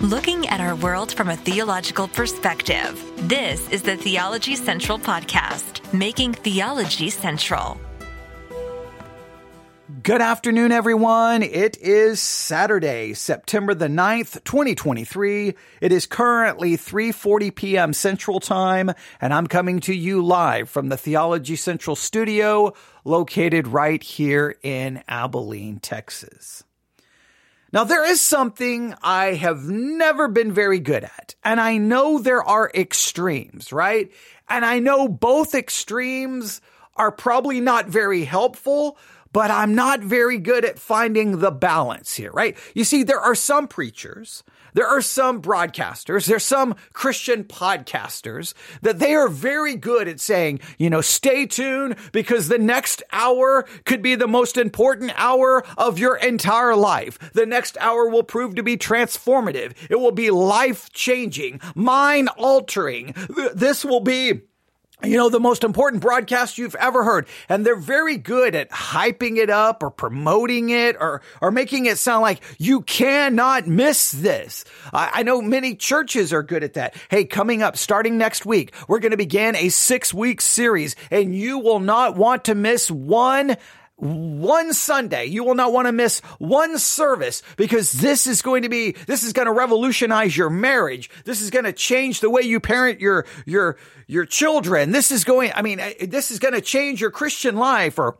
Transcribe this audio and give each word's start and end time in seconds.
looking 0.00 0.48
at 0.48 0.60
our 0.60 0.74
world 0.76 1.12
from 1.12 1.28
a 1.28 1.36
theological 1.36 2.08
perspective. 2.08 3.04
This 3.28 3.68
is 3.68 3.82
the 3.82 3.96
Theology 3.96 4.56
Central 4.56 4.98
Podcast, 4.98 5.92
making 5.92 6.32
theology 6.32 7.10
central. 7.10 7.78
Good 10.02 10.22
afternoon, 10.22 10.72
everyone. 10.72 11.42
It 11.42 11.76
is 11.76 12.18
Saturday, 12.18 13.12
September 13.12 13.74
the 13.74 13.88
9th, 13.88 14.42
2023. 14.44 15.54
It 15.82 15.92
is 15.92 16.06
currently 16.06 16.78
3.40 16.78 17.54
p.m. 17.54 17.92
Central 17.92 18.40
Time, 18.40 18.92
and 19.20 19.34
I'm 19.34 19.46
coming 19.46 19.80
to 19.80 19.94
you 19.94 20.24
live 20.24 20.70
from 20.70 20.88
the 20.88 20.96
Theology 20.96 21.56
Central 21.56 21.94
studio 21.94 22.72
located 23.04 23.68
right 23.68 24.02
here 24.02 24.56
in 24.62 25.02
Abilene, 25.08 25.78
Texas. 25.78 26.64
Now, 27.72 27.84
there 27.84 28.04
is 28.04 28.20
something 28.20 28.94
I 29.02 29.34
have 29.34 29.64
never 29.64 30.26
been 30.26 30.52
very 30.52 30.80
good 30.80 31.04
at, 31.04 31.36
and 31.44 31.60
I 31.60 31.76
know 31.76 32.18
there 32.18 32.42
are 32.42 32.70
extremes, 32.74 33.72
right? 33.72 34.10
And 34.48 34.64
I 34.64 34.80
know 34.80 35.06
both 35.06 35.54
extremes 35.54 36.60
are 36.96 37.12
probably 37.12 37.60
not 37.60 37.86
very 37.86 38.24
helpful, 38.24 38.98
but 39.32 39.52
I'm 39.52 39.76
not 39.76 40.00
very 40.00 40.38
good 40.38 40.64
at 40.64 40.80
finding 40.80 41.38
the 41.38 41.52
balance 41.52 42.14
here, 42.14 42.32
right? 42.32 42.56
You 42.74 42.82
see, 42.82 43.04
there 43.04 43.20
are 43.20 43.36
some 43.36 43.68
preachers, 43.68 44.42
there 44.74 44.86
are 44.86 45.00
some 45.00 45.42
broadcasters, 45.42 46.26
there's 46.26 46.44
some 46.44 46.74
Christian 46.92 47.44
podcasters 47.44 48.54
that 48.82 48.98
they 48.98 49.14
are 49.14 49.28
very 49.28 49.76
good 49.76 50.08
at 50.08 50.20
saying, 50.20 50.60
you 50.78 50.90
know, 50.90 51.00
stay 51.00 51.46
tuned 51.46 51.96
because 52.12 52.48
the 52.48 52.58
next 52.58 53.02
hour 53.12 53.66
could 53.84 54.02
be 54.02 54.14
the 54.14 54.28
most 54.28 54.56
important 54.56 55.12
hour 55.16 55.64
of 55.76 55.98
your 55.98 56.16
entire 56.16 56.76
life. 56.76 57.18
The 57.32 57.46
next 57.46 57.76
hour 57.78 58.08
will 58.08 58.22
prove 58.22 58.54
to 58.56 58.62
be 58.62 58.76
transformative. 58.76 59.72
It 59.88 59.96
will 59.96 60.12
be 60.12 60.30
life 60.30 60.90
changing, 60.92 61.60
mind 61.74 62.28
altering. 62.36 63.14
This 63.54 63.84
will 63.84 64.00
be 64.00 64.42
you 65.02 65.16
know, 65.16 65.28
the 65.28 65.40
most 65.40 65.64
important 65.64 66.02
broadcast 66.02 66.58
you've 66.58 66.74
ever 66.74 67.04
heard. 67.04 67.26
And 67.48 67.64
they're 67.64 67.76
very 67.76 68.16
good 68.16 68.54
at 68.54 68.70
hyping 68.70 69.36
it 69.36 69.50
up 69.50 69.82
or 69.82 69.90
promoting 69.90 70.70
it 70.70 70.96
or, 70.98 71.22
or 71.40 71.50
making 71.50 71.86
it 71.86 71.98
sound 71.98 72.22
like 72.22 72.40
you 72.58 72.82
cannot 72.82 73.66
miss 73.66 74.12
this. 74.12 74.64
I, 74.92 75.10
I 75.14 75.22
know 75.22 75.40
many 75.40 75.74
churches 75.74 76.32
are 76.32 76.42
good 76.42 76.64
at 76.64 76.74
that. 76.74 76.94
Hey, 77.08 77.24
coming 77.24 77.62
up 77.62 77.76
starting 77.76 78.18
next 78.18 78.44
week, 78.44 78.74
we're 78.88 79.00
going 79.00 79.12
to 79.12 79.16
begin 79.16 79.56
a 79.56 79.68
six 79.68 80.12
week 80.12 80.40
series 80.40 80.96
and 81.10 81.34
you 81.34 81.58
will 81.58 81.80
not 81.80 82.16
want 82.16 82.44
to 82.44 82.54
miss 82.54 82.90
one 82.90 83.56
one 84.00 84.72
Sunday. 84.72 85.26
You 85.26 85.44
will 85.44 85.54
not 85.54 85.72
want 85.72 85.86
to 85.86 85.92
miss 85.92 86.20
one 86.38 86.78
service 86.78 87.42
because 87.56 87.92
this 87.92 88.26
is 88.26 88.42
going 88.42 88.62
to 88.62 88.68
be, 88.68 88.92
this 89.06 89.22
is 89.22 89.32
going 89.32 89.46
to 89.46 89.52
revolutionize 89.52 90.36
your 90.36 90.50
marriage. 90.50 91.10
This 91.24 91.40
is 91.40 91.50
going 91.50 91.64
to 91.64 91.72
change 91.72 92.20
the 92.20 92.30
way 92.30 92.42
you 92.42 92.60
parent 92.60 93.00
your, 93.00 93.26
your, 93.46 93.76
your 94.06 94.24
children. 94.24 94.92
This 94.92 95.10
is 95.10 95.24
going, 95.24 95.52
I 95.54 95.62
mean, 95.62 95.80
this 96.00 96.30
is 96.30 96.38
going 96.38 96.54
to 96.54 96.60
change 96.60 97.00
your 97.00 97.10
Christian 97.10 97.56
life 97.56 97.98
or 97.98 98.16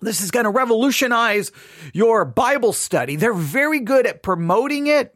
this 0.00 0.20
is 0.20 0.30
going 0.30 0.44
to 0.44 0.50
revolutionize 0.50 1.50
your 1.92 2.24
Bible 2.24 2.72
study. 2.72 3.16
They're 3.16 3.32
very 3.32 3.80
good 3.80 4.06
at 4.06 4.22
promoting 4.22 4.86
it, 4.86 5.14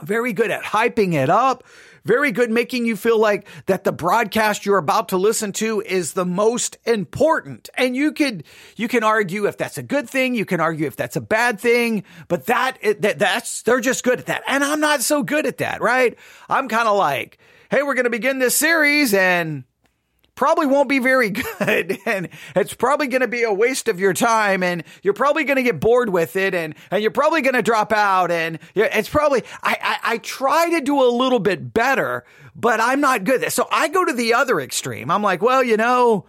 very 0.00 0.32
good 0.32 0.50
at 0.50 0.62
hyping 0.62 1.14
it 1.14 1.30
up 1.30 1.64
very 2.04 2.32
good 2.32 2.50
making 2.50 2.86
you 2.86 2.96
feel 2.96 3.18
like 3.18 3.46
that 3.66 3.84
the 3.84 3.92
broadcast 3.92 4.66
you're 4.66 4.78
about 4.78 5.08
to 5.10 5.16
listen 5.16 5.52
to 5.52 5.80
is 5.82 6.12
the 6.12 6.24
most 6.24 6.76
important. 6.84 7.68
And 7.74 7.94
you 7.94 8.12
could, 8.12 8.44
you 8.76 8.88
can 8.88 9.04
argue 9.04 9.46
if 9.46 9.56
that's 9.56 9.78
a 9.78 9.82
good 9.82 10.08
thing. 10.08 10.34
You 10.34 10.44
can 10.44 10.60
argue 10.60 10.86
if 10.86 10.96
that's 10.96 11.16
a 11.16 11.20
bad 11.20 11.60
thing, 11.60 12.04
but 12.28 12.46
that, 12.46 12.78
that 13.00 13.18
that's, 13.18 13.62
they're 13.62 13.80
just 13.80 14.04
good 14.04 14.18
at 14.18 14.26
that. 14.26 14.42
And 14.46 14.64
I'm 14.64 14.80
not 14.80 15.02
so 15.02 15.22
good 15.22 15.46
at 15.46 15.58
that, 15.58 15.80
right? 15.80 16.16
I'm 16.48 16.68
kind 16.68 16.88
of 16.88 16.96
like, 16.96 17.38
Hey, 17.72 17.82
we're 17.82 17.94
going 17.94 18.04
to 18.04 18.10
begin 18.10 18.38
this 18.38 18.54
series 18.54 19.14
and 19.14 19.64
probably 20.42 20.66
won't 20.66 20.88
be 20.88 20.98
very 20.98 21.30
good 21.30 21.96
and 22.04 22.28
it's 22.56 22.74
probably 22.74 23.06
going 23.06 23.20
to 23.20 23.28
be 23.28 23.44
a 23.44 23.52
waste 23.52 23.86
of 23.86 24.00
your 24.00 24.12
time 24.12 24.64
and 24.64 24.82
you're 25.00 25.14
probably 25.14 25.44
going 25.44 25.56
to 25.56 25.62
get 25.62 25.78
bored 25.78 26.08
with 26.08 26.34
it 26.34 26.52
and, 26.52 26.74
and 26.90 27.00
you're 27.00 27.12
probably 27.12 27.42
going 27.42 27.54
to 27.54 27.62
drop 27.62 27.92
out 27.92 28.32
and 28.32 28.58
it's 28.74 29.08
probably, 29.08 29.44
I, 29.62 29.78
I, 29.80 30.14
I, 30.14 30.18
try 30.18 30.68
to 30.70 30.80
do 30.80 31.00
a 31.00 31.06
little 31.06 31.38
bit 31.38 31.72
better, 31.72 32.24
but 32.56 32.80
I'm 32.80 33.00
not 33.00 33.22
good. 33.22 33.52
So 33.52 33.68
I 33.70 33.86
go 33.86 34.04
to 34.04 34.12
the 34.12 34.34
other 34.34 34.58
extreme. 34.58 35.12
I'm 35.12 35.22
like, 35.22 35.42
well, 35.42 35.62
you 35.62 35.76
know, 35.76 36.26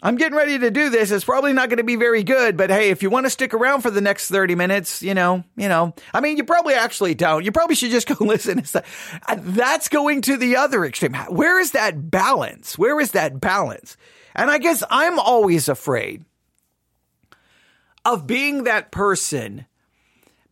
I'm 0.00 0.14
getting 0.14 0.36
ready 0.36 0.58
to 0.60 0.70
do 0.70 0.90
this. 0.90 1.10
It's 1.10 1.24
probably 1.24 1.52
not 1.52 1.68
going 1.68 1.78
to 1.78 1.84
be 1.84 1.96
very 1.96 2.22
good, 2.22 2.56
but 2.56 2.70
hey, 2.70 2.90
if 2.90 3.02
you 3.02 3.10
want 3.10 3.26
to 3.26 3.30
stick 3.30 3.52
around 3.52 3.80
for 3.80 3.90
the 3.90 4.00
next 4.00 4.28
30 4.28 4.54
minutes, 4.54 5.02
you 5.02 5.12
know, 5.12 5.42
you 5.56 5.68
know, 5.68 5.92
I 6.14 6.20
mean, 6.20 6.36
you 6.36 6.44
probably 6.44 6.74
actually 6.74 7.14
don't. 7.14 7.44
You 7.44 7.50
probably 7.50 7.74
should 7.74 7.90
just 7.90 8.06
go 8.18 8.24
listen. 8.24 8.62
Uh, 8.74 9.36
that's 9.40 9.88
going 9.88 10.22
to 10.22 10.36
the 10.36 10.56
other 10.56 10.84
extreme. 10.84 11.14
Where 11.14 11.58
is 11.58 11.72
that 11.72 12.10
balance? 12.10 12.78
Where 12.78 13.00
is 13.00 13.12
that 13.12 13.40
balance? 13.40 13.96
And 14.36 14.50
I 14.50 14.58
guess 14.58 14.84
I'm 14.88 15.18
always 15.18 15.68
afraid 15.68 16.24
of 18.04 18.26
being 18.26 18.64
that 18.64 18.92
person 18.92 19.66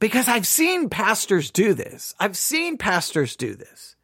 because 0.00 0.28
I've 0.28 0.46
seen 0.46 0.88
pastors 0.88 1.52
do 1.52 1.72
this. 1.72 2.14
I've 2.18 2.36
seen 2.36 2.78
pastors 2.78 3.36
do 3.36 3.54
this 3.54 3.95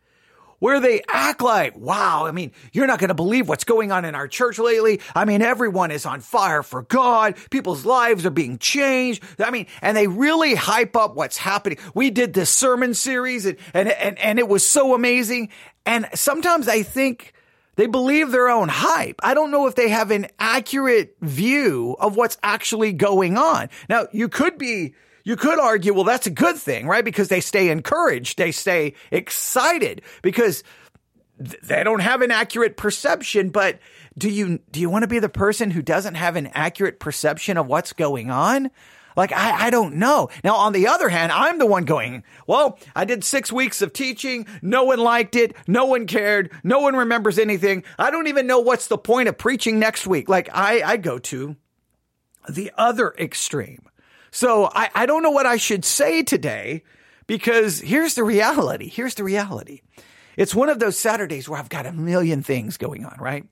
where 0.62 0.78
they 0.78 1.02
act 1.08 1.42
like, 1.42 1.76
wow, 1.76 2.24
I 2.24 2.30
mean, 2.30 2.52
you're 2.72 2.86
not 2.86 3.00
going 3.00 3.08
to 3.08 3.14
believe 3.14 3.48
what's 3.48 3.64
going 3.64 3.90
on 3.90 4.04
in 4.04 4.14
our 4.14 4.28
church 4.28 4.60
lately. 4.60 5.00
I 5.12 5.24
mean, 5.24 5.42
everyone 5.42 5.90
is 5.90 6.06
on 6.06 6.20
fire 6.20 6.62
for 6.62 6.82
God. 6.82 7.34
People's 7.50 7.84
lives 7.84 8.24
are 8.24 8.30
being 8.30 8.58
changed. 8.58 9.24
I 9.40 9.50
mean, 9.50 9.66
and 9.80 9.96
they 9.96 10.06
really 10.06 10.54
hype 10.54 10.94
up 10.94 11.16
what's 11.16 11.36
happening. 11.36 11.78
We 11.96 12.10
did 12.10 12.32
this 12.32 12.48
sermon 12.48 12.94
series 12.94 13.44
and, 13.44 13.58
and, 13.74 13.88
and, 13.88 14.16
and 14.20 14.38
it 14.38 14.46
was 14.46 14.64
so 14.64 14.94
amazing. 14.94 15.48
And 15.84 16.08
sometimes 16.14 16.68
I 16.68 16.84
think, 16.84 17.32
they 17.74 17.86
believe 17.86 18.30
their 18.30 18.50
own 18.50 18.68
hype. 18.68 19.18
I 19.22 19.32
don't 19.32 19.50
know 19.50 19.66
if 19.66 19.74
they 19.74 19.88
have 19.88 20.10
an 20.10 20.26
accurate 20.38 21.16
view 21.22 21.96
of 21.98 22.16
what's 22.16 22.36
actually 22.42 22.92
going 22.92 23.38
on. 23.38 23.70
Now, 23.88 24.08
you 24.12 24.28
could 24.28 24.58
be 24.58 24.94
you 25.24 25.36
could 25.36 25.58
argue, 25.58 25.94
well, 25.94 26.04
that's 26.04 26.26
a 26.26 26.30
good 26.30 26.56
thing, 26.56 26.86
right? 26.86 27.04
Because 27.04 27.28
they 27.28 27.40
stay 27.40 27.70
encouraged. 27.70 28.38
They 28.38 28.52
stay 28.52 28.94
excited 29.10 30.02
because 30.22 30.64
they 31.38 31.82
don't 31.84 32.00
have 32.00 32.22
an 32.22 32.30
accurate 32.30 32.76
perception. 32.76 33.50
But 33.50 33.78
do 34.16 34.28
you, 34.28 34.60
do 34.70 34.80
you 34.80 34.90
want 34.90 35.02
to 35.02 35.08
be 35.08 35.18
the 35.18 35.28
person 35.28 35.70
who 35.70 35.82
doesn't 35.82 36.14
have 36.14 36.36
an 36.36 36.48
accurate 36.48 37.00
perception 37.00 37.56
of 37.56 37.66
what's 37.66 37.92
going 37.92 38.30
on? 38.30 38.70
Like, 39.16 39.32
I, 39.32 39.66
I 39.66 39.70
don't 39.70 39.96
know. 39.96 40.30
Now, 40.42 40.56
on 40.56 40.72
the 40.72 40.86
other 40.86 41.08
hand, 41.08 41.32
I'm 41.32 41.58
the 41.58 41.66
one 41.66 41.84
going, 41.84 42.24
well, 42.46 42.78
I 42.96 43.04
did 43.04 43.24
six 43.24 43.52
weeks 43.52 43.82
of 43.82 43.92
teaching. 43.92 44.46
No 44.62 44.84
one 44.84 44.98
liked 44.98 45.36
it. 45.36 45.54
No 45.66 45.84
one 45.84 46.06
cared. 46.06 46.50
No 46.64 46.80
one 46.80 46.96
remembers 46.96 47.38
anything. 47.38 47.84
I 47.98 48.10
don't 48.10 48.28
even 48.28 48.46
know 48.46 48.60
what's 48.60 48.88
the 48.88 48.98
point 48.98 49.28
of 49.28 49.36
preaching 49.36 49.78
next 49.78 50.06
week. 50.06 50.28
Like, 50.30 50.48
I, 50.52 50.82
I 50.82 50.96
go 50.96 51.18
to 51.18 51.56
the 52.48 52.72
other 52.76 53.14
extreme. 53.18 53.82
So 54.32 54.70
I, 54.74 54.90
I 54.94 55.06
don't 55.06 55.22
know 55.22 55.30
what 55.30 55.46
I 55.46 55.58
should 55.58 55.84
say 55.84 56.22
today 56.22 56.82
because 57.26 57.80
here's 57.80 58.14
the 58.14 58.24
reality. 58.24 58.88
Here's 58.88 59.14
the 59.14 59.24
reality. 59.24 59.82
It's 60.36 60.54
one 60.54 60.70
of 60.70 60.78
those 60.78 60.98
Saturdays 60.98 61.48
where 61.48 61.60
I've 61.60 61.68
got 61.68 61.86
a 61.86 61.92
million 61.92 62.42
things 62.42 62.78
going 62.78 63.04
on, 63.04 63.16
right? 63.20 63.44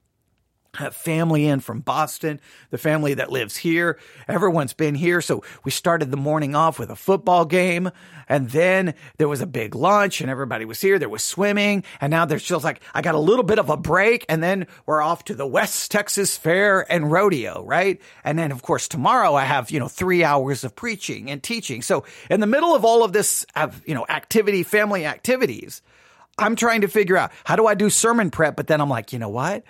Have 0.75 0.94
family 0.94 1.47
in 1.47 1.60
from 1.60 1.81
Boston, 1.81 2.41
the 2.70 2.78
family 2.78 3.14
that 3.14 3.32
lives 3.32 3.56
here. 3.56 3.98
Everyone's 4.28 4.72
been 4.72 4.94
here. 4.94 5.20
So 5.20 5.42
we 5.64 5.70
started 5.70 6.10
the 6.10 6.16
morning 6.16 6.54
off 6.54 6.78
with 6.78 6.91
a 6.91 6.97
football 6.97 7.44
game. 7.44 7.91
And 8.28 8.48
then 8.50 8.94
there 9.19 9.28
was 9.28 9.41
a 9.41 9.47
big 9.47 9.75
lunch 9.75 10.20
and 10.20 10.31
everybody 10.31 10.64
was 10.64 10.81
here. 10.81 10.98
There 10.98 11.08
was 11.08 11.25
swimming. 11.25 11.82
And 12.00 12.10
now 12.12 12.25
there's 12.25 12.44
just 12.44 12.64
like, 12.64 12.81
I 12.94 13.03
got 13.03 13.16
a 13.16 13.19
little 13.19 13.42
bit 13.42 13.58
of 13.58 13.69
a 13.69 13.76
break. 13.76 14.25
And 14.28 14.42
then 14.42 14.69
we're 14.86 15.03
off 15.03 15.25
to 15.25 15.34
the 15.34 15.47
West 15.47 15.91
Texas 15.91 16.36
Fair 16.36 16.91
and 16.91 17.10
Rodeo, 17.10 17.64
right? 17.64 18.00
And 18.22 18.38
then, 18.38 18.52
of 18.52 18.62
course, 18.62 18.87
tomorrow 18.87 19.34
I 19.34 19.44
have, 19.44 19.72
you 19.72 19.81
know, 19.81 19.88
three 19.88 20.22
hours 20.22 20.62
of 20.62 20.76
preaching 20.76 21.31
and 21.31 21.42
teaching. 21.42 21.82
So 21.82 22.04
in 22.31 22.38
the 22.38 22.47
middle 22.47 22.75
of 22.75 22.84
all 22.84 23.02
of 23.02 23.12
this, 23.12 23.44
uh, 23.56 23.70
you 23.84 23.94
know, 23.94 24.06
activity, 24.08 24.62
family 24.62 25.05
activities, 25.05 25.82
I'm 26.38 26.56
trying 26.56 26.82
to 26.82 26.88
figure 26.88 27.16
out 27.16 27.32
how 27.44 27.56
do 27.56 27.66
I 27.66 27.75
do 27.75 27.90
sermon 27.90 28.31
prep? 28.31 28.56
But 28.56 28.69
then 28.69 28.81
I'm 28.81 28.88
like, 28.88 29.12
you 29.12 29.19
know 29.19 29.28
what? 29.28 29.64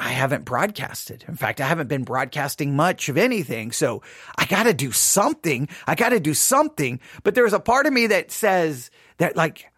I 0.00 0.12
haven't 0.12 0.46
broadcasted. 0.46 1.26
In 1.28 1.36
fact, 1.36 1.60
I 1.60 1.66
haven't 1.66 1.88
been 1.88 2.04
broadcasting 2.04 2.74
much 2.74 3.10
of 3.10 3.18
anything. 3.18 3.70
So 3.70 4.02
I 4.34 4.46
got 4.46 4.62
to 4.62 4.72
do 4.72 4.92
something. 4.92 5.68
I 5.86 5.94
got 5.94 6.08
to 6.08 6.20
do 6.20 6.32
something. 6.32 7.00
But 7.22 7.34
there's 7.34 7.52
a 7.52 7.60
part 7.60 7.84
of 7.84 7.92
me 7.92 8.06
that 8.06 8.32
says 8.32 8.90
that, 9.18 9.36
like, 9.36 9.70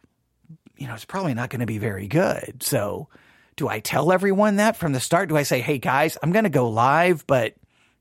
you 0.76 0.86
know, 0.86 0.94
it's 0.94 1.04
probably 1.04 1.34
not 1.34 1.50
going 1.50 1.58
to 1.58 1.66
be 1.66 1.78
very 1.78 2.06
good. 2.06 2.62
So 2.62 3.08
do 3.56 3.66
I 3.66 3.80
tell 3.80 4.12
everyone 4.12 4.56
that 4.56 4.76
from 4.76 4.92
the 4.92 5.00
start? 5.00 5.28
Do 5.28 5.36
I 5.36 5.42
say, 5.42 5.60
hey 5.60 5.78
guys, 5.78 6.16
I'm 6.22 6.30
going 6.30 6.44
to 6.44 6.50
go 6.50 6.70
live, 6.70 7.26
but 7.26 7.54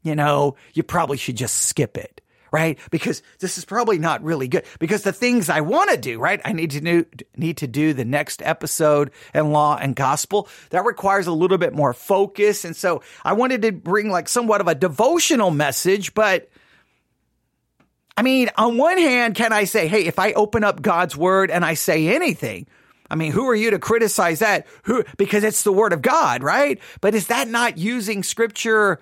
you 0.04 0.16
know, 0.16 0.58
you 0.74 0.84
probably 0.84 1.18
should 1.18 1.38
just 1.38 1.58
skip 1.58 1.98
it 1.98 2.21
right? 2.52 2.78
Because 2.92 3.24
this 3.40 3.58
is 3.58 3.66
probably 3.66 3.98
not 3.98 4.24
really 4.24 4.48
good 4.48 4.66
because 4.80 5.04
the 5.04 5.14
things 5.14 5.50
I 5.50 5.62
want 5.62 5.90
to 5.90 5.98
do, 5.98 6.20
right? 6.20 6.42
I 6.44 6.52
need 6.52 6.72
to 6.72 6.82
do, 6.82 7.06
need 7.38 7.58
to 7.58 7.68
do 7.68 7.94
the 7.94 8.06
next 8.06 8.42
episode 8.42 9.12
in 9.34 9.52
law 9.52 9.78
and 9.78 9.96
gospel. 9.96 10.50
That 10.72 10.86
requires 10.86 11.28
a 11.28 11.32
little 11.32 11.58
bit 11.58 11.74
more 11.74 11.94
focus. 11.94 12.66
And 12.66 12.76
so 12.76 13.04
I 13.24 13.34
wanted 13.34 13.62
to 13.64 13.72
bring 13.72 14.10
like 14.10 14.28
somewhat 14.28 14.62
of 14.62 14.68
a 14.68 14.76
devotional 14.76 15.52
message, 15.52 16.14
but 16.14 16.50
I 18.18 18.24
mean, 18.24 18.50
on 18.58 18.78
one 18.78 18.98
hand, 18.98 19.36
can 19.36 19.54
I 19.54 19.64
say, 19.64 19.88
hey, 19.88 20.06
if 20.06 20.20
I 20.20 20.34
open 20.34 20.64
up 20.64 20.82
God's 20.82 21.16
word 21.16 21.50
and 21.50 21.64
I 21.64 21.76
say 21.76 22.14
anything, 22.14 22.68
I 23.10 23.16
mean, 23.16 23.32
who 23.32 23.50
are 23.50 23.56
you 23.56 23.72
to 23.72 23.80
criticize 23.80 24.40
that? 24.40 24.68
Who, 24.84 25.04
because 25.18 25.44
it's 25.44 25.64
the 25.64 25.72
word 25.72 25.92
of 25.92 26.02
God, 26.02 26.44
right? 26.44 26.80
But 27.00 27.16
is 27.16 27.28
that 27.28 27.48
not 27.48 27.78
using 27.78 28.24
scripture? 28.24 29.02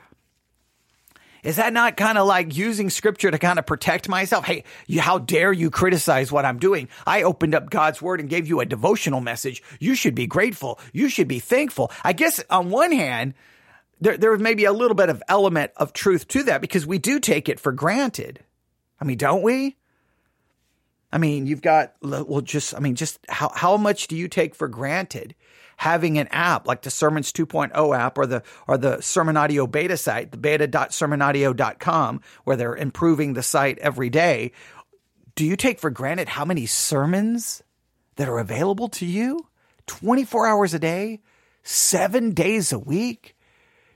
Is 1.44 1.56
that 1.56 1.74
not 1.74 1.98
kind 1.98 2.18
of 2.18 2.28
like 2.28 2.56
using 2.56 2.90
scripture 2.90 3.32
to 3.32 3.38
kind 3.38 3.60
of 3.60 3.66
protect 3.66 4.10
myself? 4.10 4.46
Hey, 4.46 4.64
you, 4.88 5.02
how 5.02 5.20
dare 5.20 5.54
you 5.54 5.70
criticize 5.70 6.32
what 6.32 6.46
I'm 6.46 6.60
doing? 6.60 6.90
I 7.06 7.24
opened 7.24 7.56
up 7.56 7.70
God's 7.70 8.02
word 8.02 8.20
and 8.20 8.30
gave 8.30 8.48
you 8.48 8.60
a 8.60 8.66
devotional 8.66 9.22
message. 9.22 9.64
You 9.80 9.96
should 9.96 10.16
be 10.16 10.28
grateful. 10.28 10.80
You 10.92 11.10
should 11.10 11.28
be 11.28 11.40
thankful. 11.40 11.92
I 12.04 12.14
guess 12.14 12.44
on 12.50 12.70
one 12.70 12.92
hand, 12.92 13.34
there, 14.02 14.18
there 14.18 14.38
may 14.38 14.54
be 14.54 14.66
a 14.66 14.74
little 14.74 14.96
bit 14.96 15.10
of 15.10 15.24
element 15.28 15.72
of 15.78 15.94
truth 15.94 16.28
to 16.30 16.44
that 16.44 16.62
because 16.62 16.86
we 16.86 16.98
do 16.98 17.20
take 17.20 17.50
it 17.50 17.60
for 17.60 17.72
granted. 17.72 18.44
I 19.00 19.06
mean, 19.06 19.18
don't 19.18 19.42
we? 19.42 19.78
I 21.12 21.18
mean, 21.18 21.48
you've 21.48 21.62
got, 21.62 21.96
well, 22.02 22.42
just, 22.42 22.76
I 22.76 22.80
mean, 22.80 22.96
just 22.96 23.20
how, 23.28 23.50
how 23.54 23.78
much 23.78 24.08
do 24.08 24.16
you 24.16 24.28
take 24.28 24.54
for 24.54 24.68
granted 24.68 25.36
having 25.80 26.18
an 26.18 26.28
app 26.32 26.68
like 26.68 26.82
the 26.82 26.90
Sermons 26.90 27.32
2.0 27.32 27.98
app 27.98 28.18
or 28.18 28.26
the, 28.26 28.44
or 28.68 28.78
the 28.78 29.00
Sermon 29.00 29.38
Audio 29.38 29.66
beta 29.66 29.96
site, 29.96 30.30
the 30.30 30.38
beta.sermonaudio.com, 30.38 32.20
where 32.44 32.58
they're 32.58 32.76
improving 32.76 33.34
the 33.34 33.42
site 33.42 33.80
every 33.80 34.10
day? 34.10 34.52
Do 35.36 35.46
you 35.46 35.56
take 35.56 35.80
for 35.80 35.90
granted 35.90 36.28
how 36.28 36.44
many 36.44 36.66
sermons 36.66 37.64
that 38.18 38.28
are 38.28 38.40
available 38.40 38.90
to 38.90 39.06
you 39.06 39.48
24 39.88 40.48
hours 40.48 40.74
a 40.74 40.80
day, 40.80 41.22
seven 41.64 42.34
days 42.34 42.74
a 42.74 42.80
week? 42.80 43.38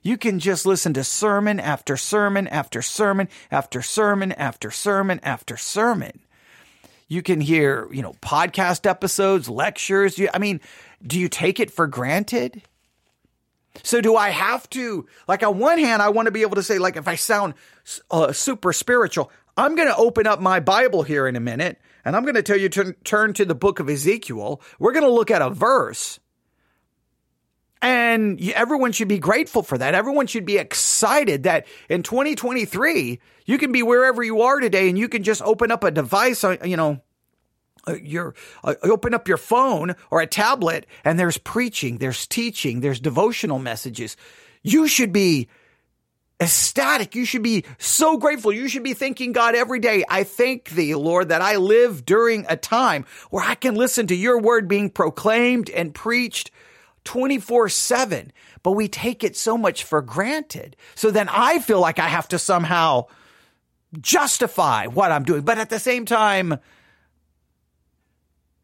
You 0.02 0.18
can 0.18 0.40
just 0.40 0.66
listen 0.66 0.94
to 0.94 1.04
sermon 1.04 1.60
after 1.60 1.98
sermon 1.98 2.48
after 2.48 2.82
sermon 2.82 3.28
after 3.52 3.82
sermon 3.82 4.32
after 4.32 4.72
sermon 4.72 5.20
after 5.22 5.58
sermon. 5.58 6.22
You 7.10 7.22
can 7.22 7.42
hear, 7.42 7.90
you 7.92 8.02
know, 8.02 8.14
podcast 8.22 8.90
episodes, 8.90 9.50
lectures. 9.50 10.20
I 10.34 10.40
mean, 10.40 10.62
do 11.06 11.20
you 11.20 11.30
take 11.30 11.60
it 11.60 11.72
for 11.72 11.88
granted? 11.88 12.62
So 13.82 14.02
do 14.02 14.16
I 14.16 14.30
have 14.30 14.70
to, 14.72 15.08
like, 15.28 15.44
on 15.44 15.58
one 15.58 15.80
hand, 15.80 16.02
I 16.02 16.10
want 16.10 16.28
to 16.28 16.32
be 16.32 16.44
able 16.44 16.56
to 16.56 16.64
say, 16.64 16.78
like, 16.78 16.96
if 16.96 17.08
I 17.08 17.16
sound 17.16 17.56
uh, 18.12 18.32
super 18.32 18.72
spiritual, 18.72 19.32
I'm 19.58 19.76
going 19.76 19.88
to 19.88 19.96
open 19.96 20.28
up 20.28 20.40
my 20.40 20.60
Bible 20.60 21.04
here 21.04 21.28
in 21.28 21.36
a 21.36 21.40
minute 21.40 21.80
and 22.06 22.16
I'm 22.16 22.24
going 22.24 22.36
to 22.36 22.44
tell 22.44 22.58
you 22.58 22.70
to 22.70 22.94
turn 23.04 23.34
to 23.34 23.46
the 23.46 23.56
book 23.56 23.80
of 23.80 23.90
Ezekiel. 23.90 24.62
We're 24.80 24.94
going 24.94 25.06
to 25.06 25.12
look 25.12 25.32
at 25.32 25.42
a 25.42 25.50
verse. 25.50 26.20
And 27.82 28.40
everyone 28.52 28.94
should 28.94 29.10
be 29.10 29.20
grateful 29.20 29.62
for 29.62 29.78
that. 29.78 29.94
Everyone 29.94 30.28
should 30.28 30.46
be 30.46 30.58
excited 30.58 31.44
that 31.44 31.68
in 31.90 32.02
2023, 32.02 33.20
you 33.46 33.58
can 33.58 33.72
be 33.72 33.84
wherever 33.84 34.24
you 34.24 34.42
are 34.44 34.60
today 34.60 34.88
and 34.88 34.98
you 34.98 35.10
can 35.10 35.24
just 35.24 35.42
open 35.42 35.70
up 35.70 35.84
a 35.84 35.92
device, 35.92 36.44
uh, 36.44 36.58
you 36.64 36.78
know, 36.78 37.02
your 38.02 38.36
uh, 38.64 38.76
open 38.84 39.14
up 39.14 39.28
your 39.28 39.38
phone 39.38 39.96
or 40.10 40.22
a 40.22 40.28
tablet 40.28 40.86
and 41.04 41.20
there's 41.20 41.38
preaching, 41.38 41.98
there's 41.98 42.26
teaching, 42.28 42.80
there's 42.82 43.00
devotional 43.00 43.60
messages. 43.60 44.16
You 44.62 44.88
should 44.88 45.12
be 45.12 45.50
ecstatic. 46.40 47.16
You 47.16 47.26
should 47.26 47.44
be 47.44 47.64
so 47.78 48.18
grateful. 48.18 48.52
You 48.52 48.68
should 48.68 48.84
be 48.84 48.94
thanking 48.94 49.32
God 49.32 49.56
every 49.56 49.80
day. 49.80 50.04
I 50.10 50.24
thank 50.24 50.70
thee, 50.70 50.96
Lord, 50.96 51.30
that 51.30 51.42
I 51.42 51.58
live 51.58 52.06
during 52.06 52.46
a 52.50 52.58
time 52.58 53.06
where 53.30 53.44
I 53.44 53.56
can 53.56 53.76
listen 53.76 54.08
to 54.08 54.16
your 54.16 54.40
word 54.40 54.68
being 54.68 54.90
proclaimed 54.90 55.70
and 55.70 55.94
preached 55.94 56.52
24 57.06 57.70
7. 57.70 58.32
But 58.62 58.72
we 58.72 58.88
take 58.88 59.24
it 59.24 59.36
so 59.36 59.58
much 59.58 59.84
for 59.84 60.02
granted. 60.02 60.76
So 60.96 61.12
then 61.12 61.30
I 61.30 61.60
feel 61.60 61.80
like 61.80 62.00
I 62.00 62.08
have 62.08 62.28
to 62.30 62.40
somehow 62.40 63.08
justify 64.00 64.88
what 64.88 65.12
I'm 65.12 65.24
doing. 65.24 65.42
But 65.42 65.58
at 65.58 65.70
the 65.70 65.80
same 65.80 66.06
time, 66.06 66.60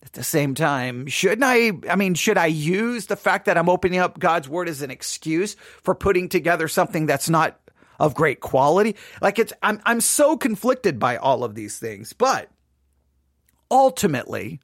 at 0.03 0.13
the 0.13 0.23
same 0.23 0.55
time, 0.55 1.07
shouldn't 1.07 1.43
I? 1.43 1.71
I 1.89 1.95
mean, 1.95 2.13
should 2.13 2.37
I 2.37 2.45
use 2.47 3.07
the 3.07 3.15
fact 3.15 3.45
that 3.45 3.57
I'm 3.57 3.69
opening 3.69 3.99
up 3.99 4.19
God's 4.19 4.47
word 4.47 4.69
as 4.69 4.81
an 4.81 4.91
excuse 4.91 5.55
for 5.83 5.93
putting 5.93 6.29
together 6.29 6.67
something 6.67 7.05
that's 7.05 7.29
not 7.29 7.59
of 7.99 8.15
great 8.15 8.39
quality? 8.39 8.95
Like 9.21 9.39
it's, 9.39 9.53
I'm, 9.61 9.81
I'm 9.85 10.01
so 10.01 10.37
conflicted 10.37 10.99
by 10.99 11.17
all 11.17 11.43
of 11.43 11.53
these 11.53 11.79
things, 11.79 12.13
but 12.13 12.49
ultimately, 13.69 14.61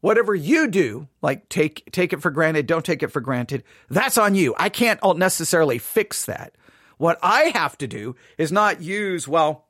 whatever 0.00 0.34
you 0.34 0.66
do, 0.66 1.08
like 1.22 1.48
take, 1.48 1.90
take 1.92 2.12
it 2.12 2.20
for 2.20 2.30
granted, 2.32 2.66
don't 2.66 2.84
take 2.84 3.04
it 3.04 3.12
for 3.12 3.20
granted, 3.20 3.62
that's 3.88 4.18
on 4.18 4.34
you. 4.34 4.54
I 4.58 4.68
can't 4.68 5.00
necessarily 5.16 5.78
fix 5.78 6.24
that. 6.24 6.54
What 6.98 7.18
I 7.22 7.52
have 7.54 7.78
to 7.78 7.86
do 7.86 8.16
is 8.36 8.52
not 8.52 8.82
use, 8.82 9.26
well, 9.26 9.66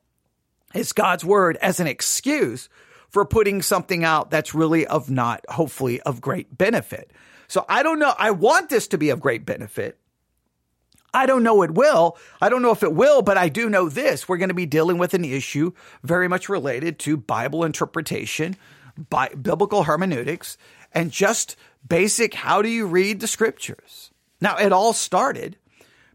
it's 0.73 0.91
God's 0.91 1.23
word 1.23 1.57
as 1.61 1.79
an 1.79 1.87
excuse 1.87 2.67
for 3.13 3.25
putting 3.25 3.61
something 3.61 4.03
out 4.03 4.31
that's 4.31 4.55
really 4.55 4.87
of 4.87 5.09
not, 5.09 5.45
hopefully, 5.47 6.01
of 6.01 6.19
great 6.19 6.57
benefit. 6.57 7.11
So 7.47 7.63
I 7.69 7.83
don't 7.83 7.99
know. 7.99 8.13
I 8.17 8.31
want 8.31 8.69
this 8.69 8.87
to 8.87 8.97
be 8.97 9.11
of 9.11 9.21
great 9.21 9.45
benefit. 9.45 9.99
I 11.13 11.27
don't 11.27 11.43
know 11.43 11.61
it 11.61 11.75
will. 11.75 12.17
I 12.41 12.49
don't 12.49 12.63
know 12.63 12.71
if 12.71 12.81
it 12.81 12.95
will, 12.95 13.21
but 13.21 13.37
I 13.37 13.49
do 13.49 13.69
know 13.69 13.87
this. 13.87 14.27
We're 14.27 14.37
going 14.37 14.49
to 14.49 14.55
be 14.55 14.65
dealing 14.65 14.97
with 14.97 15.13
an 15.13 15.23
issue 15.23 15.73
very 16.01 16.27
much 16.27 16.49
related 16.49 16.97
to 16.99 17.15
Bible 17.15 17.63
interpretation, 17.63 18.55
bi- 19.11 19.29
biblical 19.29 19.83
hermeneutics, 19.83 20.57
and 20.91 21.11
just 21.11 21.55
basic 21.87 22.33
how 22.33 22.63
do 22.63 22.69
you 22.69 22.87
read 22.87 23.19
the 23.19 23.27
scriptures. 23.27 24.09
Now, 24.41 24.57
it 24.57 24.73
all 24.73 24.91
started 24.91 25.57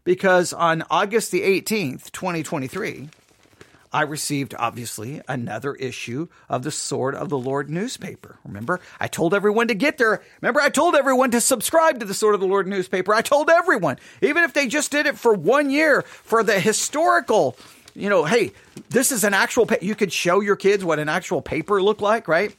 because 0.03 0.51
on 0.51 0.83
August 0.89 1.31
the 1.31 1.43
18th, 1.43 2.11
2023, 2.11 3.07
I 3.91 4.03
received, 4.03 4.53
obviously, 4.57 5.21
another 5.27 5.73
issue 5.73 6.27
of 6.47 6.61
the 6.61 6.71
Sword 6.71 7.15
of 7.15 7.29
the 7.29 7.37
Lord 7.37 7.69
newspaper. 7.69 8.37
Remember, 8.45 8.79
I 8.99 9.07
told 9.07 9.33
everyone 9.33 9.67
to 9.69 9.73
get 9.73 9.97
there. 9.97 10.21
Remember, 10.41 10.61
I 10.61 10.69
told 10.69 10.95
everyone 10.95 11.31
to 11.31 11.41
subscribe 11.41 11.99
to 11.99 12.05
the 12.05 12.13
Sword 12.13 12.35
of 12.35 12.41
the 12.41 12.47
Lord 12.47 12.67
newspaper. 12.67 13.13
I 13.13 13.21
told 13.21 13.49
everyone, 13.49 13.97
even 14.21 14.43
if 14.43 14.53
they 14.53 14.67
just 14.67 14.91
did 14.91 15.07
it 15.07 15.17
for 15.17 15.33
one 15.33 15.71
year, 15.71 16.03
for 16.03 16.43
the 16.43 16.59
historical, 16.59 17.57
you 17.95 18.09
know, 18.09 18.25
hey, 18.25 18.51
this 18.89 19.11
is 19.11 19.23
an 19.23 19.33
actual, 19.33 19.65
pa- 19.65 19.77
you 19.81 19.95
could 19.95 20.13
show 20.13 20.39
your 20.39 20.55
kids 20.55 20.85
what 20.85 20.99
an 20.99 21.09
actual 21.09 21.41
paper 21.41 21.81
looked 21.81 22.01
like, 22.01 22.27
right? 22.27 22.55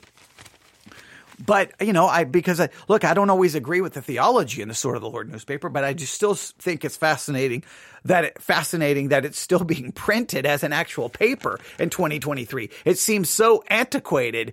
But, 1.44 1.72
you 1.80 1.92
know, 1.92 2.06
I, 2.06 2.24
because 2.24 2.60
I, 2.60 2.68
look, 2.88 3.04
I 3.04 3.14
don't 3.14 3.30
always 3.30 3.54
agree 3.54 3.80
with 3.80 3.94
the 3.94 4.02
theology 4.02 4.60
in 4.60 4.68
the 4.68 4.74
Sword 4.74 4.96
of 4.96 5.02
the 5.02 5.08
Lord 5.08 5.30
newspaper, 5.30 5.68
but 5.68 5.84
I 5.84 5.94
just 5.94 6.12
still 6.12 6.34
think 6.34 6.84
it's 6.84 6.96
fascinating 6.96 7.64
that, 8.04 8.24
it, 8.24 8.42
fascinating 8.42 9.08
that 9.08 9.24
it's 9.24 9.38
still 9.38 9.64
being 9.64 9.92
printed 9.92 10.44
as 10.44 10.62
an 10.62 10.72
actual 10.72 11.08
paper 11.08 11.58
in 11.78 11.90
2023. 11.90 12.70
It 12.84 12.98
seems 12.98 13.30
so 13.30 13.64
antiquated 13.68 14.52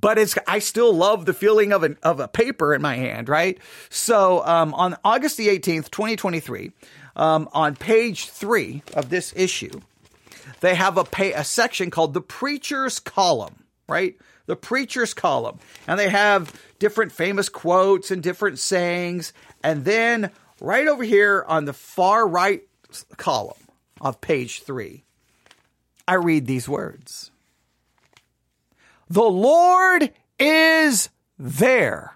but 0.00 0.18
it's 0.18 0.36
I 0.48 0.58
still 0.58 0.92
love 0.92 1.24
the 1.24 1.34
feeling 1.34 1.72
of 1.72 1.84
an 1.84 1.98
of 2.02 2.18
a 2.18 2.26
paper 2.26 2.74
in 2.74 2.82
my 2.82 2.96
hand, 2.96 3.28
right? 3.28 3.58
So 3.90 4.44
um, 4.44 4.74
on 4.74 4.96
August 5.04 5.36
the 5.36 5.48
eighteenth, 5.48 5.90
twenty 5.90 6.16
twenty 6.16 6.40
three, 6.40 6.72
um, 7.14 7.48
on 7.52 7.76
page 7.76 8.28
three 8.28 8.82
of 8.94 9.08
this 9.08 9.32
issue, 9.36 9.80
they 10.60 10.74
have 10.74 10.96
a 10.96 11.04
pay, 11.04 11.32
a 11.32 11.44
section 11.44 11.90
called 11.90 12.14
the 12.14 12.20
preacher's 12.20 12.98
column, 12.98 13.64
right? 13.88 14.16
The 14.46 14.56
preacher's 14.56 15.14
column. 15.14 15.58
And 15.86 15.98
they 15.98 16.08
have 16.08 16.52
different 16.78 17.12
famous 17.12 17.48
quotes 17.48 18.10
and 18.10 18.22
different 18.22 18.58
sayings. 18.58 19.32
And 19.62 19.84
then 19.84 20.30
right 20.60 20.86
over 20.86 21.04
here 21.04 21.44
on 21.46 21.64
the 21.64 21.72
far 21.72 22.26
right 22.26 22.62
column 23.16 23.56
of 24.00 24.20
page 24.20 24.62
three, 24.62 25.04
I 26.06 26.14
read 26.14 26.46
these 26.46 26.68
words 26.68 27.30
The 29.08 29.22
Lord 29.22 30.12
is 30.38 31.08
there. 31.38 32.14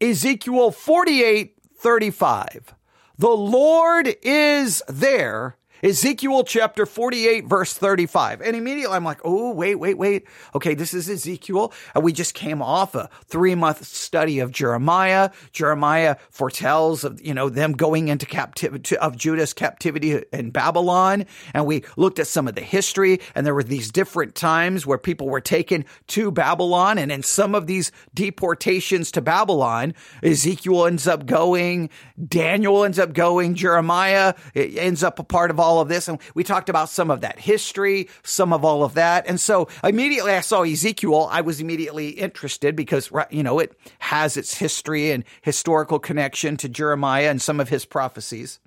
Ezekiel 0.00 0.70
48 0.70 1.56
35. 1.76 2.74
The 3.18 3.28
Lord 3.28 4.14
is 4.22 4.82
there 4.88 5.56
Ezekiel 5.82 6.44
chapter 6.44 6.84
48, 6.84 7.46
verse 7.46 7.72
35. 7.72 8.42
And 8.42 8.54
immediately 8.54 8.94
I'm 8.94 9.04
like, 9.04 9.20
oh, 9.24 9.52
wait, 9.52 9.76
wait, 9.76 9.96
wait. 9.96 10.26
Okay, 10.54 10.74
this 10.74 10.92
is 10.92 11.08
Ezekiel. 11.08 11.72
And 11.94 12.04
we 12.04 12.12
just 12.12 12.34
came 12.34 12.60
off 12.60 12.94
a 12.94 13.08
three 13.26 13.54
month 13.54 13.84
study 13.86 14.40
of 14.40 14.52
Jeremiah. 14.52 15.30
Jeremiah 15.52 16.16
foretells 16.30 17.04
of, 17.04 17.20
you 17.24 17.32
know, 17.32 17.48
them 17.48 17.72
going 17.72 18.08
into 18.08 18.26
captivity, 18.26 18.96
of 18.98 19.16
Judah's 19.16 19.52
captivity 19.52 20.22
in 20.32 20.50
Babylon. 20.50 21.24
And 21.54 21.66
we 21.66 21.84
looked 21.96 22.18
at 22.18 22.26
some 22.26 22.46
of 22.46 22.54
the 22.54 22.60
history 22.60 23.20
and 23.34 23.46
there 23.46 23.54
were 23.54 23.62
these 23.62 23.90
different 23.90 24.34
times 24.34 24.86
where 24.86 24.98
people 24.98 25.28
were 25.28 25.40
taken 25.40 25.84
to 26.08 26.30
Babylon. 26.30 26.98
And 26.98 27.10
in 27.10 27.22
some 27.22 27.54
of 27.54 27.66
these 27.66 27.90
deportations 28.12 29.10
to 29.12 29.20
Babylon, 29.22 29.94
Ezekiel 30.22 30.86
ends 30.86 31.06
up 31.06 31.24
going, 31.24 31.88
Daniel 32.28 32.84
ends 32.84 32.98
up 32.98 33.12
going, 33.14 33.54
Jeremiah 33.54 34.34
ends 34.54 35.02
up 35.02 35.18
a 35.18 35.24
part 35.24 35.50
of 35.50 35.58
all 35.58 35.69
all 35.70 35.80
of 35.80 35.88
this. 35.88 36.08
And 36.08 36.18
we 36.34 36.42
talked 36.42 36.68
about 36.68 36.88
some 36.88 37.10
of 37.10 37.20
that 37.20 37.38
history, 37.38 38.08
some 38.24 38.52
of 38.52 38.64
all 38.64 38.82
of 38.82 38.94
that. 38.94 39.28
And 39.28 39.38
so 39.38 39.68
immediately 39.84 40.32
I 40.32 40.40
saw 40.40 40.62
Ezekiel. 40.62 41.28
I 41.30 41.42
was 41.42 41.60
immediately 41.60 42.08
interested 42.08 42.74
because, 42.74 43.10
you 43.30 43.44
know, 43.44 43.60
it 43.60 43.78
has 44.00 44.36
its 44.36 44.54
history 44.54 45.12
and 45.12 45.24
historical 45.42 46.00
connection 46.00 46.56
to 46.58 46.68
Jeremiah 46.68 47.30
and 47.30 47.40
some 47.40 47.60
of 47.60 47.68
his 47.68 47.84
prophecies. 47.84 48.58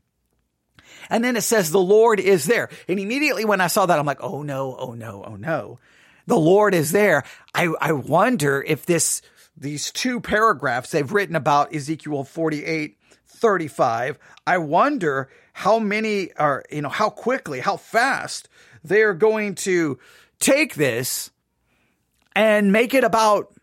And 1.10 1.24
then 1.24 1.36
it 1.36 1.41
says 1.41 1.72
the 1.72 1.79
Lord 1.79 2.22
is 2.22 2.45
there. 2.45 2.69
And 2.88 3.00
immediately 3.00 3.43
when 3.43 3.60
I 3.60 3.67
saw 3.67 3.86
that, 3.86 4.00
I'm 4.00 4.05
like, 4.05 4.24
oh 4.24 4.43
no, 4.43 4.77
oh 4.79 4.93
no, 4.93 5.24
oh 5.27 5.36
no. 5.36 5.79
The 6.25 6.39
Lord 6.39 6.74
is 6.74 6.93
there. 6.93 7.24
I, 7.53 7.74
I 7.81 7.91
wonder 7.91 8.63
if 8.65 8.86
this, 8.86 9.22
these 9.57 9.91
two 9.91 10.22
paragraphs 10.22 10.91
they've 10.91 11.12
written 11.12 11.36
about 11.36 11.75
Ezekiel 11.75 12.24
48, 12.24 12.98
35, 13.27 14.17
I 14.48 14.57
wonder 14.60 15.29
how 15.53 15.79
many 15.79 16.33
are, 16.33 16.63
you 16.69 16.81
know, 16.81 16.89
how 16.89 17.10
quickly, 17.10 17.60
how 17.60 17.77
fast 17.77 18.50
they 18.83 19.03
are 19.03 19.13
going 19.13 19.55
to 19.55 20.00
take 20.39 20.75
this 20.75 21.31
and 22.36 22.72
make 22.72 22.93
it 22.93 23.03
about 23.03 23.53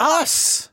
us. 0.00 0.70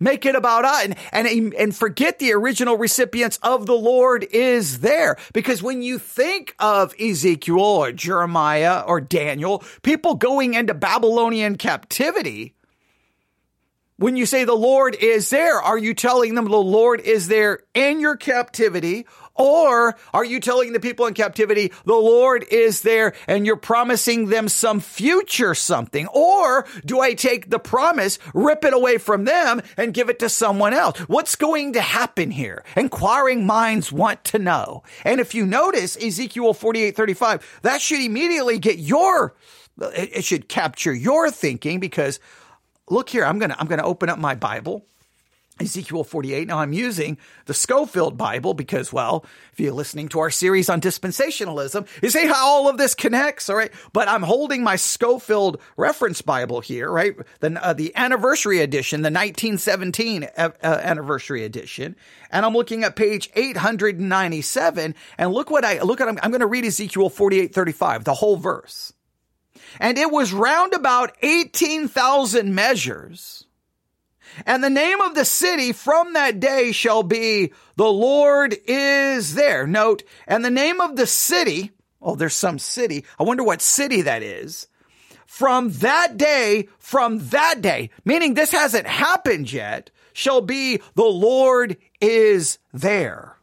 Make 0.00 0.26
it 0.26 0.34
about 0.34 0.64
us 0.64 0.84
and, 0.84 0.96
and, 1.12 1.54
and 1.54 1.74
forget 1.74 2.18
the 2.18 2.32
original 2.32 2.76
recipients 2.76 3.38
of 3.42 3.64
the 3.64 3.76
Lord 3.76 4.24
is 4.24 4.80
there. 4.80 5.16
Because 5.32 5.62
when 5.62 5.80
you 5.80 5.98
think 5.98 6.54
of 6.58 6.92
Ezekiel 7.00 7.60
or 7.60 7.92
Jeremiah 7.92 8.82
or 8.86 9.00
Daniel, 9.00 9.62
people 9.82 10.16
going 10.16 10.54
into 10.54 10.74
Babylonian 10.74 11.56
captivity, 11.56 12.54
when 13.96 14.16
you 14.16 14.26
say 14.26 14.44
the 14.44 14.54
Lord 14.54 14.96
is 14.96 15.30
there, 15.30 15.62
are 15.62 15.78
you 15.78 15.94
telling 15.94 16.34
them 16.34 16.46
the 16.46 16.56
Lord 16.56 17.00
is 17.00 17.28
there 17.28 17.60
in 17.72 18.00
your 18.00 18.16
captivity 18.16 19.06
or 19.34 19.96
are 20.12 20.24
you 20.24 20.40
telling 20.40 20.72
the 20.72 20.80
people 20.80 21.06
in 21.06 21.14
captivity, 21.14 21.72
the 21.84 21.94
Lord 21.94 22.44
is 22.50 22.82
there 22.82 23.14
and 23.26 23.46
you're 23.46 23.56
promising 23.56 24.26
them 24.26 24.48
some 24.48 24.80
future 24.80 25.54
something? 25.54 26.06
Or 26.08 26.66
do 26.84 27.00
I 27.00 27.14
take 27.14 27.50
the 27.50 27.58
promise, 27.58 28.18
rip 28.32 28.64
it 28.64 28.72
away 28.72 28.98
from 28.98 29.24
them 29.24 29.62
and 29.76 29.94
give 29.94 30.08
it 30.08 30.20
to 30.20 30.28
someone 30.28 30.72
else? 30.72 30.98
What's 31.00 31.34
going 31.34 31.72
to 31.72 31.80
happen 31.80 32.30
here? 32.30 32.64
Inquiring 32.76 33.46
minds 33.46 33.90
want 33.90 34.22
to 34.24 34.38
know. 34.38 34.84
And 35.04 35.20
if 35.20 35.34
you 35.34 35.46
notice 35.46 35.96
Ezekiel 35.96 36.54
48, 36.54 36.96
35, 36.96 37.60
that 37.62 37.80
should 37.80 38.00
immediately 38.00 38.58
get 38.58 38.78
your, 38.78 39.34
it 39.80 40.24
should 40.24 40.48
capture 40.48 40.94
your 40.94 41.30
thinking 41.30 41.80
because 41.80 42.20
look 42.88 43.08
here, 43.08 43.24
I'm 43.24 43.38
going 43.38 43.50
to, 43.50 43.58
I'm 43.58 43.66
going 43.66 43.80
to 43.80 43.84
open 43.86 44.08
up 44.08 44.18
my 44.18 44.34
Bible 44.34 44.86
Ezekiel 45.60 46.02
48. 46.02 46.48
Now 46.48 46.58
I'm 46.58 46.72
using 46.72 47.16
the 47.46 47.54
Scofield 47.54 48.16
Bible 48.18 48.54
because, 48.54 48.92
well, 48.92 49.24
if 49.52 49.60
you're 49.60 49.72
listening 49.72 50.08
to 50.08 50.18
our 50.18 50.30
series 50.30 50.68
on 50.68 50.80
dispensationalism, 50.80 51.86
you 52.02 52.10
see 52.10 52.26
how 52.26 52.44
all 52.44 52.68
of 52.68 52.76
this 52.76 52.96
connects, 52.96 53.48
all 53.48 53.56
right? 53.56 53.72
But 53.92 54.08
I'm 54.08 54.22
holding 54.22 54.64
my 54.64 54.74
Scofield 54.74 55.60
reference 55.76 56.22
Bible 56.22 56.60
here, 56.60 56.90
right? 56.90 57.14
The, 57.38 57.64
uh, 57.64 57.72
the 57.72 57.94
anniversary 57.94 58.60
edition, 58.60 59.02
the 59.02 59.12
1917 59.12 60.24
uh, 60.24 60.28
uh, 60.36 60.66
anniversary 60.82 61.44
edition. 61.44 61.94
And 62.32 62.44
I'm 62.44 62.54
looking 62.54 62.82
at 62.82 62.96
page 62.96 63.30
897. 63.36 64.96
And 65.18 65.32
look 65.32 65.50
what 65.50 65.64
I, 65.64 65.80
look 65.82 66.00
at, 66.00 66.08
I'm, 66.08 66.18
I'm 66.20 66.32
going 66.32 66.40
to 66.40 66.46
read 66.46 66.64
Ezekiel 66.64 67.08
48, 67.08 67.54
35, 67.54 68.02
the 68.02 68.14
whole 68.14 68.36
verse. 68.36 68.92
And 69.78 69.98
it 69.98 70.10
was 70.10 70.32
round 70.32 70.72
about 70.72 71.16
18,000 71.22 72.52
measures 72.52 73.46
and 74.46 74.62
the 74.62 74.70
name 74.70 75.00
of 75.00 75.14
the 75.14 75.24
city 75.24 75.72
from 75.72 76.12
that 76.14 76.40
day 76.40 76.72
shall 76.72 77.02
be 77.02 77.52
the 77.76 77.90
Lord 77.90 78.56
is 78.66 79.34
there. 79.34 79.66
Note, 79.66 80.02
and 80.26 80.44
the 80.44 80.50
name 80.50 80.80
of 80.80 80.96
the 80.96 81.06
city, 81.06 81.72
oh, 82.00 82.14
there's 82.14 82.34
some 82.34 82.58
city. 82.58 83.04
I 83.18 83.22
wonder 83.22 83.44
what 83.44 83.62
city 83.62 84.02
that 84.02 84.22
is. 84.22 84.68
From 85.26 85.70
that 85.72 86.16
day, 86.16 86.68
from 86.78 87.18
that 87.30 87.60
day, 87.60 87.90
meaning 88.04 88.34
this 88.34 88.52
hasn't 88.52 88.86
happened 88.86 89.52
yet, 89.52 89.90
shall 90.12 90.40
be 90.40 90.80
the 90.94 91.02
Lord 91.02 91.76
is 92.00 92.58
there. 92.72 93.36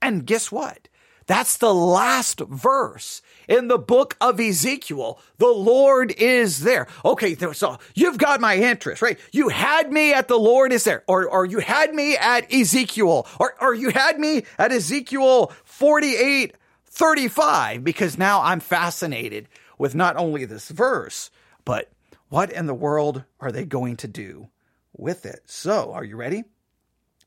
And 0.00 0.24
guess 0.24 0.50
what? 0.50 0.88
That's 1.26 1.56
the 1.56 1.74
last 1.74 2.40
verse 2.40 3.20
in 3.48 3.66
the 3.66 3.78
book 3.78 4.16
of 4.20 4.38
Ezekiel. 4.38 5.18
The 5.38 5.48
Lord 5.48 6.12
is 6.12 6.60
there. 6.60 6.86
Okay, 7.04 7.34
so 7.52 7.78
you've 7.94 8.18
got 8.18 8.40
my 8.40 8.56
interest, 8.56 9.02
right? 9.02 9.18
You 9.32 9.48
had 9.48 9.92
me 9.92 10.12
at 10.12 10.28
the 10.28 10.38
Lord 10.38 10.72
is 10.72 10.84
there, 10.84 11.02
or, 11.08 11.28
or 11.28 11.44
you 11.44 11.58
had 11.58 11.92
me 11.92 12.16
at 12.16 12.52
Ezekiel, 12.52 13.26
or, 13.40 13.54
or 13.60 13.74
you 13.74 13.90
had 13.90 14.20
me 14.20 14.44
at 14.56 14.70
Ezekiel 14.70 15.52
48, 15.64 16.54
35, 16.86 17.82
because 17.82 18.16
now 18.16 18.42
I'm 18.42 18.60
fascinated 18.60 19.48
with 19.78 19.96
not 19.96 20.16
only 20.16 20.44
this 20.44 20.68
verse, 20.68 21.30
but 21.64 21.90
what 22.28 22.52
in 22.52 22.66
the 22.66 22.74
world 22.74 23.24
are 23.40 23.50
they 23.50 23.64
going 23.64 23.96
to 23.96 24.08
do 24.08 24.48
with 24.96 25.26
it? 25.26 25.42
So, 25.46 25.92
are 25.92 26.04
you 26.04 26.16
ready? 26.16 26.44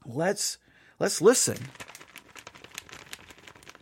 Let's, 0.05 0.57
let's 0.99 1.21
listen 1.21 1.57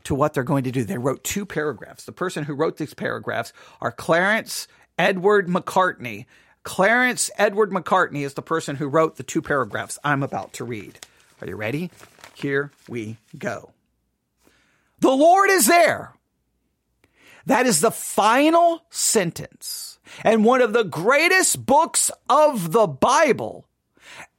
to 0.07 0.15
what 0.15 0.33
they're 0.33 0.43
going 0.43 0.63
to 0.63 0.71
do. 0.71 0.85
They 0.85 0.97
wrote 0.97 1.25
two 1.25 1.45
paragraphs. 1.45 2.05
The 2.05 2.13
person 2.13 2.45
who 2.45 2.55
wrote 2.55 2.77
these 2.77 2.93
paragraphs 2.93 3.51
are 3.81 3.91
Clarence 3.91 4.65
Edward 4.97 5.49
Macartney. 5.49 6.25
Clarence 6.63 7.29
Edward 7.37 7.71
Macartney 7.71 8.23
is 8.23 8.33
the 8.33 8.41
person 8.41 8.77
who 8.77 8.87
wrote 8.87 9.17
the 9.17 9.23
two 9.23 9.41
paragraphs 9.41 9.99
I'm 10.05 10.23
about 10.23 10.53
to 10.53 10.63
read. 10.63 10.97
Are 11.41 11.47
you 11.47 11.57
ready? 11.57 11.91
Here 12.35 12.71
we 12.87 13.17
go. 13.37 13.73
The 14.99 15.11
Lord 15.11 15.49
is 15.49 15.67
there. 15.67 16.13
That 17.45 17.65
is 17.65 17.81
the 17.81 17.91
final 17.91 18.83
sentence 18.89 19.99
and 20.23 20.45
one 20.45 20.61
of 20.61 20.71
the 20.71 20.85
greatest 20.85 21.65
books 21.65 22.11
of 22.29 22.71
the 22.71 22.87
Bible 22.87 23.65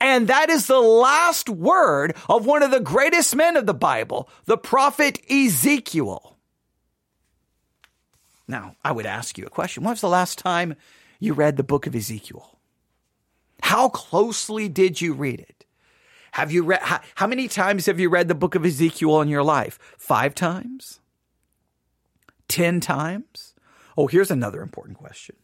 and 0.00 0.28
that 0.28 0.50
is 0.50 0.66
the 0.66 0.80
last 0.80 1.48
word 1.48 2.16
of 2.28 2.46
one 2.46 2.62
of 2.62 2.70
the 2.70 2.80
greatest 2.80 3.34
men 3.34 3.56
of 3.56 3.66
the 3.66 3.74
Bible, 3.74 4.28
the 4.44 4.58
prophet 4.58 5.20
Ezekiel. 5.30 6.36
Now, 8.46 8.76
I 8.82 8.92
would 8.92 9.06
ask 9.06 9.36
you 9.36 9.44
a 9.44 9.50
question. 9.50 9.84
When 9.84 9.90
was 9.90 10.00
the 10.00 10.08
last 10.08 10.38
time 10.38 10.74
you 11.20 11.34
read 11.34 11.56
the 11.56 11.62
book 11.62 11.86
of 11.86 11.94
Ezekiel? 11.94 12.58
How 13.62 13.88
closely 13.88 14.68
did 14.68 15.00
you 15.00 15.12
read 15.12 15.40
it? 15.40 15.64
Have 16.32 16.52
you 16.52 16.62
read, 16.62 16.80
how, 16.80 17.00
how 17.16 17.26
many 17.26 17.48
times 17.48 17.86
have 17.86 17.98
you 17.98 18.08
read 18.08 18.28
the 18.28 18.34
book 18.34 18.54
of 18.54 18.64
Ezekiel 18.64 19.20
in 19.20 19.28
your 19.28 19.42
life? 19.42 19.78
Five 19.98 20.34
times? 20.34 21.00
Ten 22.46 22.80
times? 22.80 23.54
Oh, 23.96 24.06
here's 24.06 24.30
another 24.30 24.62
important 24.62 24.96
question. 24.96 25.36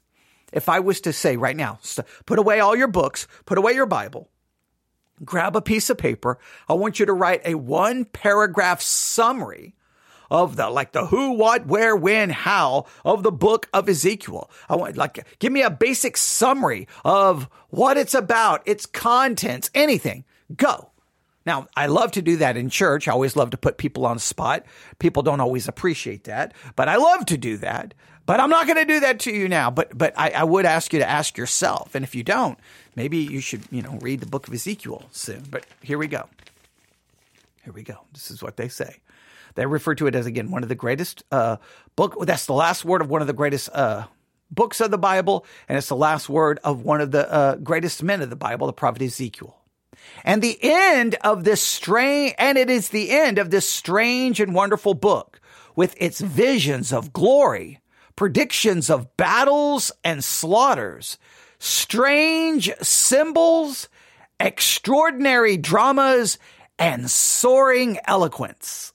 If 0.52 0.68
I 0.68 0.80
was 0.80 1.00
to 1.02 1.12
say 1.12 1.36
right 1.36 1.56
now, 1.56 1.78
put 2.26 2.38
away 2.38 2.60
all 2.60 2.76
your 2.76 2.88
books, 2.88 3.26
put 3.44 3.58
away 3.58 3.72
your 3.72 3.86
Bible, 3.86 4.30
grab 5.24 5.56
a 5.56 5.62
piece 5.62 5.90
of 5.90 5.98
paper. 5.98 6.38
I 6.68 6.74
want 6.74 7.00
you 7.00 7.06
to 7.06 7.12
write 7.12 7.42
a 7.44 7.54
one 7.54 8.04
paragraph 8.04 8.80
summary 8.80 9.74
of 10.30 10.56
the 10.56 10.68
like 10.70 10.92
the 10.92 11.06
who, 11.06 11.32
what, 11.32 11.66
where, 11.66 11.94
when, 11.94 12.30
how 12.30 12.86
of 13.04 13.22
the 13.22 13.32
book 13.32 13.68
of 13.72 13.88
Ezekiel. 13.88 14.50
I 14.68 14.76
want 14.76 14.96
like 14.96 15.26
give 15.38 15.52
me 15.52 15.62
a 15.62 15.70
basic 15.70 16.16
summary 16.16 16.88
of 17.04 17.48
what 17.68 17.96
it's 17.96 18.14
about, 18.14 18.66
its 18.66 18.86
contents, 18.86 19.70
anything. 19.74 20.24
Go. 20.56 20.90
Now, 21.46 21.66
I 21.76 21.86
love 21.86 22.12
to 22.12 22.22
do 22.22 22.38
that 22.38 22.56
in 22.56 22.70
church. 22.70 23.06
I 23.06 23.12
always 23.12 23.36
love 23.36 23.50
to 23.50 23.58
put 23.58 23.76
people 23.76 24.06
on 24.06 24.18
spot. 24.18 24.64
People 24.98 25.22
don't 25.22 25.40
always 25.40 25.68
appreciate 25.68 26.24
that, 26.24 26.54
but 26.74 26.88
I 26.88 26.96
love 26.96 27.26
to 27.26 27.36
do 27.36 27.58
that. 27.58 27.92
But 28.26 28.40
I'm 28.40 28.50
not 28.50 28.66
going 28.66 28.78
to 28.78 28.84
do 28.84 29.00
that 29.00 29.20
to 29.20 29.32
you 29.32 29.48
now. 29.48 29.70
But 29.70 29.96
but 29.96 30.14
I, 30.16 30.30
I 30.30 30.44
would 30.44 30.64
ask 30.64 30.92
you 30.92 30.98
to 30.98 31.08
ask 31.08 31.36
yourself, 31.36 31.94
and 31.94 32.04
if 32.04 32.14
you 32.14 32.22
don't, 32.22 32.58
maybe 32.96 33.18
you 33.18 33.40
should 33.40 33.62
you 33.70 33.82
know 33.82 33.98
read 34.00 34.20
the 34.20 34.26
book 34.26 34.48
of 34.48 34.54
Ezekiel 34.54 35.04
soon. 35.10 35.44
But 35.50 35.66
here 35.82 35.98
we 35.98 36.06
go. 36.06 36.28
Here 37.64 37.72
we 37.72 37.82
go. 37.82 37.98
This 38.12 38.30
is 38.30 38.42
what 38.42 38.56
they 38.56 38.68
say. 38.68 38.96
They 39.54 39.66
refer 39.66 39.94
to 39.96 40.06
it 40.06 40.14
as 40.14 40.26
again 40.26 40.50
one 40.50 40.62
of 40.62 40.68
the 40.68 40.74
greatest 40.74 41.22
uh, 41.30 41.56
book. 41.96 42.16
That's 42.26 42.46
the 42.46 42.54
last 42.54 42.84
word 42.84 43.02
of 43.02 43.10
one 43.10 43.20
of 43.20 43.26
the 43.26 43.32
greatest 43.32 43.70
uh, 43.72 44.06
books 44.50 44.80
of 44.80 44.90
the 44.90 44.98
Bible, 44.98 45.46
and 45.68 45.78
it's 45.78 45.88
the 45.88 45.96
last 45.96 46.28
word 46.28 46.60
of 46.64 46.82
one 46.82 47.00
of 47.00 47.10
the 47.10 47.30
uh, 47.30 47.56
greatest 47.56 48.02
men 48.02 48.22
of 48.22 48.30
the 48.30 48.36
Bible, 48.36 48.66
the 48.66 48.72
prophet 48.72 49.02
Ezekiel. 49.02 49.56
And 50.24 50.42
the 50.42 50.58
end 50.60 51.16
of 51.22 51.44
this 51.44 51.62
strange, 51.62 52.34
and 52.38 52.58
it 52.58 52.68
is 52.68 52.88
the 52.88 53.10
end 53.10 53.38
of 53.38 53.50
this 53.50 53.68
strange 53.68 54.40
and 54.40 54.54
wonderful 54.54 54.94
book 54.94 55.40
with 55.76 55.94
its 55.98 56.20
visions 56.20 56.92
of 56.92 57.12
glory, 57.12 57.80
predictions 58.16 58.90
of 58.90 59.16
battles 59.16 59.90
and 60.02 60.22
slaughters, 60.22 61.18
strange 61.58 62.70
symbols, 62.80 63.88
extraordinary 64.38 65.56
dramas, 65.56 66.38
and 66.78 67.10
soaring 67.10 67.98
eloquence 68.06 68.92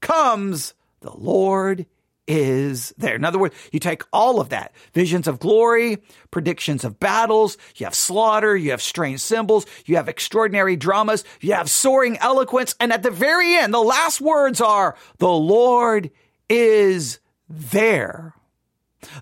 comes 0.00 0.74
the 1.00 1.12
Lord 1.16 1.86
is 2.26 2.94
there. 2.96 3.16
In 3.16 3.24
other 3.24 3.38
words, 3.38 3.54
you 3.72 3.80
take 3.80 4.02
all 4.12 4.40
of 4.40 4.50
that 4.50 4.72
visions 4.92 5.26
of 5.26 5.40
glory, 5.40 5.98
predictions 6.30 6.84
of 6.84 7.00
battles, 7.00 7.56
you 7.74 7.86
have 7.86 7.94
slaughter, 7.94 8.56
you 8.56 8.70
have 8.70 8.80
strange 8.80 9.20
symbols, 9.20 9.66
you 9.84 9.96
have 9.96 10.08
extraordinary 10.08 10.76
dramas, 10.76 11.24
you 11.40 11.54
have 11.54 11.68
soaring 11.68 12.16
eloquence, 12.18 12.74
and 12.78 12.92
at 12.92 13.02
the 13.02 13.10
very 13.10 13.56
end, 13.56 13.74
the 13.74 13.80
last 13.80 14.20
words 14.20 14.60
are, 14.60 14.96
the 15.18 15.28
Lord 15.28 16.10
is 16.48 17.18
there. 17.48 18.34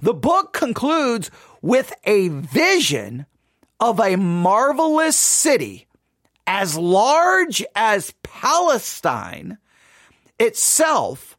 The 0.03 0.15
book 0.15 0.53
concludes 0.53 1.31
with 1.63 1.93
a 2.05 2.29
vision 2.29 3.27
of 3.81 4.01
a 4.01 4.17
marvelous 4.17 5.17
city 5.17 5.87
as 6.47 6.77
large 6.77 7.65
as 7.75 8.15
Palestine 8.23 9.59
itself 10.39 11.37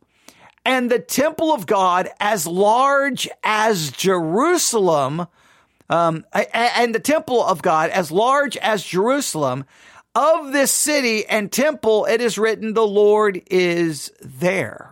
and 0.65 0.91
the 0.91 0.99
temple 0.99 1.51
of 1.51 1.65
God 1.65 2.09
as 2.19 2.45
large 2.45 3.27
as 3.43 3.91
Jerusalem, 3.91 5.25
um, 5.89 6.25
and 6.53 6.93
the 6.93 6.99
temple 6.99 7.43
of 7.43 7.61
God 7.61 7.89
as 7.89 8.11
large 8.11 8.55
as 8.57 8.83
Jerusalem. 8.83 9.65
Of 10.15 10.51
this 10.51 10.71
city 10.71 11.25
and 11.25 11.51
temple, 11.51 12.05
it 12.05 12.19
is 12.19 12.37
written, 12.37 12.73
the 12.73 12.85
Lord 12.85 13.41
is 13.49 14.11
there. 14.21 14.88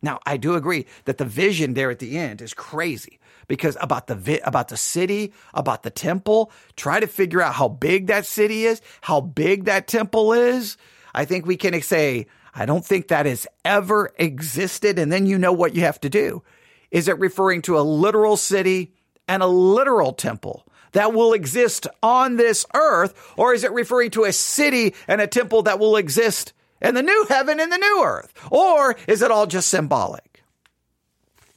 Now, 0.00 0.20
I 0.24 0.36
do 0.36 0.54
agree 0.54 0.86
that 1.06 1.18
the 1.18 1.24
vision 1.24 1.74
there 1.74 1.90
at 1.90 1.98
the 1.98 2.18
end 2.18 2.40
is 2.40 2.54
crazy 2.54 3.18
because 3.48 3.76
about 3.80 4.06
the 4.06 4.14
vi- 4.14 4.40
about 4.44 4.68
the 4.68 4.76
city, 4.76 5.32
about 5.54 5.82
the 5.82 5.90
temple, 5.90 6.52
try 6.76 7.00
to 7.00 7.06
figure 7.06 7.42
out 7.42 7.54
how 7.54 7.68
big 7.68 8.06
that 8.06 8.26
city 8.26 8.64
is, 8.64 8.80
how 9.00 9.20
big 9.20 9.64
that 9.64 9.88
temple 9.88 10.32
is. 10.32 10.76
I 11.14 11.24
think 11.24 11.46
we 11.46 11.56
can 11.56 11.80
say, 11.82 12.26
I 12.54 12.66
don't 12.66 12.84
think 12.84 13.08
that 13.08 13.26
has 13.26 13.46
ever 13.64 14.12
existed. 14.18 14.98
And 14.98 15.10
then 15.10 15.26
you 15.26 15.38
know 15.38 15.52
what 15.52 15.74
you 15.74 15.82
have 15.82 16.00
to 16.02 16.10
do. 16.10 16.42
Is 16.90 17.08
it 17.08 17.18
referring 17.18 17.62
to 17.62 17.78
a 17.78 17.80
literal 17.80 18.36
city 18.36 18.94
and 19.26 19.42
a 19.42 19.46
literal 19.46 20.12
temple? 20.12 20.64
that 20.92 21.12
will 21.12 21.34
exist 21.34 21.86
on 22.02 22.36
this 22.36 22.64
earth, 22.74 23.14
or 23.36 23.52
is 23.52 23.62
it 23.64 23.72
referring 23.72 24.10
to 24.10 24.24
a 24.24 24.32
city 24.32 24.94
and 25.06 25.20
a 25.20 25.26
temple 25.26 25.62
that 25.62 25.78
will 25.78 25.96
exist 25.96 26.54
in 26.80 26.94
the 26.94 27.02
new 27.02 27.26
heaven 27.28 27.60
and 27.60 27.72
the 27.72 27.78
new 27.78 28.02
earth? 28.04 28.32
Or 28.50 28.96
is 29.06 29.22
it 29.22 29.30
all 29.30 29.46
just 29.46 29.68
symbolic? 29.68 30.42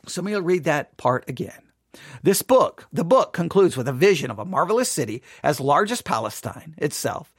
So 0.07 0.21
let 0.21 0.31
me 0.31 0.37
read 0.37 0.63
that 0.65 0.97
part 0.97 1.29
again. 1.29 1.61
This 2.23 2.41
book, 2.41 2.87
the 2.93 3.03
book 3.03 3.33
concludes 3.33 3.75
with 3.75 3.87
a 3.87 3.93
vision 3.93 4.31
of 4.31 4.39
a 4.39 4.45
marvelous 4.45 4.89
city 4.89 5.21
as 5.43 5.59
large 5.59 5.91
as 5.91 6.01
Palestine 6.01 6.75
itself 6.77 7.33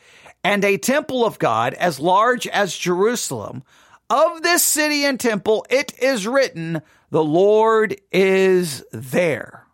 and 0.45 0.65
a 0.65 0.79
temple 0.79 1.25
of 1.25 1.39
God 1.39 1.75
as 1.75 2.01
large 2.01 2.47
as 2.49 2.77
Jerusalem. 2.77 3.63
Of 4.11 4.43
this 4.43 4.63
city 4.63 5.07
and 5.07 5.19
temple, 5.19 5.65
it 5.71 5.99
is 5.99 6.27
written, 6.27 6.83
the 7.11 7.25
Lord 7.25 7.97
is 8.11 8.85
there. 8.93 9.67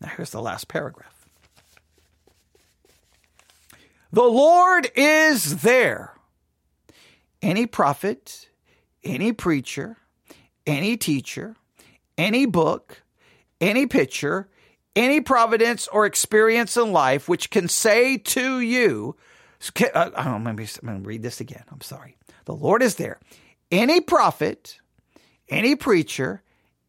Now 0.00 0.08
here's 0.16 0.30
the 0.30 0.42
last 0.42 0.66
paragraph. 0.66 1.12
The 4.12 4.24
Lord 4.24 4.90
is 4.96 5.62
there. 5.62 6.15
Any 7.42 7.66
prophet, 7.66 8.48
any 9.04 9.32
preacher, 9.32 9.98
any 10.66 10.96
teacher, 10.96 11.56
any 12.18 12.46
book, 12.46 13.02
any 13.60 13.86
picture, 13.86 14.48
any 14.94 15.20
providence 15.20 15.86
or 15.88 16.06
experience 16.06 16.76
in 16.76 16.92
life 16.92 17.28
which 17.28 17.50
can 17.50 17.68
say 17.68 18.16
to 18.18 18.60
you, 18.60 19.16
uh, 19.94 20.10
know, 20.24 20.38
maybe 20.38 20.66
I'm 20.82 20.88
going 20.88 21.02
to 21.02 21.08
read 21.08 21.22
this 21.22 21.40
again. 21.40 21.64
I'm 21.70 21.80
sorry. 21.80 22.16
The 22.46 22.54
Lord 22.54 22.82
is 22.82 22.96
there. 22.96 23.20
Any 23.70 24.00
prophet, 24.00 24.80
any 25.48 25.76
preacher, 25.76 26.42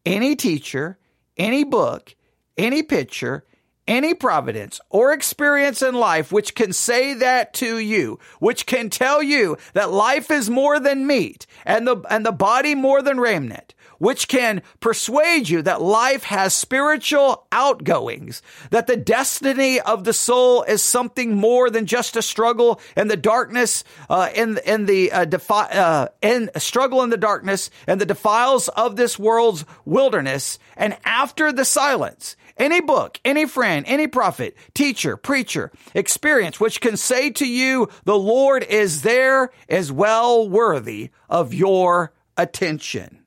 any 0.06 0.36
teacher, 0.36 0.98
any 1.36 1.64
book, 1.64 2.14
any 2.56 2.82
picture, 2.82 3.44
any 3.88 4.14
providence 4.14 4.80
or 4.90 5.12
experience 5.12 5.82
in 5.82 5.94
life 5.94 6.30
which 6.30 6.54
can 6.54 6.72
say 6.72 7.14
that 7.14 7.54
to 7.54 7.78
you, 7.78 8.20
which 8.38 8.66
can 8.66 8.90
tell 8.90 9.22
you 9.22 9.56
that 9.72 9.90
life 9.90 10.30
is 10.30 10.50
more 10.50 10.78
than 10.78 11.06
meat 11.06 11.46
and 11.64 11.88
the, 11.88 11.96
and 12.10 12.24
the 12.24 12.32
body 12.32 12.74
more 12.74 13.02
than 13.02 13.18
raiment, 13.18 13.74
which 13.98 14.28
can 14.28 14.62
persuade 14.78 15.48
you 15.48 15.62
that 15.62 15.82
life 15.82 16.22
has 16.24 16.54
spiritual 16.54 17.46
outgoings, 17.50 18.42
that 18.70 18.86
the 18.86 18.96
destiny 18.96 19.80
of 19.80 20.04
the 20.04 20.12
soul 20.12 20.62
is 20.62 20.82
something 20.84 21.34
more 21.34 21.70
than 21.70 21.86
just 21.86 22.16
a 22.16 22.22
struggle 22.22 22.80
in 22.96 23.08
the 23.08 23.16
darkness, 23.16 23.82
uh, 24.08 24.28
in, 24.34 24.58
in 24.64 24.86
the, 24.86 25.10
uh, 25.10 25.24
defi- 25.24 25.72
uh, 25.72 26.06
in 26.22 26.50
struggle 26.56 27.02
in 27.02 27.10
the 27.10 27.16
darkness 27.16 27.70
and 27.86 28.00
the 28.00 28.06
defiles 28.06 28.68
of 28.68 28.96
this 28.96 29.18
world's 29.18 29.64
wilderness. 29.84 30.58
And 30.76 30.96
after 31.04 31.50
the 31.50 31.64
silence, 31.64 32.36
any 32.58 32.80
book, 32.80 33.20
any 33.24 33.46
friend, 33.46 33.84
any 33.88 34.06
prophet, 34.06 34.56
teacher, 34.74 35.16
preacher, 35.16 35.70
experience, 35.94 36.60
which 36.60 36.80
can 36.80 36.96
say 36.96 37.30
to 37.30 37.46
you, 37.46 37.88
the 38.04 38.18
Lord 38.18 38.64
is 38.64 39.02
there 39.02 39.50
is 39.68 39.92
well 39.92 40.48
worthy 40.48 41.10
of 41.28 41.54
your 41.54 42.12
attention. 42.36 43.24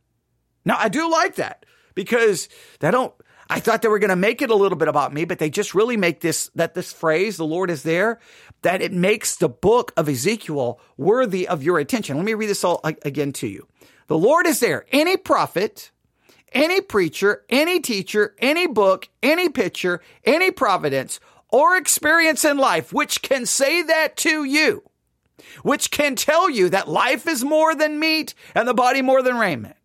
Now, 0.65 0.78
I 0.78 0.89
do 0.89 1.10
like 1.10 1.36
that 1.36 1.65
because 1.96 2.50
they 2.80 2.91
don't, 2.91 3.13
I 3.50 3.60
thought 3.60 3.82
they 3.82 3.89
were 3.89 4.00
going 4.00 4.10
to 4.10 4.15
make 4.15 4.41
it 4.41 4.50
a 4.50 4.56
little 4.56 4.78
bit 4.78 4.88
about 4.88 5.13
me, 5.13 5.26
but 5.26 5.39
they 5.39 5.50
just 5.50 5.76
really 5.76 5.98
make 5.98 6.22
this, 6.22 6.50
that 6.56 6.74
this 6.74 6.94
phrase, 6.94 7.38
the 7.38 7.46
Lord 7.46 7.70
is 7.70 7.84
there, 7.84 8.20
that 8.62 8.82
it 8.82 8.94
makes 8.94 9.36
the 9.36 9.50
book 9.50 9.91
of 9.98 10.08
Ezekiel 10.08 10.80
worthy 10.98 11.48
of 11.48 11.63
your 11.63 11.80
attention. 11.80 12.15
Let 12.15 12.26
me 12.26 12.34
read 12.34 12.50
this 12.50 12.63
all 12.63 12.80
again 12.84 13.34
to 13.34 13.48
you. 13.48 13.67
The 14.08 14.17
Lord 14.17 14.46
is 14.46 14.60
there. 14.60 14.86
Any 14.91 15.17
prophet, 15.17 15.91
any 16.52 16.82
preacher, 16.82 17.44
any 17.50 17.80
teacher, 17.80 18.36
any 18.40 18.68
book, 18.68 19.10
any 19.24 19.50
picture, 19.50 20.02
any 20.26 20.52
providence, 20.52 21.20
or 21.50 21.76
experience 21.76 22.46
in 22.46 22.58
life 22.58 22.94
which 22.94 23.22
can 23.22 23.46
say 23.46 23.82
that 23.82 24.16
to 24.18 24.44
you, 24.44 24.84
which 25.64 25.92
can 25.92 26.16
tell 26.16 26.50
you 26.50 26.70
that 26.70 26.88
life 26.88 27.28
is 27.28 27.44
more 27.44 27.76
than 27.76 28.00
meat 28.00 28.34
and 28.56 28.68
the 28.68 28.74
body 28.74 29.02
more 29.02 29.22
than 29.22 29.38
raiment 29.38 29.76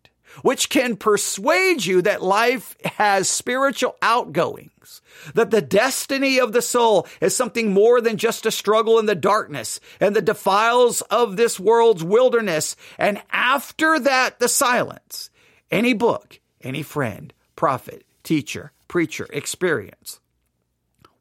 which 0.41 0.69
can 0.69 0.95
persuade 0.95 1.85
you 1.85 2.01
that 2.01 2.21
life 2.21 2.75
has 2.83 3.29
spiritual 3.29 3.95
outgoings, 4.01 5.01
that 5.33 5.51
the 5.51 5.61
destiny 5.61 6.39
of 6.39 6.53
the 6.53 6.61
soul 6.61 7.07
is 7.21 7.35
something 7.35 7.73
more 7.73 8.01
than 8.01 8.17
just 8.17 8.45
a 8.45 8.51
struggle 8.51 8.99
in 8.99 9.05
the 9.05 9.15
darkness 9.15 9.79
and 9.99 10.15
the 10.15 10.21
defiles 10.21 11.01
of 11.01 11.37
this 11.37 11.59
world's 11.59 12.03
wilderness. 12.03 12.75
And 12.97 13.21
after 13.31 13.99
that, 13.99 14.39
the 14.39 14.49
silence. 14.49 15.29
Any 15.69 15.93
book, 15.93 16.39
any 16.67 16.83
friend, 16.83 17.33
prophet, 17.55 18.05
teacher, 18.23 18.71
preacher, 18.87 19.27
experience, 19.31 20.19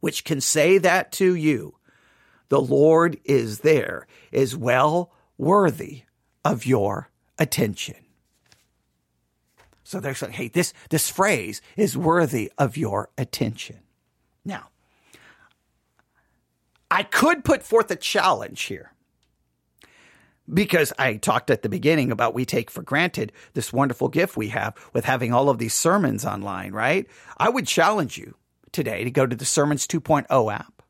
which 0.01 0.25
can 0.25 0.41
say 0.41 0.79
that 0.79 1.13
to 1.13 1.35
you, 1.35 1.77
the 2.49 2.61
Lord 2.61 3.19
is 3.25 3.61
there, 3.61 4.07
is 4.33 4.57
well 4.57 5.13
worthy 5.39 6.03
of 6.45 6.67
your 6.67 7.11
attention. 7.39 7.97
So 9.85 10.01
they're 10.01 10.15
saying, 10.15 10.33
hey, 10.33 10.49
this, 10.49 10.73
this 10.91 11.09
phrase 11.09 11.63
is 11.77 11.97
worthy 11.97 12.53
of 12.59 12.77
your 12.77 13.11
attention. 13.17 13.79
Now, 14.45 14.69
I 16.91 17.05
could 17.05 17.45
put 17.45 17.63
forth 17.63 17.91
a 17.91 17.97
challenge 17.97 18.63
here 18.63 18.93
because 20.53 20.93
I 20.99 21.17
talked 21.17 21.51
at 21.51 21.63
the 21.63 21.69
beginning 21.69 22.13
about 22.13 22.35
we 22.35 22.45
take 22.45 22.71
for 22.71 22.83
granted 22.83 23.33
this 23.55 23.73
wonderful 23.73 24.09
gift 24.09 24.37
we 24.37 24.49
have 24.49 24.75
with 24.93 25.05
having 25.05 25.33
all 25.33 25.49
of 25.49 25.59
these 25.59 25.75
sermons 25.75 26.25
online, 26.25 26.73
right? 26.73 27.07
I 27.37 27.49
would 27.49 27.67
challenge 27.67 28.19
you 28.19 28.35
today 28.73 29.05
to 29.05 29.11
go 29.11 29.27
to 29.27 29.37
the 29.37 29.45
Sermons 29.45 29.87
2.0 29.87 30.55
app 30.55 30.83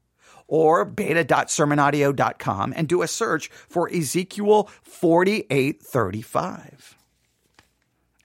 or 0.49 0.85
beta.sermonaudio.com 0.85 2.73
and 2.77 2.88
do 2.88 3.03
a 3.03 3.09
search 3.09 3.49
for 3.49 3.92
Ezekiel 3.92 4.71
4835 4.83 6.97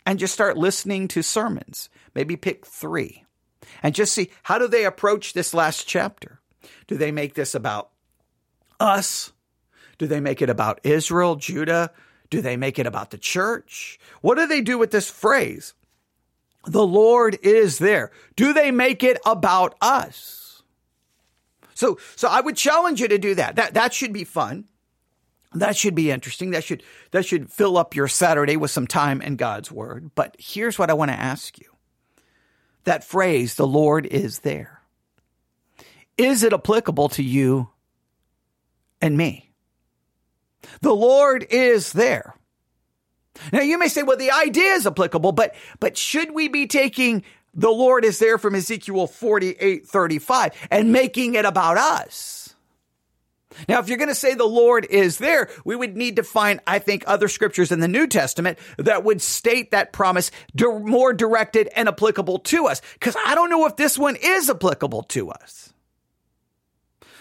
and 0.05 0.19
just 0.19 0.33
start 0.33 0.57
listening 0.57 1.07
to 1.09 1.21
sermons. 1.21 1.89
Maybe 2.13 2.35
pick 2.35 2.65
three 2.65 3.25
and 3.81 3.95
just 3.95 4.13
see 4.13 4.31
how 4.43 4.57
do 4.57 4.67
they 4.67 4.85
approach 4.85 5.33
this 5.33 5.53
last 5.53 5.87
chapter? 5.87 6.39
Do 6.87 6.97
they 6.97 7.11
make 7.11 7.35
this 7.35 7.55
about 7.55 7.89
us? 8.79 9.31
Do 10.01 10.07
they 10.07 10.19
make 10.19 10.41
it 10.41 10.49
about 10.49 10.79
Israel, 10.81 11.35
Judah? 11.35 11.91
Do 12.31 12.41
they 12.41 12.57
make 12.57 12.79
it 12.79 12.87
about 12.87 13.11
the 13.11 13.19
church? 13.19 13.99
What 14.21 14.33
do 14.39 14.47
they 14.47 14.61
do 14.61 14.79
with 14.79 14.89
this 14.89 15.07
phrase? 15.07 15.75
The 16.65 16.83
Lord 16.83 17.37
is 17.43 17.77
there. 17.77 18.09
Do 18.35 18.51
they 18.51 18.71
make 18.71 19.03
it 19.03 19.19
about 19.27 19.75
us? 19.79 20.63
So, 21.75 21.99
so 22.15 22.27
I 22.27 22.41
would 22.41 22.57
challenge 22.57 22.99
you 22.99 23.09
to 23.09 23.19
do 23.19 23.35
that. 23.35 23.57
That, 23.57 23.75
that 23.75 23.93
should 23.93 24.11
be 24.11 24.23
fun. 24.23 24.65
That 25.53 25.77
should 25.77 25.93
be 25.93 26.09
interesting. 26.09 26.49
That 26.49 26.63
should, 26.63 26.81
that 27.11 27.27
should 27.27 27.51
fill 27.51 27.77
up 27.77 27.95
your 27.95 28.07
Saturday 28.07 28.57
with 28.57 28.71
some 28.71 28.87
time 28.87 29.21
in 29.21 29.35
God's 29.35 29.71
word. 29.71 30.09
But 30.15 30.35
here's 30.39 30.79
what 30.79 30.89
I 30.89 30.93
want 30.93 31.11
to 31.11 31.19
ask 31.19 31.59
you. 31.59 31.67
That 32.85 33.03
phrase, 33.03 33.53
the 33.53 33.67
Lord 33.67 34.07
is 34.07 34.39
there. 34.39 34.81
Is 36.17 36.41
it 36.41 36.53
applicable 36.53 37.09
to 37.09 37.21
you 37.21 37.69
and 38.99 39.15
me? 39.15 39.50
The 40.81 40.93
Lord 40.93 41.45
is 41.49 41.93
there. 41.93 42.35
Now 43.51 43.61
you 43.61 43.77
may 43.77 43.87
say, 43.87 44.03
well, 44.03 44.17
the 44.17 44.31
idea 44.31 44.73
is 44.73 44.85
applicable, 44.85 45.31
but, 45.31 45.55
but 45.79 45.97
should 45.97 46.31
we 46.31 46.47
be 46.47 46.67
taking 46.67 47.23
the 47.53 47.69
Lord 47.69 48.05
is 48.05 48.19
there 48.19 48.37
from 48.37 48.55
Ezekiel 48.55 49.07
48, 49.07 49.85
35 49.85 50.67
and 50.69 50.91
making 50.91 51.35
it 51.35 51.45
about 51.45 51.77
us? 51.77 52.55
Now, 53.67 53.79
if 53.79 53.89
you're 53.89 53.97
going 53.97 54.07
to 54.07 54.15
say 54.15 54.33
the 54.33 54.45
Lord 54.45 54.85
is 54.85 55.17
there, 55.17 55.49
we 55.65 55.75
would 55.75 55.97
need 55.97 56.15
to 56.15 56.23
find, 56.23 56.61
I 56.65 56.79
think, 56.79 57.03
other 57.05 57.27
scriptures 57.27 57.71
in 57.71 57.81
the 57.81 57.87
New 57.87 58.07
Testament 58.07 58.57
that 58.77 59.03
would 59.03 59.21
state 59.21 59.71
that 59.71 59.91
promise 59.91 60.31
more 60.57 61.13
directed 61.13 61.69
and 61.75 61.89
applicable 61.89 62.39
to 62.39 62.67
us. 62.67 62.81
Because 62.93 63.17
I 63.25 63.35
don't 63.35 63.49
know 63.49 63.65
if 63.65 63.75
this 63.75 63.97
one 63.97 64.15
is 64.15 64.49
applicable 64.49 65.03
to 65.03 65.31
us. 65.31 65.73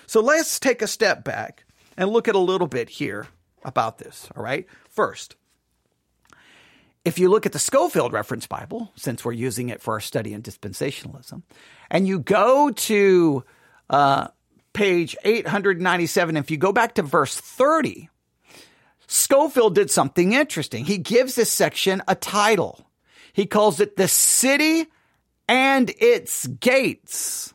So 0.06 0.20
let's 0.20 0.60
take 0.60 0.82
a 0.82 0.86
step 0.86 1.24
back 1.24 1.64
and 2.00 2.10
look 2.10 2.28
at 2.28 2.34
a 2.34 2.38
little 2.38 2.66
bit 2.66 2.88
here 2.88 3.26
about 3.62 3.98
this. 3.98 4.26
All 4.34 4.42
right. 4.42 4.66
First, 4.88 5.36
if 7.04 7.18
you 7.18 7.28
look 7.28 7.44
at 7.44 7.52
the 7.52 7.58
Scofield 7.58 8.14
Reference 8.14 8.46
Bible, 8.46 8.90
since 8.96 9.22
we're 9.22 9.32
using 9.32 9.68
it 9.68 9.82
for 9.82 9.94
our 9.94 10.00
study 10.00 10.32
in 10.32 10.42
dispensationalism, 10.42 11.42
and 11.90 12.08
you 12.08 12.18
go 12.18 12.70
to 12.70 13.44
uh, 13.90 14.28
page 14.72 15.14
897, 15.24 16.38
if 16.38 16.50
you 16.50 16.56
go 16.56 16.72
back 16.72 16.94
to 16.94 17.02
verse 17.02 17.36
30, 17.36 18.08
Scofield 19.06 19.74
did 19.74 19.90
something 19.90 20.32
interesting. 20.32 20.86
He 20.86 20.96
gives 20.96 21.34
this 21.34 21.52
section 21.52 22.02
a 22.08 22.14
title. 22.14 22.86
He 23.34 23.44
calls 23.44 23.78
it 23.78 23.96
The 23.96 24.08
City 24.08 24.86
and 25.46 25.90
Its 25.98 26.46
Gates. 26.46 27.52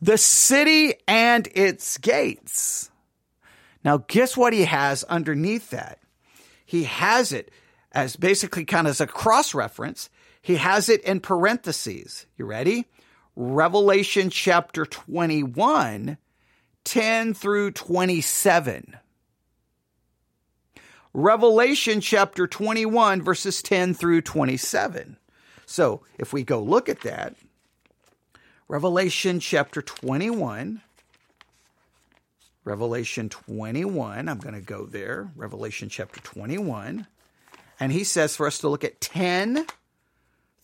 The 0.00 0.18
City 0.18 0.94
and 1.08 1.48
Its 1.54 1.98
Gates. 1.98 2.90
Now, 3.84 3.98
guess 4.08 4.36
what 4.36 4.52
he 4.52 4.64
has 4.64 5.04
underneath 5.04 5.70
that? 5.70 6.00
He 6.64 6.84
has 6.84 7.32
it 7.32 7.50
as 7.92 8.16
basically 8.16 8.64
kind 8.64 8.86
of 8.86 8.90
as 8.90 9.00
a 9.00 9.06
cross 9.06 9.54
reference. 9.54 10.10
He 10.42 10.56
has 10.56 10.88
it 10.88 11.02
in 11.02 11.20
parentheses. 11.20 12.26
You 12.36 12.44
ready? 12.46 12.86
Revelation 13.36 14.28
chapter 14.30 14.84
21, 14.84 16.18
10 16.84 17.34
through 17.34 17.70
27. 17.70 18.96
Revelation 21.14 22.00
chapter 22.00 22.46
21, 22.46 23.22
verses 23.22 23.62
10 23.62 23.94
through 23.94 24.20
27. 24.20 25.16
So 25.64 26.02
if 26.18 26.32
we 26.32 26.44
go 26.44 26.62
look 26.62 26.88
at 26.88 27.00
that, 27.02 27.34
Revelation 28.68 29.38
chapter 29.38 29.80
21, 29.80 30.80
Revelation 32.64 33.28
21, 33.28 34.28
I'm 34.28 34.38
going 34.38 34.56
to 34.56 34.60
go 34.60 34.86
there, 34.86 35.30
Revelation 35.36 35.88
chapter 35.88 36.20
21, 36.20 37.06
and 37.78 37.92
he 37.92 38.02
says 38.02 38.34
for 38.34 38.44
us 38.44 38.58
to 38.58 38.68
look 38.68 38.82
at 38.82 39.00
10 39.00 39.66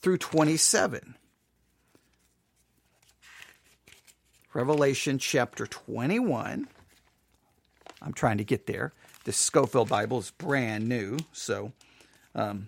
through 0.01 0.19
27. 0.19 1.15
Revelation 4.53 5.19
chapter 5.19 5.65
21. 5.69 6.67
I'm 8.03 8.13
trying 8.13 8.39
to 8.39 8.45
get 8.45 8.67
there. 8.67 8.93
The 9.25 9.33
Scofield 9.33 9.89
Bible 9.89 10.19
is 10.19 10.33
brand 10.33 10.89
new, 10.89 11.19
so 11.33 11.71
um, 12.35 12.67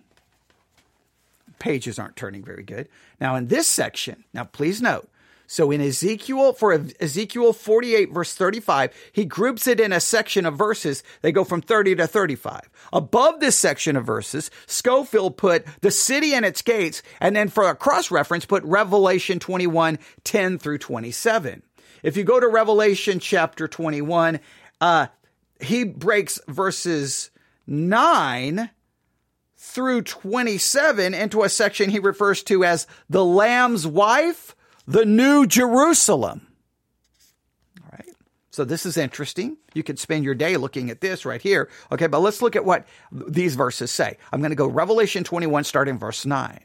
pages 1.59 1.99
aren't 1.99 2.15
turning 2.15 2.45
very 2.45 2.63
good. 2.63 2.89
Now, 3.21 3.35
in 3.35 3.49
this 3.49 3.67
section, 3.67 4.23
now 4.33 4.45
please 4.45 4.81
note, 4.81 5.09
so 5.47 5.71
in 5.71 5.81
Ezekiel, 5.81 6.53
for 6.53 6.73
Ezekiel 7.01 7.53
48, 7.53 8.13
verse 8.13 8.35
35, 8.35 8.93
he 9.13 9.25
groups 9.25 9.67
it 9.67 9.79
in 9.79 9.93
a 9.93 10.01
section 10.01 10.47
of 10.47 10.57
verses. 10.57 11.03
They 11.23 11.33
go 11.33 11.45
from 11.45 11.61
30 11.61 11.97
to 11.97 12.07
35. 12.07 12.71
Above 12.93 13.41
this 13.41 13.57
section 13.57 13.97
of 13.97 14.07
verses, 14.07 14.51
Scofield 14.67 15.37
put 15.37 15.67
the 15.81 15.91
city 15.91 16.35
and 16.35 16.45
its 16.45 16.63
gates, 16.63 17.03
and 17.21 17.37
then 17.37 17.49
for 17.49 17.69
a 17.69 17.75
cross 17.75 18.11
reference, 18.11 18.45
put 18.45 18.65
Revelation 18.65 19.39
21, 19.39 19.99
10 20.25 20.59
through 20.59 20.79
27. 20.79 21.63
If 22.03 22.17
you 22.17 22.25
go 22.25 22.41
to 22.41 22.49
Revelation 22.49 23.19
chapter 23.19 23.69
21, 23.69 24.41
uh, 24.81 25.07
he 25.61 25.85
breaks 25.85 26.41
verses 26.49 27.31
9 27.67 28.71
through 29.57 30.03
27 30.03 31.15
into 31.15 31.43
a 31.43 31.49
section 31.49 31.89
he 31.89 31.99
refers 31.99 32.43
to 32.45 32.65
as 32.65 32.87
the 33.09 33.25
Lamb's 33.25 33.87
wife, 33.87 34.55
the 34.87 35.05
New 35.05 35.47
Jerusalem. 35.47 36.47
All 37.83 37.91
right. 37.93 38.09
So 38.51 38.65
this 38.65 38.87
is 38.87 38.97
interesting. 38.97 39.57
You 39.75 39.83
could 39.83 39.99
spend 39.99 40.25
your 40.25 40.35
day 40.35 40.57
looking 40.57 40.91
at 40.91 41.01
this 41.01 41.25
right 41.25 41.43
here. 41.43 41.69
Okay, 41.91 42.07
but 42.07 42.21
let's 42.21 42.43
look 42.43 42.57
at 42.57 42.65
what 42.65 42.87
these 43.11 43.55
verses 43.57 43.91
say. 43.91 44.17
I'm 44.33 44.41
going 44.41 44.51
to 44.51 44.57
go 44.57 44.67
Revelation 44.67 45.25
21, 45.25 45.65
starting 45.65 45.99
verse 45.99 46.25
9. 46.25 46.61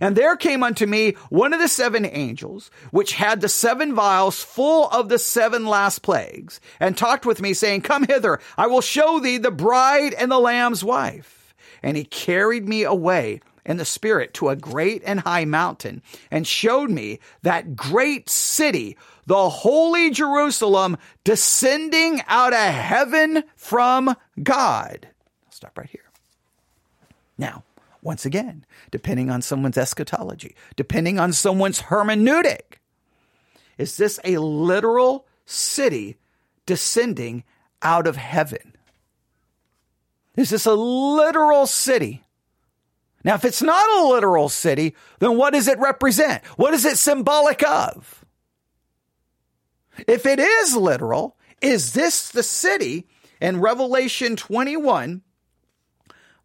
And 0.00 0.16
there 0.16 0.36
came 0.36 0.62
unto 0.62 0.86
me 0.86 1.12
one 1.28 1.52
of 1.52 1.60
the 1.60 1.68
seven 1.68 2.04
angels, 2.04 2.70
which 2.90 3.12
had 3.12 3.40
the 3.40 3.48
seven 3.48 3.94
vials 3.94 4.42
full 4.42 4.88
of 4.88 5.08
the 5.08 5.18
seven 5.18 5.66
last 5.66 6.02
plagues, 6.02 6.60
and 6.80 6.96
talked 6.96 7.24
with 7.24 7.40
me, 7.40 7.54
saying, 7.54 7.82
Come 7.82 8.04
hither, 8.04 8.40
I 8.56 8.66
will 8.66 8.80
show 8.80 9.20
thee 9.20 9.38
the 9.38 9.50
bride 9.50 10.14
and 10.14 10.30
the 10.30 10.38
lamb's 10.38 10.82
wife. 10.82 11.54
And 11.82 11.96
he 11.96 12.04
carried 12.04 12.68
me 12.68 12.82
away 12.82 13.40
in 13.68 13.76
the 13.76 13.84
spirit 13.84 14.34
to 14.34 14.48
a 14.48 14.56
great 14.56 15.02
and 15.04 15.20
high 15.20 15.44
mountain, 15.44 16.02
and 16.30 16.46
showed 16.46 16.90
me 16.90 17.20
that 17.42 17.76
great 17.76 18.28
city, 18.28 18.96
the 19.26 19.50
holy 19.50 20.10
Jerusalem, 20.10 20.96
descending 21.22 22.22
out 22.26 22.54
of 22.54 22.58
heaven 22.74 23.44
from 23.54 24.16
God. 24.42 25.06
I'll 25.46 25.52
stop 25.52 25.76
right 25.76 25.88
here. 25.88 26.10
Now, 27.36 27.62
once 28.02 28.24
again, 28.24 28.64
depending 28.90 29.30
on 29.30 29.42
someone's 29.42 29.76
eschatology, 29.76 30.56
depending 30.74 31.20
on 31.20 31.32
someone's 31.34 31.82
hermeneutic. 31.82 32.78
Is 33.76 33.98
this 33.98 34.18
a 34.24 34.38
literal 34.38 35.26
city 35.44 36.16
descending 36.64 37.44
out 37.82 38.06
of 38.06 38.16
heaven? 38.16 38.76
Is 40.36 40.50
this 40.50 40.64
a 40.64 40.74
literal 40.74 41.66
city? 41.66 42.24
Now, 43.28 43.34
if 43.34 43.44
it's 43.44 43.60
not 43.60 43.86
a 44.00 44.06
literal 44.06 44.48
city, 44.48 44.96
then 45.18 45.36
what 45.36 45.52
does 45.52 45.68
it 45.68 45.78
represent? 45.78 46.42
What 46.56 46.72
is 46.72 46.86
it 46.86 46.96
symbolic 46.96 47.62
of? 47.62 48.24
If 50.06 50.24
it 50.24 50.38
is 50.38 50.74
literal, 50.74 51.36
is 51.60 51.92
this 51.92 52.30
the 52.30 52.42
city 52.42 53.06
in 53.38 53.60
Revelation 53.60 54.34
21 54.34 55.20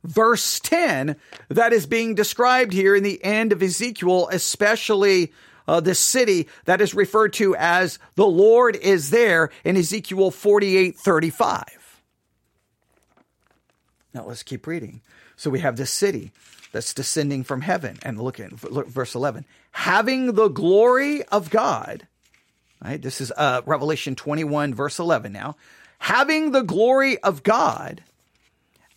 verse 0.04 0.60
10 0.60 1.16
that 1.48 1.72
is 1.72 1.86
being 1.86 2.16
described 2.16 2.74
here 2.74 2.98
in 2.98 3.04
the 3.04 3.24
end 3.24 3.54
of 3.54 3.64
Ezekiel, 3.64 4.28
especially 4.30 5.32
uh, 5.70 5.80
the 5.80 5.96
city 5.96 6.50
that 6.66 6.82
is 6.82 6.94
referred 6.94 7.32
to 7.32 7.56
as 7.56 7.98
the 8.16 8.28
Lord 8.28 8.76
is 8.76 9.10
there 9.10 9.52
in 9.64 9.78
Ezekiel 9.78 10.32
48 10.32 10.98
35. 10.98 11.64
Now 14.14 14.26
let's 14.26 14.44
keep 14.44 14.68
reading. 14.68 15.02
So 15.38 15.50
we 15.50 15.62
have 15.62 15.78
this 15.78 15.90
city 15.90 16.34
that's 16.74 16.94
descending 16.94 17.46
from 17.46 17.62
heaven. 17.62 17.98
And 18.04 18.20
look 18.20 18.42
at 18.42 18.70
look, 18.70 18.88
verse 18.88 19.16
11. 19.16 19.46
Having 19.72 20.34
the 20.34 20.50
glory 20.50 21.24
of 21.24 21.50
God. 21.50 22.06
Right? 22.84 23.02
This 23.02 23.22
is 23.22 23.32
uh, 23.38 23.62
Revelation 23.66 24.16
21, 24.16 24.74
verse 24.74 25.00
11 25.00 25.32
now. 25.32 25.56
Having 26.00 26.52
the 26.52 26.64
glory 26.64 27.18
of 27.20 27.44
God 27.44 28.04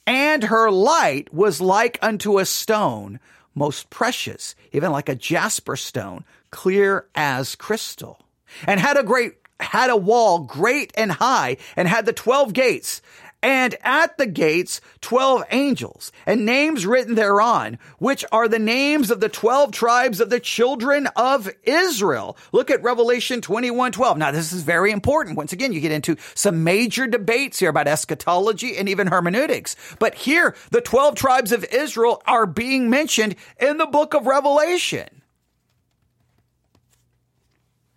and 0.07 0.45
her 0.45 0.71
light 0.71 1.33
was 1.33 1.61
like 1.61 1.99
unto 2.01 2.39
a 2.39 2.45
stone, 2.45 3.19
most 3.55 3.91
precious, 3.91 4.55
even 4.73 4.93
like 4.93 5.09
a 5.09 5.15
jasper 5.15 5.77
stone, 5.77 6.25
clear 6.51 7.07
as 7.15 7.55
crystal, 7.57 8.21
and 8.67 8.81
had 8.81 8.97
a 8.97 9.03
great 9.03 9.35
had 9.59 9.89
a 9.89 9.97
wall 9.97 10.41
great 10.41 10.93
and 10.97 11.11
high, 11.11 11.57
and 11.77 11.89
had 11.89 12.07
the 12.07 12.13
twelve 12.13 12.53
gates, 12.53 13.03
and 13.43 13.77
at 13.83 14.17
the 14.19 14.27
gates 14.27 14.81
12 15.03 15.45
angels, 15.51 16.11
and 16.27 16.47
names 16.47 16.87
written 16.87 17.15
thereon, 17.15 17.79
which 17.99 18.25
are 18.33 18.49
the 18.49 18.59
names 18.59 19.11
of 19.11 19.21
the 19.21 19.29
12 19.29 19.73
tribes 19.73 20.21
of 20.21 20.31
the 20.31 20.41
children 20.41 21.07
of 21.17 21.51
Israel. 21.63 22.37
Look 22.53 22.71
at 22.71 22.83
Revelation 22.83 23.41
21 23.41 23.93
12. 23.93 24.19
Now, 24.19 24.31
this 24.31 24.53
is 24.53 24.63
very 24.63 24.91
important. 24.91 25.37
Once 25.37 25.53
again, 25.53 25.73
you 25.73 25.81
get 25.81 25.93
into 25.93 26.17
some 26.35 26.65
major 26.65 27.07
debates 27.07 27.59
here 27.59 27.71
about 27.71 27.89
eschatology 27.89 28.77
and 28.77 28.89
even 28.89 29.09
hermeneutics. 29.09 29.77
But 29.99 30.15
here, 30.15 30.55
the 30.71 30.81
12 30.81 31.15
tribes 31.15 31.53
of 31.53 31.65
Israel 31.65 32.23
are 32.27 32.47
being 32.47 32.91
mentioned 32.91 33.37
in 33.61 33.77
the 33.77 33.87
book 33.87 34.15
of 34.15 34.27
Revelation. 34.27 35.23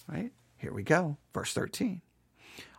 Right? 0.07 0.31
Here 0.57 0.73
we 0.73 0.83
go. 0.83 1.17
Verse 1.33 1.53
13. 1.53 2.01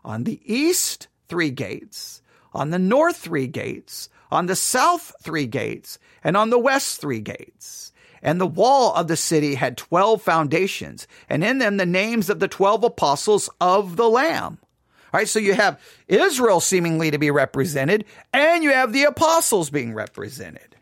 On 0.04 0.24
the 0.24 0.40
east, 0.44 1.08
three 1.28 1.50
gates 1.50 2.22
on 2.52 2.70
the 2.70 2.78
north 2.78 3.16
three 3.16 3.46
gates, 3.46 4.08
on 4.30 4.46
the 4.46 4.56
south 4.56 5.12
three 5.22 5.46
gates, 5.46 5.98
and 6.22 6.36
on 6.36 6.50
the 6.50 6.58
west 6.58 7.00
three 7.00 7.20
gates. 7.20 7.92
And 8.22 8.40
the 8.40 8.46
wall 8.46 8.94
of 8.94 9.08
the 9.08 9.16
city 9.16 9.54
had 9.54 9.76
twelve 9.76 10.22
foundations, 10.22 11.06
and 11.28 11.42
in 11.42 11.58
them 11.58 11.76
the 11.76 11.86
names 11.86 12.28
of 12.28 12.38
the 12.38 12.48
twelve 12.48 12.84
apostles 12.84 13.48
of 13.60 13.96
the 13.96 14.08
Lamb. 14.08 14.58
All 15.12 15.18
right, 15.18 15.28
so 15.28 15.38
you 15.38 15.54
have 15.54 15.80
Israel 16.06 16.60
seemingly 16.60 17.10
to 17.10 17.18
be 17.18 17.30
represented, 17.30 18.04
and 18.32 18.62
you 18.62 18.70
have 18.70 18.92
the 18.92 19.04
apostles 19.04 19.70
being 19.70 19.92
represented. 19.92 20.76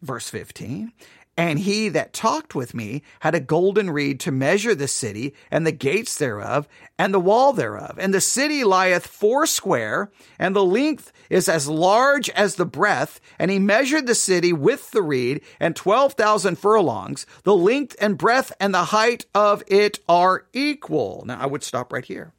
Verse 0.00 0.28
15. 0.28 0.92
And 1.34 1.60
he 1.60 1.88
that 1.88 2.12
talked 2.12 2.54
with 2.54 2.74
me 2.74 3.02
had 3.20 3.34
a 3.34 3.40
golden 3.40 3.90
reed 3.90 4.20
to 4.20 4.30
measure 4.30 4.74
the 4.74 4.86
city 4.86 5.34
and 5.50 5.66
the 5.66 5.72
gates 5.72 6.16
thereof 6.16 6.68
and 6.98 7.14
the 7.14 7.20
wall 7.20 7.54
thereof. 7.54 7.98
And 7.98 8.12
the 8.12 8.20
city 8.20 8.64
lieth 8.64 9.06
foursquare 9.06 10.10
and 10.38 10.54
the 10.54 10.64
length 10.64 11.10
is 11.30 11.48
as 11.48 11.68
large 11.68 12.28
as 12.30 12.56
the 12.56 12.66
breadth. 12.66 13.18
And 13.38 13.50
he 13.50 13.58
measured 13.58 14.06
the 14.06 14.14
city 14.14 14.52
with 14.52 14.90
the 14.90 15.00
reed 15.00 15.40
and 15.58 15.74
12,000 15.74 16.58
furlongs. 16.58 17.24
The 17.44 17.56
length 17.56 17.96
and 17.98 18.18
breadth 18.18 18.52
and 18.60 18.74
the 18.74 18.84
height 18.84 19.24
of 19.34 19.62
it 19.66 20.00
are 20.10 20.44
equal. 20.52 21.24
Now 21.26 21.40
I 21.40 21.46
would 21.46 21.62
stop 21.62 21.94
right 21.94 22.04
here. 22.04 22.32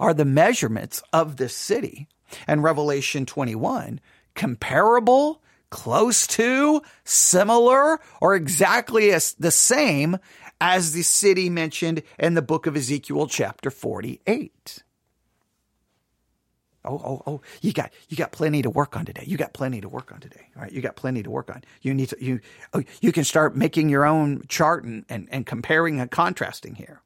Are 0.00 0.14
the 0.14 0.24
measurements 0.24 1.00
of 1.12 1.36
this 1.36 1.54
city 1.54 2.08
and 2.48 2.64
Revelation 2.64 3.24
21 3.24 4.00
comparable, 4.34 5.42
close 5.72 6.26
to, 6.28 6.82
similar, 7.02 7.98
or 8.20 8.36
exactly 8.36 9.10
as 9.10 9.32
the 9.34 9.50
same 9.50 10.18
as 10.60 10.92
the 10.92 11.02
city 11.02 11.50
mentioned 11.50 12.02
in 12.18 12.34
the 12.34 12.42
book 12.42 12.66
of 12.66 12.76
Ezekiel 12.76 13.26
chapter 13.26 13.70
48. 13.70 14.84
Oh, 16.84 17.00
oh, 17.04 17.22
oh, 17.26 17.40
you 17.62 17.72
got, 17.72 17.92
you 18.08 18.16
got 18.16 18.32
plenty 18.32 18.60
to 18.62 18.70
work 18.70 18.96
on 18.96 19.06
today. 19.06 19.24
You 19.26 19.36
got 19.36 19.54
plenty 19.54 19.80
to 19.80 19.88
work 19.88 20.12
on 20.12 20.20
today. 20.20 20.48
All 20.56 20.62
right. 20.62 20.72
You 20.72 20.82
got 20.82 20.96
plenty 20.96 21.22
to 21.22 21.30
work 21.30 21.48
on. 21.48 21.62
You 21.80 21.94
need 21.94 22.10
to, 22.10 22.22
you, 22.22 22.40
oh, 22.74 22.82
you 23.00 23.12
can 23.12 23.24
start 23.24 23.56
making 23.56 23.88
your 23.88 24.04
own 24.04 24.42
chart 24.48 24.84
and, 24.84 25.04
and, 25.08 25.28
and 25.30 25.46
comparing 25.46 26.00
and 26.00 26.10
contrasting 26.10 26.74
here. 26.74 27.00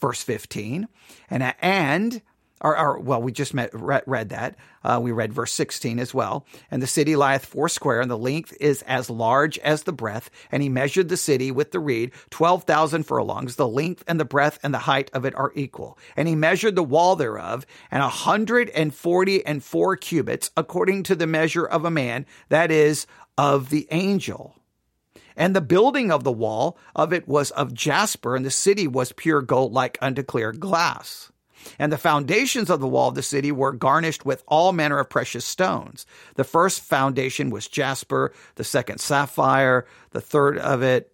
Verse 0.00 0.22
15 0.22 0.88
and, 1.30 1.54
and 1.60 2.20
or, 2.62 2.78
or 2.78 2.98
well, 3.00 3.20
we 3.20 3.32
just 3.32 3.52
met, 3.52 3.70
read, 3.74 4.04
read 4.06 4.28
that. 4.30 4.56
Uh, 4.84 4.98
we 5.02 5.12
read 5.12 5.32
verse 5.32 5.52
16 5.52 5.98
as 5.98 6.14
well. 6.14 6.46
And 6.70 6.82
the 6.82 6.86
city 6.86 7.16
lieth 7.16 7.44
four 7.44 7.68
square, 7.68 8.00
and 8.00 8.10
the 8.10 8.16
length 8.16 8.54
is 8.60 8.82
as 8.82 9.10
large 9.10 9.58
as 9.58 9.82
the 9.82 9.92
breadth. 9.92 10.30
And 10.50 10.62
he 10.62 10.68
measured 10.68 11.08
the 11.08 11.16
city 11.16 11.50
with 11.50 11.72
the 11.72 11.80
reed, 11.80 12.12
12,000 12.30 13.02
furlongs. 13.02 13.56
The 13.56 13.68
length 13.68 14.04
and 14.06 14.18
the 14.18 14.24
breadth 14.24 14.58
and 14.62 14.72
the 14.72 14.78
height 14.78 15.10
of 15.12 15.24
it 15.24 15.34
are 15.34 15.52
equal. 15.54 15.98
And 16.16 16.28
he 16.28 16.34
measured 16.34 16.76
the 16.76 16.82
wall 16.82 17.16
thereof, 17.16 17.66
and 17.90 18.02
a 18.02 18.08
hundred 18.08 18.70
and 18.70 18.94
forty 18.94 19.44
and 19.44 19.62
four 19.62 19.96
cubits, 19.96 20.50
according 20.56 21.02
to 21.04 21.14
the 21.14 21.26
measure 21.26 21.64
of 21.64 21.84
a 21.84 21.90
man, 21.90 22.26
that 22.48 22.70
is, 22.70 23.06
of 23.36 23.70
the 23.70 23.88
angel. 23.90 24.54
And 25.36 25.56
the 25.56 25.60
building 25.60 26.10
of 26.10 26.24
the 26.24 26.32
wall 26.32 26.78
of 26.94 27.12
it 27.12 27.26
was 27.26 27.50
of 27.52 27.74
jasper, 27.74 28.36
and 28.36 28.44
the 28.44 28.50
city 28.50 28.86
was 28.86 29.12
pure 29.12 29.42
gold 29.42 29.72
like 29.72 29.98
unto 30.00 30.22
clear 30.22 30.52
glass. 30.52 31.32
And 31.78 31.92
the 31.92 31.98
foundations 31.98 32.70
of 32.70 32.80
the 32.80 32.88
wall 32.88 33.08
of 33.08 33.14
the 33.14 33.22
city 33.22 33.52
were 33.52 33.72
garnished 33.72 34.24
with 34.24 34.42
all 34.46 34.72
manner 34.72 34.98
of 34.98 35.10
precious 35.10 35.44
stones. 35.44 36.06
The 36.34 36.44
first 36.44 36.82
foundation 36.82 37.50
was 37.50 37.68
jasper, 37.68 38.32
the 38.56 38.64
second 38.64 38.98
sapphire, 38.98 39.86
the 40.10 40.20
third 40.20 40.58
of 40.58 40.82
it 40.82 41.12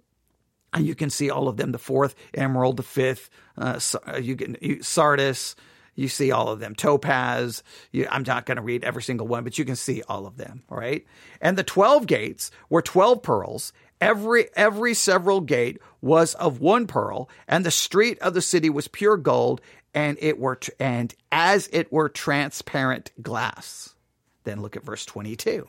and 0.73 0.87
you 0.87 0.95
can 0.95 1.11
see 1.11 1.31
all 1.31 1.49
of 1.49 1.57
them. 1.57 1.73
The 1.73 1.79
fourth 1.79 2.15
emerald, 2.35 2.77
the 2.77 2.83
fifth, 2.83 3.31
uh, 3.57 3.81
uh 4.07 4.17
you 4.19 4.37
can 4.37 4.57
you, 4.61 4.83
sardis. 4.83 5.57
You 5.95 6.07
see 6.07 6.31
all 6.31 6.49
of 6.49 6.61
them. 6.61 6.77
Topaz. 6.77 7.65
You, 7.91 8.07
I'm 8.09 8.23
not 8.23 8.47
going 8.47 8.57
to 8.57 8.63
read 8.63 8.85
every 8.85 9.03
single 9.03 9.27
one, 9.27 9.43
but 9.43 9.59
you 9.59 9.65
can 9.65 9.75
see 9.75 10.01
all 10.09 10.27
of 10.27 10.37
them. 10.37 10.63
All 10.69 10.79
right. 10.79 11.05
And 11.41 11.59
the 11.59 11.65
twelve 11.65 12.07
gates 12.07 12.53
were 12.71 12.83
twelve 12.83 13.23
pearls. 13.23 13.73
Every 14.01 14.47
every 14.55 14.95
several 14.95 15.41
gate 15.41 15.81
was 16.01 16.35
of 16.35 16.61
one 16.61 16.87
pearl, 16.87 17.29
and 17.49 17.67
the 17.67 17.73
street 17.73 18.17
of 18.21 18.33
the 18.33 18.43
city 18.43 18.71
was 18.71 18.87
pure 18.87 19.17
gold, 19.17 19.61
and 19.99 20.17
it 20.21 20.39
were 20.39 20.57
and 20.79 21.13
as 21.33 21.69
it 21.73 21.93
were 21.93 22.09
transparent 22.09 23.11
glass. 23.21 23.97
Then 24.45 24.63
look 24.63 24.77
at 24.77 24.85
verse 24.85 25.05
22. 25.05 25.67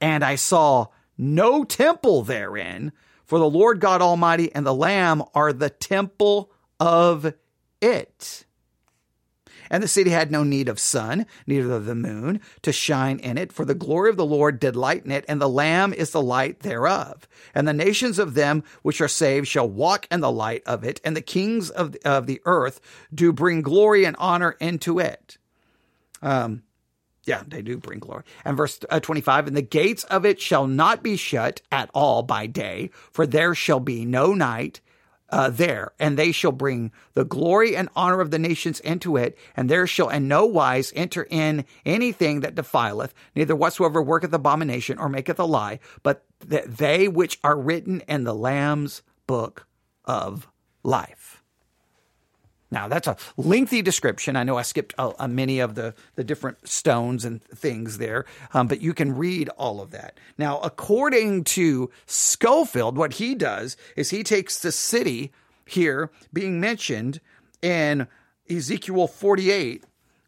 And 0.00 0.24
I 0.24 0.36
saw 0.36 0.86
no 1.18 1.62
temple 1.62 2.22
therein, 2.22 2.92
for 3.26 3.38
the 3.38 3.48
Lord 3.48 3.80
God 3.80 4.00
Almighty 4.00 4.50
and 4.54 4.64
the 4.64 4.72
Lamb 4.72 5.22
are 5.34 5.52
the 5.52 5.68
temple 5.68 6.52
of 6.80 7.34
it. 7.82 8.46
And 9.70 9.82
the 9.82 9.88
city 9.88 10.10
had 10.10 10.30
no 10.30 10.42
need 10.42 10.68
of 10.68 10.78
sun, 10.78 11.26
neither 11.46 11.72
of 11.72 11.86
the 11.86 11.94
moon, 11.94 12.40
to 12.62 12.72
shine 12.72 13.18
in 13.18 13.38
it, 13.38 13.52
for 13.52 13.64
the 13.64 13.74
glory 13.74 14.10
of 14.10 14.16
the 14.16 14.26
Lord 14.26 14.60
did 14.60 14.76
lighten 14.76 15.10
it, 15.10 15.24
and 15.28 15.40
the 15.40 15.48
Lamb 15.48 15.92
is 15.92 16.10
the 16.10 16.22
light 16.22 16.60
thereof. 16.60 17.28
And 17.54 17.66
the 17.66 17.72
nations 17.72 18.18
of 18.18 18.34
them 18.34 18.64
which 18.82 19.00
are 19.00 19.08
saved 19.08 19.48
shall 19.48 19.68
walk 19.68 20.06
in 20.10 20.20
the 20.20 20.32
light 20.32 20.62
of 20.66 20.84
it, 20.84 21.00
and 21.04 21.16
the 21.16 21.20
kings 21.20 21.70
of, 21.70 21.96
of 22.04 22.26
the 22.26 22.40
earth 22.44 22.80
do 23.12 23.32
bring 23.32 23.62
glory 23.62 24.04
and 24.04 24.16
honor 24.18 24.56
into 24.60 24.98
it. 24.98 25.38
Um, 26.22 26.62
yeah, 27.24 27.42
they 27.46 27.62
do 27.62 27.78
bring 27.78 28.00
glory. 28.00 28.24
And 28.44 28.56
verse 28.56 28.80
uh, 28.90 29.00
25, 29.00 29.46
and 29.48 29.56
the 29.56 29.62
gates 29.62 30.04
of 30.04 30.26
it 30.26 30.40
shall 30.40 30.66
not 30.66 31.02
be 31.02 31.16
shut 31.16 31.62
at 31.72 31.90
all 31.94 32.22
by 32.22 32.46
day, 32.46 32.90
for 33.12 33.26
there 33.26 33.54
shall 33.54 33.80
be 33.80 34.04
no 34.04 34.34
night 34.34 34.80
uh, 35.30 35.50
there, 35.50 35.92
and 35.98 36.16
they 36.16 36.32
shall 36.32 36.52
bring 36.52 36.92
the 37.14 37.24
glory 37.24 37.76
and 37.76 37.88
honor 37.96 38.20
of 38.20 38.30
the 38.30 38.38
nations 38.38 38.80
into 38.80 39.16
it, 39.16 39.36
and 39.56 39.68
there 39.68 39.86
shall 39.86 40.08
in 40.08 40.28
no 40.28 40.46
wise 40.46 40.92
enter 40.94 41.26
in 41.30 41.64
anything 41.84 42.40
that 42.40 42.54
defileth, 42.54 43.14
neither 43.34 43.56
whatsoever 43.56 44.02
worketh 44.02 44.32
abomination 44.32 44.98
or 44.98 45.08
maketh 45.08 45.38
a 45.38 45.44
lie, 45.44 45.80
but 46.02 46.24
that 46.40 46.76
they 46.76 47.08
which 47.08 47.38
are 47.42 47.58
written 47.58 48.00
in 48.08 48.24
the 48.24 48.34
Lamb's 48.34 49.02
book 49.26 49.66
of 50.04 50.46
life. 50.82 51.23
Now, 52.74 52.88
that's 52.88 53.06
a 53.06 53.16
lengthy 53.36 53.82
description. 53.82 54.34
I 54.34 54.42
know 54.42 54.58
I 54.58 54.62
skipped 54.62 54.94
uh, 54.98 55.12
uh, 55.16 55.28
many 55.28 55.60
of 55.60 55.76
the, 55.76 55.94
the 56.16 56.24
different 56.24 56.68
stones 56.68 57.24
and 57.24 57.40
things 57.40 57.98
there, 57.98 58.26
um, 58.52 58.66
but 58.66 58.80
you 58.80 58.92
can 58.92 59.16
read 59.16 59.48
all 59.50 59.80
of 59.80 59.92
that. 59.92 60.18
Now, 60.38 60.58
according 60.58 61.44
to 61.44 61.92
Scofield, 62.06 62.98
what 62.98 63.14
he 63.14 63.36
does 63.36 63.76
is 63.94 64.10
he 64.10 64.24
takes 64.24 64.58
the 64.58 64.72
city 64.72 65.32
here 65.64 66.10
being 66.32 66.60
mentioned 66.60 67.20
in 67.62 68.08
Ezekiel 68.50 69.06
48 69.06 69.84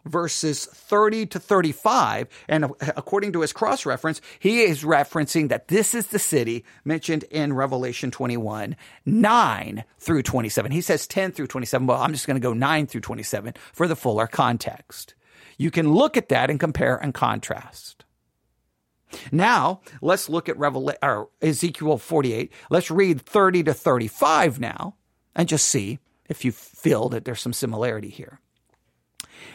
verses 0.06 0.64
30 0.66 1.26
to 1.26 1.38
35. 1.38 2.28
And 2.48 2.72
according 2.80 3.32
to 3.32 3.40
his 3.40 3.52
cross 3.52 3.84
reference, 3.84 4.20
he 4.38 4.62
is 4.62 4.84
referencing 4.84 5.48
that 5.48 5.68
this 5.68 5.94
is 5.94 6.08
the 6.08 6.18
city 6.18 6.64
mentioned 6.84 7.24
in 7.24 7.52
Revelation 7.52 8.10
21, 8.10 8.76
9 9.04 9.84
through 9.98 10.22
27. 10.22 10.72
He 10.72 10.80
says 10.80 11.06
10 11.06 11.32
through 11.32 11.48
27, 11.48 11.86
but 11.86 12.00
I'm 12.00 12.12
just 12.12 12.26
going 12.26 12.36
to 12.36 12.40
go 12.40 12.52
9 12.52 12.86
through 12.86 13.00
27 13.02 13.54
for 13.72 13.86
the 13.86 13.96
fuller 13.96 14.26
context. 14.26 15.14
You 15.58 15.70
can 15.70 15.92
look 15.92 16.16
at 16.16 16.28
that 16.28 16.50
and 16.50 16.60
compare 16.60 16.96
and 16.96 17.14
contrast. 17.14 18.04
Now, 19.30 19.80
let's 20.02 20.28
look 20.28 20.48
at 20.48 20.58
Revelation 20.58 20.98
or 21.02 21.28
Ezekiel 21.40 21.98
48. 21.98 22.52
Let's 22.70 22.90
read 22.90 23.22
30 23.22 23.64
to 23.64 23.74
35 23.74 24.60
now 24.60 24.96
and 25.34 25.48
just 25.48 25.66
see 25.66 25.98
if 26.28 26.44
you 26.44 26.52
feel 26.52 27.08
that 27.10 27.24
there's 27.24 27.40
some 27.40 27.52
similarity 27.52 28.08
here. 28.08 28.40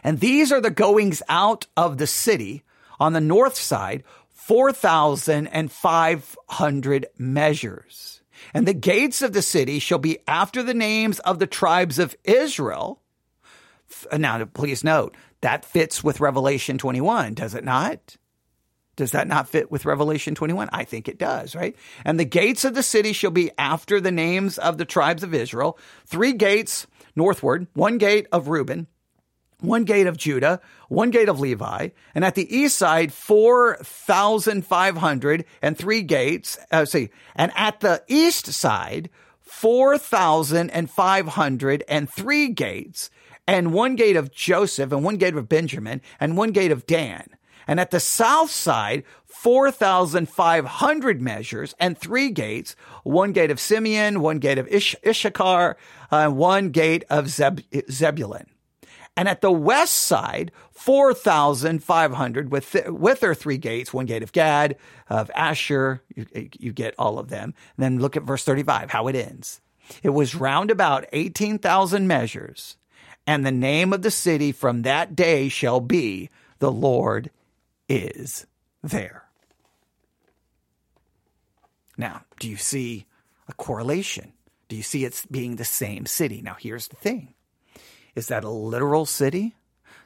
And 0.03 0.19
these 0.19 0.51
are 0.51 0.61
the 0.61 0.69
goings 0.69 1.23
out 1.29 1.65
of 1.77 1.97
the 1.97 2.07
city 2.07 2.63
on 2.99 3.13
the 3.13 3.21
north 3.21 3.55
side, 3.55 4.03
4,500 4.29 7.07
measures. 7.17 8.21
And 8.53 8.67
the 8.67 8.73
gates 8.73 9.21
of 9.21 9.31
the 9.33 9.41
city 9.41 9.79
shall 9.79 9.99
be 9.99 10.19
after 10.27 10.63
the 10.63 10.73
names 10.73 11.19
of 11.19 11.39
the 11.39 11.47
tribes 11.47 11.99
of 11.99 12.15
Israel. 12.23 13.01
Now, 14.11 14.43
please 14.45 14.83
note, 14.83 15.15
that 15.41 15.65
fits 15.65 16.03
with 16.03 16.19
Revelation 16.19 16.77
21, 16.77 17.33
does 17.33 17.55
it 17.55 17.63
not? 17.63 18.17
Does 18.95 19.11
that 19.11 19.27
not 19.27 19.47
fit 19.47 19.71
with 19.71 19.85
Revelation 19.85 20.35
21? 20.35 20.69
I 20.71 20.83
think 20.83 21.07
it 21.07 21.17
does, 21.17 21.55
right? 21.55 21.75
And 22.05 22.19
the 22.19 22.25
gates 22.25 22.65
of 22.65 22.73
the 22.73 22.83
city 22.83 23.13
shall 23.13 23.31
be 23.31 23.51
after 23.57 24.01
the 24.01 24.11
names 24.11 24.57
of 24.57 24.77
the 24.77 24.85
tribes 24.85 25.23
of 25.23 25.33
Israel. 25.33 25.79
Three 26.05 26.33
gates 26.33 26.87
northward, 27.15 27.67
one 27.73 27.97
gate 27.97 28.27
of 28.31 28.49
Reuben, 28.49 28.87
one 29.61 29.85
gate 29.85 30.07
of 30.07 30.17
Judah, 30.17 30.59
one 30.89 31.11
gate 31.11 31.29
of 31.29 31.39
Levi, 31.39 31.89
and 32.13 32.25
at 32.25 32.35
the 32.35 32.53
east 32.55 32.77
side, 32.77 33.13
4,500 33.13 35.45
and 35.61 35.77
three 35.77 36.01
gates. 36.01 36.57
Uh, 36.71 36.83
see, 36.85 37.09
and 37.35 37.51
at 37.55 37.79
the 37.79 38.03
east 38.07 38.47
side, 38.47 39.09
4,500 39.41 41.83
and 41.87 42.09
three 42.09 42.49
gates, 42.49 43.09
and 43.47 43.73
one 43.73 43.95
gate 43.95 44.15
of 44.15 44.31
Joseph, 44.31 44.91
and 44.91 45.03
one 45.03 45.17
gate 45.17 45.35
of 45.35 45.47
Benjamin, 45.47 46.01
and 46.19 46.37
one 46.37 46.51
gate 46.51 46.71
of 46.71 46.85
Dan. 46.85 47.27
And 47.67 47.79
at 47.79 47.91
the 47.91 47.99
south 47.99 48.49
side, 48.49 49.03
4,500 49.25 51.21
measures 51.21 51.75
and 51.79 51.97
three 51.97 52.29
gates, 52.29 52.75
one 53.03 53.31
gate 53.31 53.49
of 53.49 53.59
Simeon, 53.59 54.21
one 54.21 54.37
gate 54.39 54.59
of 54.59 54.67
Ish- 54.67 54.95
Issachar, 55.05 55.77
uh, 56.11 56.29
one 56.29 56.69
gate 56.69 57.03
of 57.09 57.29
Zeb- 57.29 57.61
Zebulun. 57.89 58.50
And 59.21 59.29
at 59.29 59.41
the 59.41 59.51
west 59.51 59.93
side, 59.93 60.51
4,500 60.71 62.51
with, 62.51 62.75
with 62.87 63.19
their 63.19 63.35
three 63.35 63.59
gates, 63.59 63.93
one 63.93 64.07
gate 64.07 64.23
of 64.23 64.31
Gad, 64.31 64.77
of 65.11 65.29
Asher. 65.35 66.01
You, 66.15 66.25
you 66.57 66.73
get 66.73 66.95
all 66.97 67.19
of 67.19 67.29
them. 67.29 67.53
And 67.77 67.83
then 67.83 67.99
look 67.99 68.17
at 68.17 68.23
verse 68.23 68.43
35, 68.43 68.89
how 68.89 69.07
it 69.09 69.15
ends. 69.15 69.61
It 70.01 70.09
was 70.09 70.33
round 70.33 70.71
about 70.71 71.05
18,000 71.13 72.07
measures. 72.07 72.77
And 73.27 73.45
the 73.45 73.51
name 73.51 73.93
of 73.93 74.01
the 74.01 74.09
city 74.09 74.51
from 74.51 74.81
that 74.81 75.15
day 75.15 75.49
shall 75.49 75.81
be 75.81 76.31
the 76.57 76.71
Lord 76.71 77.29
is 77.87 78.47
there. 78.81 79.25
Now, 81.95 82.23
do 82.39 82.49
you 82.49 82.57
see 82.57 83.05
a 83.47 83.53
correlation? 83.53 84.33
Do 84.67 84.75
you 84.75 84.81
see 84.81 85.05
it's 85.05 85.27
being 85.27 85.57
the 85.57 85.63
same 85.63 86.07
city? 86.07 86.41
Now, 86.41 86.55
here's 86.59 86.87
the 86.87 86.95
thing 86.95 87.35
is 88.15 88.27
that 88.27 88.43
a 88.43 88.49
literal 88.49 89.05
city 89.05 89.55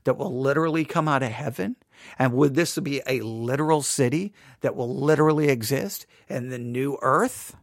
that 0.04 0.18
will 0.18 0.39
literally 0.39 0.86
come 0.86 1.08
out 1.08 1.24
of 1.24 1.32
heaven? 1.32 1.76
And 2.20 2.34
would 2.34 2.56
this 2.56 2.78
be 2.80 3.02
a 3.08 3.22
literal 3.22 3.82
city 3.82 4.34
that 4.62 4.76
will 4.76 4.94
literally 4.96 5.50
exist 5.50 6.06
in 6.28 6.50
the 6.50 6.60
new 6.60 6.98
earth? 7.02 7.56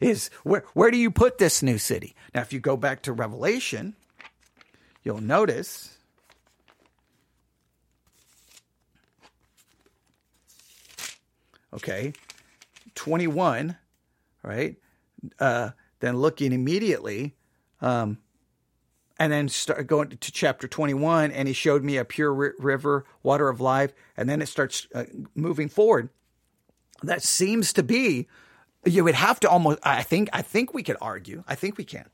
Is 0.00 0.28
where 0.44 0.64
where 0.74 0.90
do 0.90 0.96
you 0.96 1.10
put 1.10 1.38
this 1.38 1.62
new 1.62 1.78
city? 1.78 2.14
Now, 2.34 2.42
if 2.42 2.52
you 2.52 2.60
go 2.60 2.76
back 2.76 3.02
to 3.02 3.12
Revelation, 3.12 3.94
you'll 5.02 5.20
notice 5.20 5.96
okay 11.72 12.12
21 12.94 13.76
right? 14.42 14.76
Uh, 15.38 15.70
then 16.00 16.16
looking 16.16 16.52
immediately 16.52 17.34
um, 17.80 18.18
and 19.18 19.32
then 19.32 19.48
start 19.48 19.86
going 19.86 20.08
to 20.08 20.32
chapter 20.32 20.66
21 20.66 21.30
and 21.30 21.46
he 21.46 21.54
showed 21.54 21.84
me 21.84 21.96
a 21.96 22.04
pure 22.04 22.32
river 22.58 23.04
water 23.22 23.48
of 23.48 23.60
life 23.60 23.92
and 24.16 24.28
then 24.28 24.40
it 24.40 24.46
starts 24.46 24.86
uh, 24.94 25.04
moving 25.34 25.68
forward. 25.68 26.08
That 27.02 27.22
seems 27.22 27.72
to 27.74 27.82
be 27.82 28.28
you 28.86 29.04
would 29.04 29.14
have 29.14 29.38
to 29.38 29.48
almost 29.48 29.78
i 29.82 30.02
think 30.02 30.30
i 30.32 30.40
think 30.40 30.72
we 30.72 30.82
could 30.82 30.96
argue 31.02 31.44
i 31.46 31.54
think 31.54 31.76
we 31.76 31.84
can. 31.84 32.08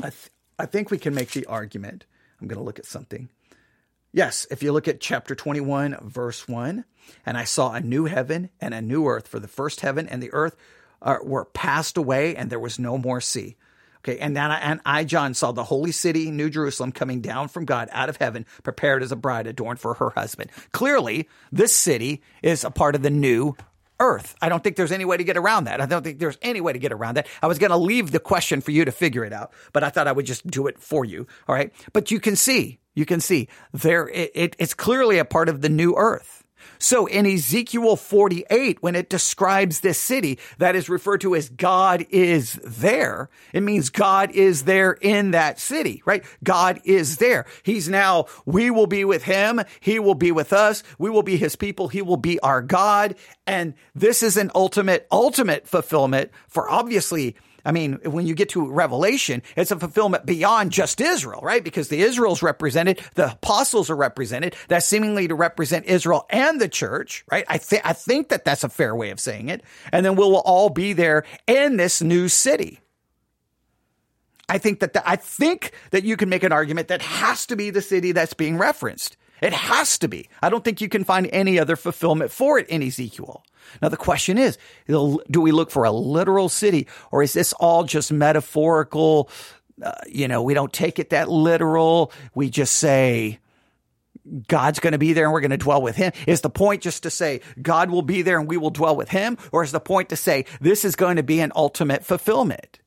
I, 0.00 0.10
th- 0.10 0.30
I 0.58 0.66
think 0.66 0.90
we 0.90 0.98
can 0.98 1.14
make 1.14 1.30
the 1.30 1.46
argument. 1.46 2.04
I'm 2.40 2.48
going 2.48 2.58
to 2.58 2.64
look 2.64 2.78
at 2.78 2.84
something 2.86 3.30
yes 4.12 4.46
if 4.50 4.62
you 4.62 4.72
look 4.72 4.88
at 4.88 5.00
chapter 5.00 5.34
21 5.34 5.98
verse 6.02 6.46
1 6.46 6.84
and 7.26 7.36
i 7.36 7.44
saw 7.44 7.72
a 7.72 7.80
new 7.80 8.04
heaven 8.04 8.50
and 8.60 8.74
a 8.74 8.82
new 8.82 9.06
earth 9.06 9.28
for 9.28 9.38
the 9.38 9.48
first 9.48 9.80
heaven 9.80 10.08
and 10.08 10.22
the 10.22 10.32
earth 10.32 10.56
uh, 11.02 11.16
were 11.22 11.44
passed 11.46 11.96
away 11.96 12.36
and 12.36 12.50
there 12.50 12.60
was 12.60 12.78
no 12.78 12.96
more 12.96 13.20
sea 13.20 13.56
Okay, 14.04 14.18
and 14.18 14.36
then 14.36 14.50
I, 14.50 14.58
and 14.58 14.80
I, 14.84 15.04
John, 15.04 15.32
saw 15.32 15.52
the 15.52 15.62
holy 15.62 15.92
city, 15.92 16.32
New 16.32 16.50
Jerusalem, 16.50 16.90
coming 16.90 17.20
down 17.20 17.46
from 17.46 17.64
God 17.64 17.88
out 17.92 18.08
of 18.08 18.16
heaven, 18.16 18.46
prepared 18.64 19.02
as 19.02 19.12
a 19.12 19.16
bride 19.16 19.46
adorned 19.46 19.78
for 19.78 19.94
her 19.94 20.10
husband. 20.10 20.50
Clearly, 20.72 21.28
this 21.52 21.72
city 21.72 22.20
is 22.42 22.64
a 22.64 22.70
part 22.70 22.96
of 22.96 23.02
the 23.02 23.10
new 23.10 23.54
earth. 24.02 24.34
I 24.42 24.48
don't 24.48 24.62
think 24.62 24.76
there's 24.76 24.92
any 24.92 25.04
way 25.04 25.16
to 25.16 25.24
get 25.24 25.36
around 25.36 25.64
that. 25.64 25.80
I 25.80 25.86
don't 25.86 26.02
think 26.02 26.18
there's 26.18 26.38
any 26.42 26.60
way 26.60 26.72
to 26.72 26.78
get 26.78 26.92
around 26.92 27.14
that. 27.14 27.26
I 27.40 27.46
was 27.46 27.58
going 27.58 27.70
to 27.70 27.76
leave 27.76 28.10
the 28.10 28.20
question 28.20 28.60
for 28.60 28.72
you 28.72 28.84
to 28.84 28.92
figure 28.92 29.24
it 29.24 29.32
out, 29.32 29.52
but 29.72 29.82
I 29.84 29.88
thought 29.88 30.08
I 30.08 30.12
would 30.12 30.26
just 30.26 30.46
do 30.46 30.66
it 30.66 30.78
for 30.78 31.04
you. 31.04 31.26
All 31.48 31.54
right. 31.54 31.72
But 31.92 32.10
you 32.10 32.20
can 32.20 32.36
see, 32.36 32.80
you 32.94 33.06
can 33.06 33.20
see 33.20 33.48
there, 33.72 34.08
it, 34.08 34.32
it, 34.34 34.56
it's 34.58 34.74
clearly 34.74 35.18
a 35.18 35.24
part 35.24 35.48
of 35.48 35.62
the 35.62 35.68
new 35.68 35.94
earth. 35.96 36.41
So 36.78 37.06
in 37.06 37.26
Ezekiel 37.26 37.96
48, 37.96 38.82
when 38.82 38.94
it 38.94 39.08
describes 39.08 39.80
this 39.80 39.98
city 39.98 40.38
that 40.58 40.74
is 40.74 40.88
referred 40.88 41.20
to 41.22 41.34
as 41.34 41.48
God 41.48 42.06
is 42.10 42.54
there, 42.64 43.30
it 43.52 43.62
means 43.62 43.90
God 43.90 44.30
is 44.32 44.64
there 44.64 44.92
in 44.92 45.30
that 45.32 45.60
city, 45.60 46.02
right? 46.04 46.24
God 46.42 46.80
is 46.84 47.18
there. 47.18 47.46
He's 47.62 47.88
now, 47.88 48.26
we 48.44 48.70
will 48.70 48.86
be 48.86 49.04
with 49.04 49.24
him. 49.24 49.60
He 49.80 49.98
will 49.98 50.14
be 50.14 50.32
with 50.32 50.52
us. 50.52 50.82
We 50.98 51.10
will 51.10 51.22
be 51.22 51.36
his 51.36 51.56
people. 51.56 51.88
He 51.88 52.02
will 52.02 52.16
be 52.16 52.40
our 52.40 52.62
God. 52.62 53.14
And 53.46 53.74
this 53.94 54.22
is 54.22 54.36
an 54.36 54.50
ultimate, 54.54 55.06
ultimate 55.10 55.66
fulfillment 55.66 56.30
for 56.48 56.68
obviously 56.70 57.36
I 57.64 57.72
mean, 57.72 58.00
when 58.04 58.26
you 58.26 58.34
get 58.34 58.50
to 58.50 58.68
Revelation, 58.68 59.42
it's 59.56 59.70
a 59.70 59.78
fulfillment 59.78 60.26
beyond 60.26 60.72
just 60.72 61.00
Israel, 61.00 61.40
right? 61.42 61.62
Because 61.62 61.88
the 61.88 62.02
Israel's 62.02 62.42
represented, 62.42 63.00
the 63.14 63.32
apostles 63.32 63.88
are 63.88 63.96
represented. 63.96 64.56
That's 64.68 64.86
seemingly 64.86 65.28
to 65.28 65.34
represent 65.34 65.86
Israel 65.86 66.26
and 66.30 66.60
the 66.60 66.68
church, 66.68 67.24
right? 67.30 67.44
I 67.48 67.58
think 67.58 67.82
I 67.84 67.92
think 67.92 68.28
that 68.30 68.44
that's 68.44 68.64
a 68.64 68.68
fair 68.68 68.94
way 68.96 69.10
of 69.10 69.20
saying 69.20 69.48
it. 69.48 69.62
And 69.92 70.04
then 70.04 70.16
we'll 70.16 70.36
all 70.36 70.70
be 70.70 70.92
there 70.92 71.24
in 71.46 71.76
this 71.76 72.02
new 72.02 72.28
city. 72.28 72.80
I 74.48 74.58
think 74.58 74.80
that 74.80 74.92
the, 74.92 75.08
I 75.08 75.16
think 75.16 75.72
that 75.92 76.04
you 76.04 76.16
can 76.16 76.28
make 76.28 76.42
an 76.42 76.52
argument 76.52 76.88
that 76.88 77.00
has 77.00 77.46
to 77.46 77.56
be 77.56 77.70
the 77.70 77.80
city 77.80 78.12
that's 78.12 78.34
being 78.34 78.58
referenced. 78.58 79.16
It 79.40 79.52
has 79.52 79.98
to 79.98 80.08
be. 80.08 80.28
I 80.42 80.50
don't 80.50 80.62
think 80.62 80.80
you 80.80 80.88
can 80.88 81.04
find 81.04 81.28
any 81.32 81.58
other 81.58 81.74
fulfillment 81.74 82.30
for 82.30 82.58
it 82.58 82.68
in 82.68 82.82
Ezekiel. 82.82 83.44
Now, 83.80 83.88
the 83.88 83.96
question 83.96 84.38
is 84.38 84.58
do 84.86 85.40
we 85.40 85.52
look 85.52 85.70
for 85.70 85.84
a 85.84 85.92
literal 85.92 86.48
city 86.48 86.86
or 87.10 87.22
is 87.22 87.32
this 87.32 87.52
all 87.54 87.84
just 87.84 88.12
metaphorical? 88.12 89.30
Uh, 89.82 89.92
you 90.06 90.28
know, 90.28 90.42
we 90.42 90.54
don't 90.54 90.72
take 90.72 90.98
it 90.98 91.10
that 91.10 91.28
literal. 91.28 92.12
We 92.34 92.50
just 92.50 92.76
say, 92.76 93.38
God's 94.46 94.78
going 94.78 94.92
to 94.92 94.98
be 94.98 95.12
there 95.12 95.24
and 95.24 95.32
we're 95.32 95.40
going 95.40 95.50
to 95.50 95.56
dwell 95.56 95.82
with 95.82 95.96
him? 95.96 96.12
Is 96.26 96.42
the 96.42 96.50
point 96.50 96.82
just 96.82 97.02
to 97.02 97.10
say 97.10 97.40
God 97.60 97.90
will 97.90 98.02
be 98.02 98.22
there 98.22 98.38
and 98.38 98.48
we 98.48 98.56
will 98.56 98.70
dwell 98.70 98.96
with 98.96 99.08
him? 99.08 99.36
Or 99.50 99.64
is 99.64 99.72
the 99.72 99.80
point 99.80 100.10
to 100.10 100.16
say 100.16 100.44
this 100.60 100.84
is 100.84 100.94
going 100.94 101.16
to 101.16 101.22
be 101.22 101.40
an 101.40 101.52
ultimate 101.56 102.04
fulfillment 102.04 102.78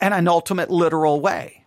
and 0.00 0.12
an 0.12 0.26
ultimate 0.26 0.70
literal 0.70 1.20
way? 1.20 1.63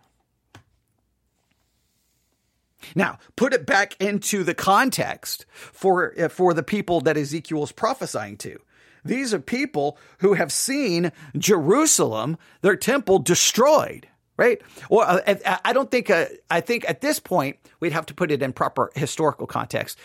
Now, 2.94 3.18
put 3.36 3.54
it 3.54 3.66
back 3.66 4.00
into 4.00 4.44
the 4.44 4.54
context 4.54 5.46
for, 5.54 6.14
uh, 6.18 6.28
for 6.28 6.54
the 6.54 6.62
people 6.62 7.00
that 7.02 7.16
Ezekiel 7.16 7.62
is 7.62 7.72
prophesying 7.72 8.36
to. 8.38 8.58
These 9.04 9.32
are 9.32 9.40
people 9.40 9.96
who 10.18 10.34
have 10.34 10.52
seen 10.52 11.12
Jerusalem, 11.36 12.36
their 12.62 12.76
temple 12.76 13.20
destroyed, 13.20 14.08
right? 14.36 14.60
Or 14.90 15.04
uh, 15.04 15.20
I 15.64 15.72
don't 15.72 15.90
think, 15.90 16.10
uh, 16.10 16.26
I 16.50 16.60
think 16.60 16.88
at 16.88 17.00
this 17.00 17.18
point, 17.18 17.56
we'd 17.80 17.92
have 17.92 18.06
to 18.06 18.14
put 18.14 18.30
it 18.30 18.42
in 18.42 18.52
proper 18.52 18.90
historical 18.94 19.46
context. 19.46 19.98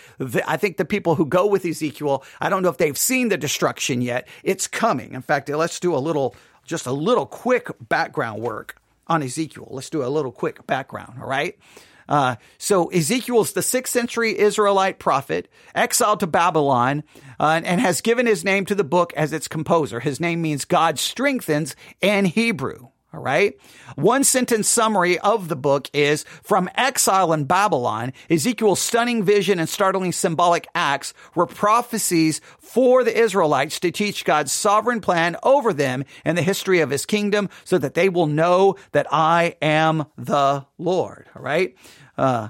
I 0.47 0.57
think 0.57 0.77
the 0.77 0.85
people 0.85 1.15
who 1.15 1.25
go 1.25 1.47
with 1.47 1.65
Ezekiel, 1.65 2.23
I 2.39 2.49
don't 2.49 2.63
know 2.63 2.69
if 2.69 2.77
they've 2.77 2.97
seen 2.97 3.29
the 3.29 3.37
destruction 3.37 4.01
yet. 4.01 4.27
It's 4.43 4.67
coming. 4.67 5.13
In 5.13 5.21
fact, 5.21 5.49
let's 5.49 5.79
do 5.79 5.95
a 5.95 5.97
little, 5.97 6.35
just 6.63 6.85
a 6.85 6.91
little 6.91 7.25
quick 7.25 7.67
background 7.81 8.41
work 8.41 8.75
on 9.07 9.21
Ezekiel. 9.23 9.67
Let's 9.69 9.89
do 9.89 10.03
a 10.03 10.07
little 10.07 10.31
quick 10.31 10.65
background, 10.65 11.17
all 11.19 11.27
right? 11.27 11.57
Uh, 12.07 12.35
so 12.57 12.87
Ezekiel's 12.89 13.53
the 13.53 13.61
sixth 13.61 13.93
century 13.93 14.37
Israelite 14.37 14.99
prophet, 14.99 15.49
exiled 15.75 16.19
to 16.21 16.27
Babylon, 16.27 17.03
uh, 17.39 17.47
and, 17.55 17.65
and 17.65 17.81
has 17.81 18.01
given 18.01 18.25
his 18.25 18.43
name 18.43 18.65
to 18.65 18.75
the 18.75 18.83
book 18.83 19.13
as 19.13 19.33
its 19.33 19.47
composer. 19.47 19.99
His 19.99 20.19
name 20.19 20.41
means 20.41 20.65
God 20.65 20.99
strengthens 20.99 21.75
in 22.01 22.25
Hebrew. 22.25 22.89
All 23.13 23.19
right. 23.19 23.55
One 23.95 24.23
sentence 24.23 24.67
summary 24.67 25.19
of 25.19 25.47
the 25.47 25.55
book 25.55 25.87
is 25.93 26.25
from 26.41 26.67
exile 26.73 27.31
in 27.31 27.45
Babylon, 27.45 28.11
Ezekiel's 28.27 28.79
stunning 28.79 29.23
vision 29.23 29.59
and 29.59 29.69
startling 29.69 30.11
symbolic 30.11 30.67
acts 30.73 31.13
were 31.35 31.45
prophecies 31.45 32.41
for 32.59 33.03
the 33.03 33.15
Israelites 33.15 33.79
to 33.81 33.91
teach 33.91 34.25
God's 34.25 34.51
sovereign 34.51 34.99
plan 34.99 35.35
over 35.43 35.73
them 35.73 36.05
and 36.25 36.35
the 36.35 36.41
history 36.41 36.79
of 36.79 36.89
his 36.89 37.05
kingdom 37.05 37.49
so 37.63 37.77
that 37.77 37.93
they 37.93 38.09
will 38.09 38.25
know 38.25 38.77
that 38.93 39.05
I 39.11 39.57
am 39.61 40.05
the 40.17 40.65
Lord. 40.79 41.29
All 41.35 41.43
right. 41.43 41.75
Uh, 42.17 42.49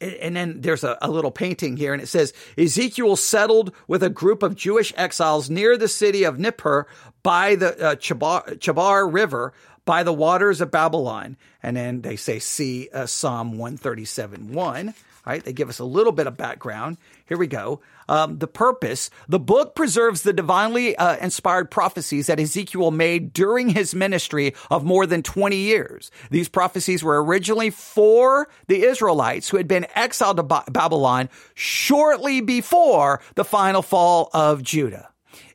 and 0.00 0.36
then 0.36 0.60
there's 0.60 0.84
a, 0.84 0.96
a, 1.02 1.10
little 1.10 1.30
painting 1.30 1.76
here, 1.76 1.92
and 1.92 2.02
it 2.02 2.06
says 2.06 2.32
Ezekiel 2.56 3.16
settled 3.16 3.72
with 3.86 4.02
a 4.02 4.10
group 4.10 4.42
of 4.42 4.54
Jewish 4.54 4.92
exiles 4.96 5.50
near 5.50 5.76
the 5.76 5.88
city 5.88 6.24
of 6.24 6.38
Nippur 6.38 6.86
by 7.22 7.56
the 7.56 7.78
uh, 7.84 7.94
Chebar, 7.96 8.58
Chebar 8.58 9.12
River 9.12 9.52
by 9.84 10.02
the 10.02 10.12
waters 10.12 10.60
of 10.60 10.70
Babylon. 10.70 11.36
And 11.62 11.76
then 11.76 12.02
they 12.02 12.16
say, 12.16 12.38
see 12.38 12.88
uh, 12.92 13.06
Psalm 13.06 13.58
137 13.58 14.52
1. 14.52 14.94
Right? 15.28 15.44
They 15.44 15.52
give 15.52 15.68
us 15.68 15.78
a 15.78 15.84
little 15.84 16.12
bit 16.12 16.26
of 16.26 16.38
background. 16.38 16.96
Here 17.26 17.36
we 17.36 17.48
go. 17.48 17.82
Um, 18.08 18.38
the 18.38 18.46
purpose. 18.46 19.10
The 19.28 19.38
book 19.38 19.74
preserves 19.74 20.22
the 20.22 20.32
divinely 20.32 20.96
uh, 20.96 21.16
inspired 21.16 21.70
prophecies 21.70 22.28
that 22.28 22.40
Ezekiel 22.40 22.90
made 22.90 23.34
during 23.34 23.68
his 23.68 23.94
ministry 23.94 24.54
of 24.70 24.84
more 24.84 25.04
than 25.04 25.22
20 25.22 25.54
years. 25.54 26.10
These 26.30 26.48
prophecies 26.48 27.04
were 27.04 27.22
originally 27.22 27.68
for 27.68 28.48
the 28.68 28.84
Israelites 28.84 29.50
who 29.50 29.58
had 29.58 29.68
been 29.68 29.86
exiled 29.94 30.38
to 30.38 30.64
Babylon 30.70 31.28
shortly 31.52 32.40
before 32.40 33.20
the 33.34 33.44
final 33.44 33.82
fall 33.82 34.30
of 34.32 34.62
Judah. 34.62 35.10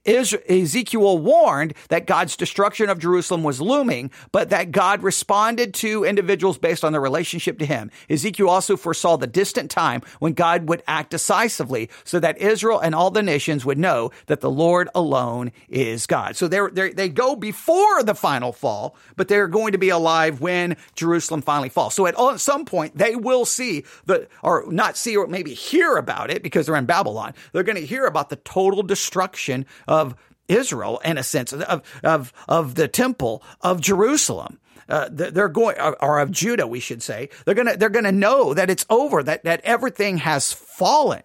Ezekiel 0.06 1.18
warned 1.18 1.74
that 1.90 2.08
God's 2.08 2.36
destruction 2.36 2.90
of 2.90 3.00
Jerusalem 3.00 3.44
was 3.44 3.62
looming, 3.62 4.12
but 4.32 4.50
that 4.50 4.72
God 4.72 5.02
responded 5.02 5.74
to 5.76 6.04
individuals 6.04 6.58
based 6.58 6.84
on 6.84 6.92
their 6.92 7.02
relationship 7.02 7.58
to 7.60 7.66
him. 7.66 7.90
Ezekiel 8.10 8.50
also 8.50 8.76
foresaw 8.76 9.18
the 9.18 9.28
distant 9.28 9.72
time 9.72 10.02
when 10.20 10.34
God 10.34 10.68
would 10.68 10.84
act 10.88 11.12
decisively 11.12 11.90
so 12.04 12.20
that 12.20 12.38
Israel 12.38 12.80
and 12.80 12.94
all 12.94 13.12
the 13.12 13.24
nations 13.24 13.66
would 13.66 13.78
know 13.78 14.12
that 14.28 14.42
the 14.42 14.50
Lord 14.50 14.90
alone 14.94 15.52
is 15.70 16.06
God. 16.06 16.36
So 16.36 16.48
they're, 16.48 16.70
they're, 16.70 16.94
they 16.94 17.10
go 17.10 17.36
before 17.36 18.04
the 18.04 18.16
final 18.16 18.52
fall, 18.52 18.96
but 19.16 19.28
they're 19.28 19.48
going 19.48 19.72
to 19.72 19.78
be 19.78 19.90
alive 19.90 20.42
when 20.42 20.76
Jerusalem 20.96 21.42
finally 21.42 21.70
falls. 21.70 21.94
So 21.94 22.08
at, 22.08 22.20
at 22.20 22.40
some 22.40 22.66
point, 22.66 22.98
they 22.98 23.16
will 23.16 23.46
see 23.46 23.86
the, 24.06 24.28
or 24.42 24.66
not 24.70 24.98
see 24.98 25.16
or 25.16 25.28
maybe 25.28 25.54
hear 25.54 25.96
about 25.96 26.30
it 26.30 26.44
because 26.44 26.66
they're 26.66 26.76
in 26.76 26.86
Babylon. 26.86 27.34
They're 27.54 27.64
going 27.64 27.78
to 27.78 27.86
hear 27.86 28.06
about 28.06 28.30
the 28.30 28.36
total 28.38 28.84
destruction 28.84 29.66
of 29.94 30.16
Israel, 30.48 31.00
in 31.06 31.18
a 31.18 31.24
sense, 31.24 31.54
of, 31.54 31.84
of, 32.04 32.34
of 32.48 32.76
the 32.76 32.88
temple 32.88 33.44
of 33.62 33.80
Jerusalem. 33.80 34.60
Uh, 34.90 35.08
they're 35.10 35.48
going, 35.48 35.78
or 35.80 36.20
of 36.20 36.32
Judah, 36.32 36.68
we 36.68 36.80
should 36.80 37.02
say. 37.02 37.30
They're 37.46 37.56
gonna, 37.56 37.78
they're 37.78 37.90
gonna 37.90 38.12
know 38.12 38.54
that 38.54 38.70
it's 38.70 38.86
over, 38.90 39.24
that, 39.24 39.44
that 39.46 39.62
everything 39.64 40.18
has 40.18 40.52
fallen. 40.52 41.24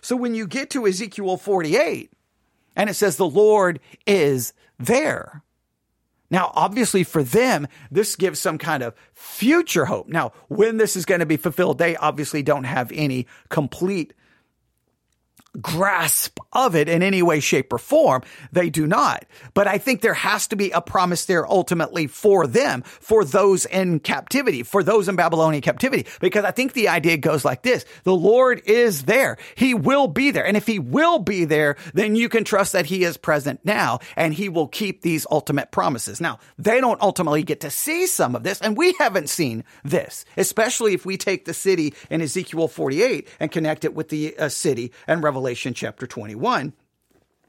So 0.00 0.16
when 0.16 0.34
you 0.34 0.46
get 0.46 0.70
to 0.70 0.86
Ezekiel 0.86 1.38
48, 1.38 2.12
and 2.76 2.90
it 2.90 2.94
says 2.94 3.16
the 3.16 3.26
Lord 3.26 3.80
is 4.06 4.52
there. 4.78 5.42
Now, 6.30 6.52
obviously 6.54 7.04
for 7.04 7.22
them, 7.22 7.66
this 7.90 8.14
gives 8.14 8.38
some 8.38 8.58
kind 8.58 8.82
of 8.82 8.94
future 9.14 9.86
hope. 9.86 10.08
Now, 10.08 10.32
when 10.48 10.76
this 10.76 10.94
is 10.94 11.06
going 11.06 11.20
to 11.20 11.26
be 11.26 11.38
fulfilled, 11.38 11.78
they 11.78 11.96
obviously 11.96 12.42
don't 12.42 12.64
have 12.64 12.92
any 12.92 13.26
complete 13.48 14.12
grasp 15.60 16.38
of 16.52 16.76
it 16.76 16.88
in 16.88 17.02
any 17.02 17.22
way, 17.22 17.40
shape, 17.40 17.72
or 17.72 17.78
form. 17.78 18.22
They 18.52 18.70
do 18.70 18.86
not. 18.86 19.24
But 19.54 19.66
I 19.66 19.78
think 19.78 20.00
there 20.00 20.14
has 20.14 20.46
to 20.48 20.56
be 20.56 20.70
a 20.70 20.80
promise 20.80 21.24
there 21.24 21.46
ultimately 21.46 22.06
for 22.06 22.46
them, 22.46 22.82
for 22.82 23.24
those 23.24 23.64
in 23.66 24.00
captivity, 24.00 24.62
for 24.62 24.82
those 24.82 25.08
in 25.08 25.16
Babylonian 25.16 25.62
captivity, 25.62 26.06
because 26.20 26.44
I 26.44 26.50
think 26.50 26.72
the 26.72 26.88
idea 26.88 27.16
goes 27.16 27.44
like 27.44 27.62
this. 27.62 27.84
The 28.04 28.14
Lord 28.14 28.62
is 28.66 29.04
there. 29.04 29.38
He 29.56 29.74
will 29.74 30.06
be 30.06 30.30
there. 30.30 30.46
And 30.46 30.56
if 30.56 30.66
he 30.66 30.78
will 30.78 31.18
be 31.18 31.44
there, 31.44 31.76
then 31.94 32.14
you 32.14 32.28
can 32.28 32.44
trust 32.44 32.72
that 32.72 32.86
he 32.86 33.04
is 33.04 33.16
present 33.16 33.60
now 33.64 34.00
and 34.16 34.32
he 34.34 34.48
will 34.48 34.68
keep 34.68 35.02
these 35.02 35.26
ultimate 35.30 35.70
promises. 35.70 36.20
Now, 36.20 36.38
they 36.58 36.80
don't 36.80 37.00
ultimately 37.00 37.42
get 37.42 37.60
to 37.60 37.70
see 37.70 38.06
some 38.06 38.34
of 38.34 38.42
this 38.42 38.60
and 38.60 38.76
we 38.76 38.94
haven't 38.98 39.28
seen 39.28 39.64
this, 39.84 40.24
especially 40.36 40.94
if 40.94 41.04
we 41.04 41.16
take 41.16 41.44
the 41.44 41.54
city 41.54 41.94
in 42.10 42.20
Ezekiel 42.20 42.68
48 42.68 43.28
and 43.40 43.50
connect 43.50 43.84
it 43.84 43.94
with 43.94 44.08
the 44.08 44.36
uh, 44.36 44.48
city 44.48 44.92
and 45.06 45.22
Revelation 45.22 45.37
Revelation 45.38 45.72
chapter 45.72 46.04
21 46.04 46.72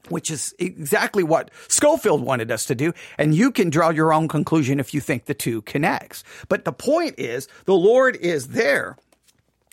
which 0.08 0.30
is 0.30 0.54
exactly 0.58 1.22
what 1.22 1.50
Scofield 1.68 2.22
wanted 2.22 2.50
us 2.50 2.64
to 2.64 2.74
do. 2.74 2.94
And 3.18 3.34
you 3.34 3.50
can 3.50 3.68
draw 3.68 3.90
your 3.90 4.14
own 4.14 4.28
conclusion 4.28 4.80
if 4.80 4.94
you 4.94 5.00
think 5.00 5.26
the 5.26 5.34
two 5.34 5.60
connects. 5.62 6.24
But 6.48 6.64
the 6.64 6.72
point 6.72 7.16
is 7.18 7.48
the 7.66 7.74
Lord 7.74 8.16
is 8.16 8.48
there. 8.48 8.96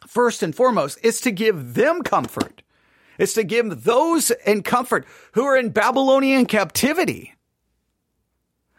First 0.05 0.43
and 0.43 0.53
foremost, 0.53 0.99
is 1.01 1.22
to 1.22 1.32
give 1.32 1.76
them 1.76 2.01
comfort. 2.01 2.61
It's 3.18 3.34
to 3.36 3.45
give 3.45 3.86
those 3.86 4.32
in 4.45 4.63
comfort 4.63 5.05
who 5.32 5.45
are 5.45 5.55
in 5.55 5.70
Babylonian 5.70 6.45
captivity. 6.45 7.34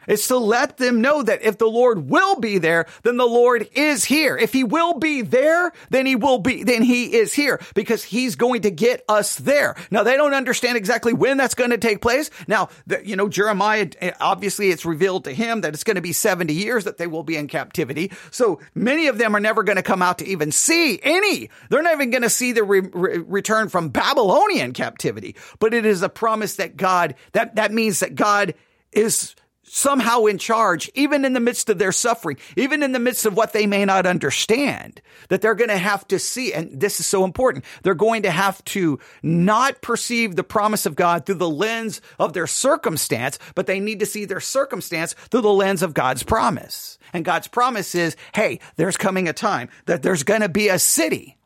It's 0.09 0.29
to 0.29 0.39
let 0.39 0.79
them 0.79 1.01
know 1.01 1.23
that 1.23 1.43
if 1.43 1.59
the 1.59 1.69
Lord 1.69 2.09
will 2.09 2.41
be 2.41 2.59
there, 2.59 2.87
then 3.03 3.19
the 3.19 3.27
Lord 3.27 3.69
is 3.75 4.05
here. 4.05 4.37
If 4.37 4.53
he 4.53 4.65
will 4.65 4.95
be 4.95 5.23
there, 5.23 5.73
then 5.91 6.07
he 6.07 6.17
will 6.17 6.39
be, 6.39 6.65
then 6.65 6.83
he 6.83 7.15
is 7.15 7.35
here 7.35 7.61
because 7.75 8.03
he's 8.03 8.35
going 8.35 8.63
to 8.63 8.71
get 8.71 9.05
us 9.09 9.37
there. 9.37 9.77
Now 9.91 10.03
they 10.03 10.17
don't 10.17 10.35
understand 10.35 10.77
exactly 10.77 11.13
when 11.13 11.37
that's 11.37 11.55
going 11.55 11.71
to 11.71 11.79
take 11.79 12.01
place. 12.01 12.31
Now, 12.49 12.71
the, 12.87 13.07
you 13.07 13.17
know, 13.17 13.29
Jeremiah, 13.29 13.89
obviously 14.21 14.71
it's 14.71 14.87
revealed 14.87 15.25
to 15.25 15.33
him 15.33 15.61
that 15.61 15.75
it's 15.75 15.85
going 15.85 15.97
to 15.97 16.03
be 16.03 16.13
70 16.13 16.53
years 16.55 16.85
that 16.85 16.97
they 16.97 17.07
will 17.07 17.23
be 17.23 17.37
in 17.37 17.47
captivity. 17.47 18.11
So 18.31 18.61
many 18.75 19.09
of 19.09 19.19
them 19.19 19.37
are 19.37 19.41
never 19.41 19.63
going 19.63 19.77
to 19.77 19.83
come 19.83 20.01
out 20.01 20.19
to 20.19 20.27
even 20.27 20.51
see 20.53 20.99
any. 21.03 21.51
They're 21.69 21.83
not 21.83 21.93
even 21.93 22.11
going 22.11 22.23
to 22.23 22.31
see 22.31 22.53
the 22.53 22.65
re- 22.65 22.81
re- 22.81 23.19
return 23.19 23.69
from 23.69 23.91
Babylonian 23.91 24.73
captivity. 24.73 25.37
But 25.59 25.75
it 25.75 25.85
is 25.85 26.03
a 26.03 26.09
promise 26.09 26.57
that 26.57 26.77
God, 26.77 27.15
that, 27.33 27.57
that 27.57 27.73
means 27.73 28.01
that 28.01 28.15
God 28.15 28.55
is 28.93 29.35
somehow 29.71 30.25
in 30.25 30.39
charge, 30.39 30.91
even 30.95 31.25
in 31.25 31.33
the 31.33 31.41
midst 31.41 31.69
of 31.69 31.79
their 31.79 31.93
suffering, 31.93 32.37
even 32.57 32.83
in 32.83 32.93
the 32.93 32.99
midst 32.99 33.27
of 33.27 33.37
what 33.37 33.53
they 33.53 33.67
may 33.67 33.85
not 33.85 34.07
understand, 34.07 35.01
that 35.29 35.41
they're 35.41 35.55
going 35.55 35.71
to 35.71 35.79
have 35.79 36.07
to 36.09 36.19
see. 36.19 36.53
And 36.53 36.81
this 36.81 37.01
is 37.01 37.07
so 37.07 37.25
important. 37.25 37.65
They're 37.83 37.95
going 37.95 38.23
to 38.23 38.31
have 38.31 38.65
to 38.67 38.99
not 39.23 39.81
perceive 39.83 40.37
the 40.37 40.45
promise 40.45 40.87
of 40.87 40.97
God 40.97 41.27
through 41.27 41.37
the 41.37 41.51
lens 41.51 42.01
of 42.19 42.33
their 42.33 42.47
circumstance, 42.47 43.39
but 43.55 43.67
they 43.67 43.81
need 43.81 44.01
to 44.01 44.07
see 44.07 44.25
their 44.25 44.41
circumstance 44.41 45.15
through 45.31 45.43
the 45.43 45.53
lens 45.53 45.83
of 45.83 45.95
God's 45.95 46.23
promise. 46.23 46.99
And 47.13 47.25
God's 47.25 47.49
promise 47.49 47.95
is, 47.95 48.17
hey, 48.35 48.61
there's 48.77 48.97
coming 48.97 49.29
a 49.29 49.33
time 49.33 49.69
that 49.87 50.03
there's 50.03 50.23
going 50.23 50.43
to 50.43 50.49
be 50.49 50.69
a 50.69 50.79
city 50.79 51.39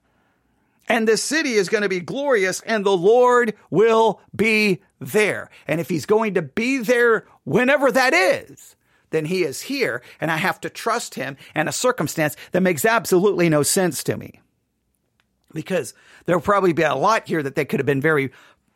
and 0.89 1.07
this 1.07 1.23
city 1.23 1.53
is 1.53 1.69
going 1.69 1.83
to 1.83 1.89
be 1.89 2.01
glorious 2.01 2.61
and 2.61 2.85
the 2.85 2.97
Lord 2.97 3.55
will 3.71 4.21
be 4.35 4.83
there. 5.07 5.51
And 5.67 5.81
if 5.81 5.89
he's 5.89 6.07
going 6.07 6.35
to 6.35 6.43
be 6.43 6.79
there 6.79 7.27
whenever 7.45 7.91
that 7.93 8.15
is, 8.15 8.77
then 9.11 9.27
he 9.27 9.45
is 9.45 9.63
here 9.63 10.03
and 10.21 10.31
I 10.31 10.37
have 10.39 10.61
to 10.63 10.71
trust 10.71 11.15
him 11.15 11.37
in 11.55 11.69
a 11.69 11.73
circumstance 11.73 12.37
that 12.53 12.63
makes 12.63 12.85
absolutely 12.85 13.49
no 13.49 13.63
sense 13.63 14.03
to 14.05 14.17
me. 14.17 14.41
Because 15.53 15.93
there'll 16.25 16.41
probably 16.41 16.73
be 16.73 16.83
a 16.83 16.95
lot 16.95 17.29
here 17.29 17.43
that 17.43 17.55
they 17.55 17.65
could 17.65 17.79
have 17.79 17.87
been 17.87 18.01
very 18.01 18.33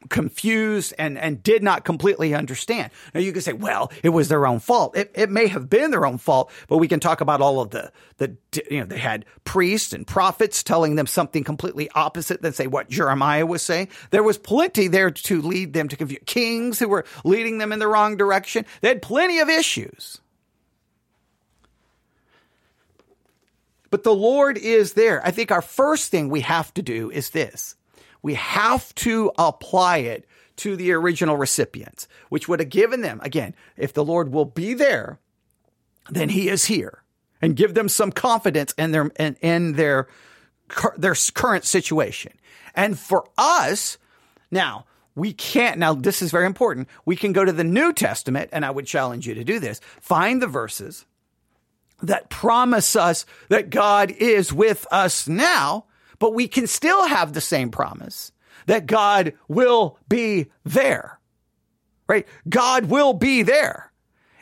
confused 0.09 0.95
and, 0.99 1.19
and 1.19 1.43
did 1.43 1.63
not 1.63 1.85
completely 1.85 2.35
understand. 2.35 2.91
Now 3.15 3.21
you 3.21 3.33
can 3.33 3.43
say, 3.43 3.53
well, 3.53 3.91
it 4.03 4.11
was 4.11 4.29
their 4.29 4.47
own 4.47 4.61
fault. 4.61 4.97
It, 4.97 5.11
it 5.15 5.31
may 5.31 5.49
have 5.49 5.69
been 5.69 5.91
their 5.91 6.07
own 6.07 6.19
fault, 6.19 6.51
but 6.69 6.79
we 6.79 6.89
can 6.89 7.01
talk 7.01 7.21
about 7.21 7.41
all 7.41 7.61
of 7.61 7.71
the, 7.71 7.93
the, 8.19 8.37
you 8.71 8.81
know, 8.81 8.87
they 8.87 8.99
had 8.99 9.25
priests 9.45 9.93
and 9.93 10.07
prophets 10.07 10.63
telling 10.63 10.97
them 10.97 11.07
something 11.07 11.45
completely 11.45 11.89
opposite 11.95 12.43
than 12.43 12.53
say 12.53 12.67
what 12.67 12.89
Jeremiah 12.89 13.47
was 13.47 13.63
saying. 13.63 13.89
There 14.11 14.23
was 14.23 14.39
plenty 14.39 14.89
there 14.89 15.11
to 15.11 15.43
lead 15.43 15.73
them 15.73 15.89
to 15.89 15.97
confuse 15.97 16.23
kings 16.27 16.79
who 16.79 16.89
were 16.89 17.05
leading 17.25 17.59
them 17.59 17.73
in 17.73 17.79
the 17.79 17.89
wrong 17.89 18.17
direction. 18.17 18.65
They 18.81 18.89
had 18.89 19.03
plenty 19.03 19.41
of 19.41 19.49
issues. 19.49 20.21
But 23.91 24.03
the 24.03 24.15
Lord 24.15 24.59
is 24.59 24.95
there. 24.95 25.25
I 25.25 25.31
think 25.31 25.51
our 25.51 25.63
first 25.63 26.11
thing 26.11 26.29
we 26.29 26.41
have 26.41 26.75
to 26.75 26.83
do 26.83 27.11
is 27.11 27.31
this 27.31 27.77
we 28.27 28.35
have 28.35 28.93
to 28.97 29.31
apply 29.39 29.99
it 29.99 30.27
to 30.57 30.75
the 30.75 30.91
original 30.91 31.37
recipients, 31.37 32.09
which 32.29 32.49
would 32.49 32.59
have 32.59 32.71
given 32.71 33.01
them, 33.01 33.21
again, 33.23 33.55
if 33.77 33.93
the 33.93 34.05
Lord 34.05 34.33
will 34.33 34.45
be 34.45 34.75
there, 34.75 35.21
then 36.11 36.31
he 36.31 36.49
is 36.49 36.65
here 36.65 37.05
and 37.41 37.55
give 37.55 37.75
them 37.75 37.89
some 37.89 38.11
confidence 38.11 38.75
in 38.77 38.91
their, 38.91 39.13
in, 39.21 39.37
in 39.43 39.73
their, 39.75 40.09
their 40.97 41.15
current 41.35 41.65
situation. 41.65 42.33
And 42.75 42.99
for 42.99 43.29
us, 43.39 43.97
now, 44.51 44.87
we 45.15 45.33
can't, 45.33 45.79
now 45.79 45.95
this 45.95 46.21
is 46.21 46.33
very 46.33 46.47
important. 46.47 46.89
We 47.05 47.15
can 47.15 47.33
go 47.33 47.45
to 47.45 47.53
the 47.53 47.63
New 47.63 47.93
Testament, 47.93 48.51
and 48.53 48.65
I 48.65 48.73
would 48.73 48.89
challenge 48.89 49.29
you 49.29 49.35
to 49.35 49.45
do 49.45 49.61
this. 49.61 49.81
Find 50.01 50.43
the 50.43 50.49
verses 50.49 51.07
that 52.03 52.29
promise 52.29 52.97
us 52.97 53.25
that 53.51 53.71
God 53.71 54.11
is 54.11 54.53
with 54.53 54.85
us 54.91 55.29
now 55.29 55.86
but 56.19 56.35
we 56.35 56.49
can 56.49 56.67
still 56.67 57.07
have 57.07 57.33
the 57.33 57.41
same 57.41 57.71
promise 57.71 58.33
that 58.67 58.87
God 58.87 59.35
will 59.49 59.99
be 60.09 60.47
there, 60.65 61.19
right? 62.09 62.27
God 62.49 62.87
will 62.87 63.13
be 63.13 63.43
there. 63.43 63.93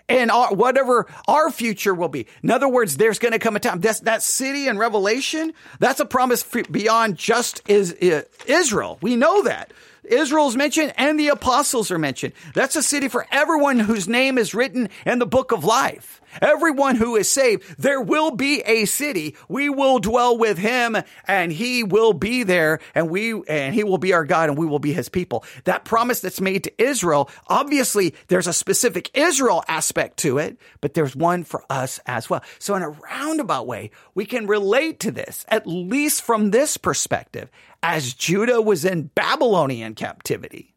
And 0.07 0.31
our, 0.31 0.55
whatever 0.55 1.07
our 1.27 1.51
future 1.51 1.95
will 1.95 2.11
be. 2.11 2.27
In 2.43 2.51
other 2.51 2.69
words, 2.69 2.99
there's 2.99 3.19
going 3.19 3.33
to 3.33 3.39
come 3.39 3.57
a 3.57 3.61
time. 3.61 3.81
That's, 3.81 4.01
that 4.01 4.23
city 4.23 4.69
in 4.69 4.77
Revelation, 4.77 5.55
that's 5.79 5.99
a 5.99 6.05
promise 6.05 6.45
beyond 6.71 7.17
just 7.17 7.63
is, 7.67 7.93
is 7.93 8.27
Israel. 8.47 8.99
We 9.01 9.17
know 9.17 9.45
that. 9.45 9.73
Israel's 10.07 10.57
mentioned 10.57 10.93
and 10.97 11.19
the 11.19 11.29
apostles 11.29 11.91
are 11.91 11.99
mentioned. 11.99 12.35
That's 12.55 12.77
a 12.77 12.83
city 12.83 13.09
for 13.09 13.27
everyone 13.31 13.79
whose 13.79 14.09
name 14.09 14.39
is 14.39 14.55
written 14.55 14.89
in 15.07 15.19
the 15.19 15.27
book 15.27 15.53
of 15.53 15.65
life. 15.65 16.21
Everyone 16.41 16.97
who 16.97 17.17
is 17.17 17.29
saved, 17.29 17.63
there 17.79 18.01
will 18.01 18.33
be 18.33 18.61
a 18.63 18.87
city. 18.87 19.37
We 19.49 19.69
will 19.69 19.99
dwell 20.01 20.37
with 20.37 20.59
him 20.59 20.97
and 21.29 21.53
he 21.53 21.85
will 21.85 22.13
be 22.13 22.43
there 22.43 22.81
and 22.95 23.09
we, 23.09 23.41
and 23.47 23.75
he 23.75 23.85
will 23.85 23.99
be 23.99 24.13
our 24.13 24.25
God 24.25 24.49
and 24.49 24.59
we 24.59 24.67
will 24.67 24.79
be 24.79 24.93
his 24.93 25.09
people. 25.09 25.45
That 25.65 25.85
promise 25.85 26.21
that's 26.21 26.41
made 26.41 26.65
to 26.65 26.83
Israel, 26.83 27.31
obviously 27.47 28.15
there's 28.29 28.47
a 28.47 28.53
specific 28.53 29.11
Israel 29.15 29.63
aspect 29.69 30.17
to 30.19 30.39
it, 30.39 30.59
but 30.81 30.95
there's 30.95 31.15
one 31.15 31.45
for 31.45 31.65
us 31.71 32.01
as 32.07 32.29
well. 32.29 32.43
So 32.59 32.75
in 32.75 32.83
a 32.83 32.91
roundabout 32.91 33.67
way, 33.67 33.91
we 34.15 34.25
can 34.25 34.47
relate 34.47 35.01
to 35.01 35.11
this, 35.11 35.45
at 35.49 35.67
least 35.67 36.23
from 36.23 36.51
this 36.51 36.77
perspective, 36.77 37.51
as 37.85 38.15
Judah 38.15 38.63
was 38.63 38.87
in 38.87 39.11
Babylonian 39.15 39.95
captivity, 39.95 40.75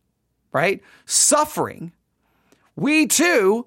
right? 0.52 0.84
Suffering. 1.06 1.94
We 2.76 3.08
too 3.08 3.66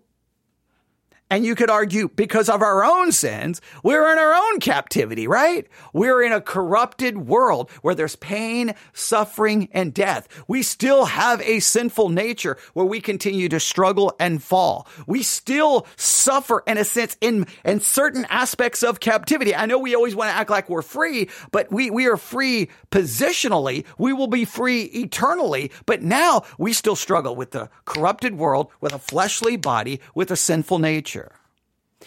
and 1.30 1.46
you 1.46 1.54
could 1.54 1.70
argue 1.70 2.08
because 2.08 2.48
of 2.48 2.60
our 2.60 2.84
own 2.84 3.12
sins, 3.12 3.60
we're 3.84 4.12
in 4.12 4.18
our 4.18 4.34
own 4.34 4.58
captivity, 4.58 5.28
right? 5.28 5.66
We're 5.92 6.22
in 6.22 6.32
a 6.32 6.40
corrupted 6.40 7.16
world 7.16 7.70
where 7.82 7.94
there's 7.94 8.16
pain, 8.16 8.74
suffering, 8.92 9.68
and 9.72 9.94
death. 9.94 10.28
We 10.48 10.62
still 10.62 11.04
have 11.06 11.40
a 11.42 11.60
sinful 11.60 12.08
nature 12.08 12.58
where 12.74 12.84
we 12.84 13.00
continue 13.00 13.48
to 13.48 13.60
struggle 13.60 14.14
and 14.18 14.42
fall. 14.42 14.88
We 15.06 15.22
still 15.22 15.86
suffer 15.96 16.64
in 16.66 16.78
a 16.78 16.84
sense 16.84 17.16
in, 17.20 17.46
in 17.64 17.80
certain 17.80 18.26
aspects 18.28 18.82
of 18.82 18.98
captivity. 18.98 19.54
I 19.54 19.66
know 19.66 19.78
we 19.78 19.94
always 19.94 20.16
want 20.16 20.30
to 20.30 20.36
act 20.36 20.50
like 20.50 20.68
we're 20.68 20.82
free, 20.82 21.28
but 21.52 21.70
we, 21.70 21.90
we 21.90 22.06
are 22.06 22.16
free 22.16 22.68
positionally. 22.90 23.84
We 23.98 24.12
will 24.12 24.26
be 24.26 24.44
free 24.44 24.82
eternally. 24.82 25.70
But 25.86 26.02
now 26.02 26.42
we 26.58 26.72
still 26.72 26.96
struggle 26.96 27.36
with 27.36 27.52
the 27.52 27.70
corrupted 27.84 28.36
world, 28.36 28.72
with 28.80 28.92
a 28.92 28.98
fleshly 28.98 29.56
body, 29.56 30.00
with 30.14 30.30
a 30.32 30.36
sinful 30.36 30.80
nature. 30.80 31.19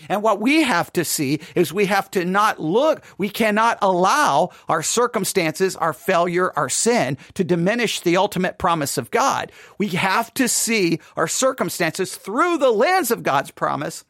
And 0.09 0.23
what 0.23 0.41
we 0.41 0.63
have 0.63 0.91
to 0.93 1.05
see 1.05 1.39
is 1.55 1.71
we 1.71 1.85
have 1.85 2.09
to 2.11 2.25
not 2.25 2.59
look, 2.59 3.03
we 3.17 3.29
cannot 3.29 3.77
allow 3.81 4.49
our 4.67 4.83
circumstances, 4.83 5.75
our 5.75 5.93
failure, 5.93 6.51
our 6.55 6.69
sin 6.69 7.17
to 7.35 7.43
diminish 7.43 7.99
the 7.99 8.17
ultimate 8.17 8.57
promise 8.57 8.97
of 8.97 9.11
God. 9.11 9.51
We 9.77 9.89
have 9.89 10.33
to 10.35 10.47
see 10.47 10.99
our 11.15 11.27
circumstances 11.27 12.15
through 12.15 12.57
the 12.57 12.71
lens 12.71 13.11
of 13.11 13.23
God's 13.23 13.51
promise 13.51 14.03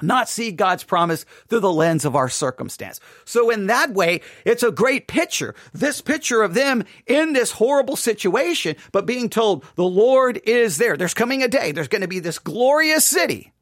not 0.00 0.28
see 0.28 0.52
God's 0.52 0.84
promise 0.84 1.24
through 1.48 1.58
the 1.58 1.72
lens 1.72 2.04
of 2.04 2.14
our 2.14 2.28
circumstance. 2.28 3.00
So 3.24 3.50
in 3.50 3.66
that 3.66 3.92
way, 3.92 4.20
it's 4.44 4.62
a 4.62 4.70
great 4.70 5.08
picture. 5.08 5.56
This 5.72 6.00
picture 6.00 6.42
of 6.42 6.54
them 6.54 6.84
in 7.08 7.32
this 7.32 7.50
horrible 7.50 7.96
situation, 7.96 8.76
but 8.92 9.06
being 9.06 9.28
told 9.28 9.64
the 9.74 9.82
Lord 9.82 10.40
is 10.44 10.76
there. 10.78 10.96
There's 10.96 11.14
coming 11.14 11.42
a 11.42 11.48
day. 11.48 11.72
There's 11.72 11.88
going 11.88 12.02
to 12.02 12.08
be 12.08 12.20
this 12.20 12.38
glorious 12.38 13.04
city 13.04 13.52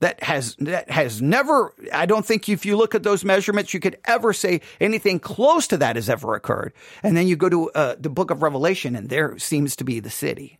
that 0.00 0.22
has 0.22 0.56
that 0.56 0.90
has 0.90 1.22
never 1.22 1.74
I 1.92 2.06
don't 2.06 2.24
think 2.24 2.48
if 2.48 2.66
you 2.66 2.76
look 2.76 2.94
at 2.94 3.02
those 3.02 3.24
measurements 3.24 3.72
you 3.72 3.80
could 3.80 3.98
ever 4.06 4.32
say 4.32 4.62
anything 4.80 5.20
close 5.20 5.66
to 5.68 5.76
that 5.76 5.96
has 5.96 6.08
ever 6.08 6.34
occurred. 6.34 6.72
And 7.02 7.16
then 7.16 7.28
you 7.28 7.36
go 7.36 7.48
to 7.48 7.70
uh, 7.70 7.96
the 7.98 8.10
book 8.10 8.30
of 8.30 8.42
Revelation 8.42 8.96
and 8.96 9.08
there 9.08 9.38
seems 9.38 9.76
to 9.76 9.84
be 9.84 10.00
the 10.00 10.10
city. 10.10 10.58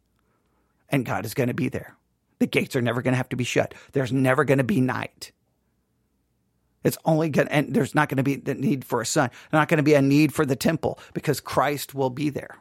And 0.90 1.06
God 1.06 1.24
is 1.24 1.34
going 1.34 1.48
to 1.48 1.54
be 1.54 1.68
there. 1.68 1.96
The 2.38 2.46
gates 2.46 2.76
are 2.76 2.82
never 2.82 3.02
going 3.02 3.12
to 3.12 3.18
have 3.18 3.28
to 3.30 3.36
be 3.36 3.44
shut. 3.44 3.74
There's 3.92 4.12
never 4.12 4.44
going 4.44 4.58
to 4.58 4.64
be 4.64 4.80
night. 4.80 5.32
It's 6.84 6.98
only 7.04 7.28
going 7.30 7.48
and 7.48 7.74
there's 7.74 7.94
not 7.94 8.08
going 8.08 8.18
to 8.18 8.22
be 8.22 8.36
the 8.36 8.54
need 8.54 8.84
for 8.84 9.00
a 9.00 9.06
sun. 9.06 9.30
There's 9.50 9.58
not 9.58 9.68
going 9.68 9.78
to 9.78 9.82
be 9.82 9.94
a 9.94 10.02
need 10.02 10.34
for 10.34 10.44
the 10.44 10.56
temple 10.56 10.98
because 11.14 11.40
Christ 11.40 11.94
will 11.94 12.10
be 12.10 12.30
there. 12.30 12.58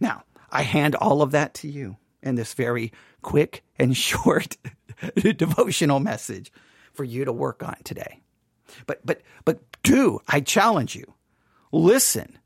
Now, 0.00 0.22
I 0.50 0.62
hand 0.62 0.94
all 0.94 1.22
of 1.22 1.32
that 1.32 1.54
to 1.54 1.68
you 1.68 1.96
in 2.22 2.34
this 2.34 2.54
very 2.54 2.92
quick 3.22 3.62
and 3.78 3.96
short 3.96 4.56
devotional 5.14 6.00
message 6.00 6.52
for 6.92 7.04
you 7.04 7.24
to 7.24 7.32
work 7.32 7.62
on 7.62 7.76
today. 7.84 8.20
But 8.86 9.04
but 9.04 9.22
but 9.44 9.60
do 9.82 10.20
I 10.28 10.40
challenge 10.40 10.94
you 10.94 11.14
listen 11.72 12.38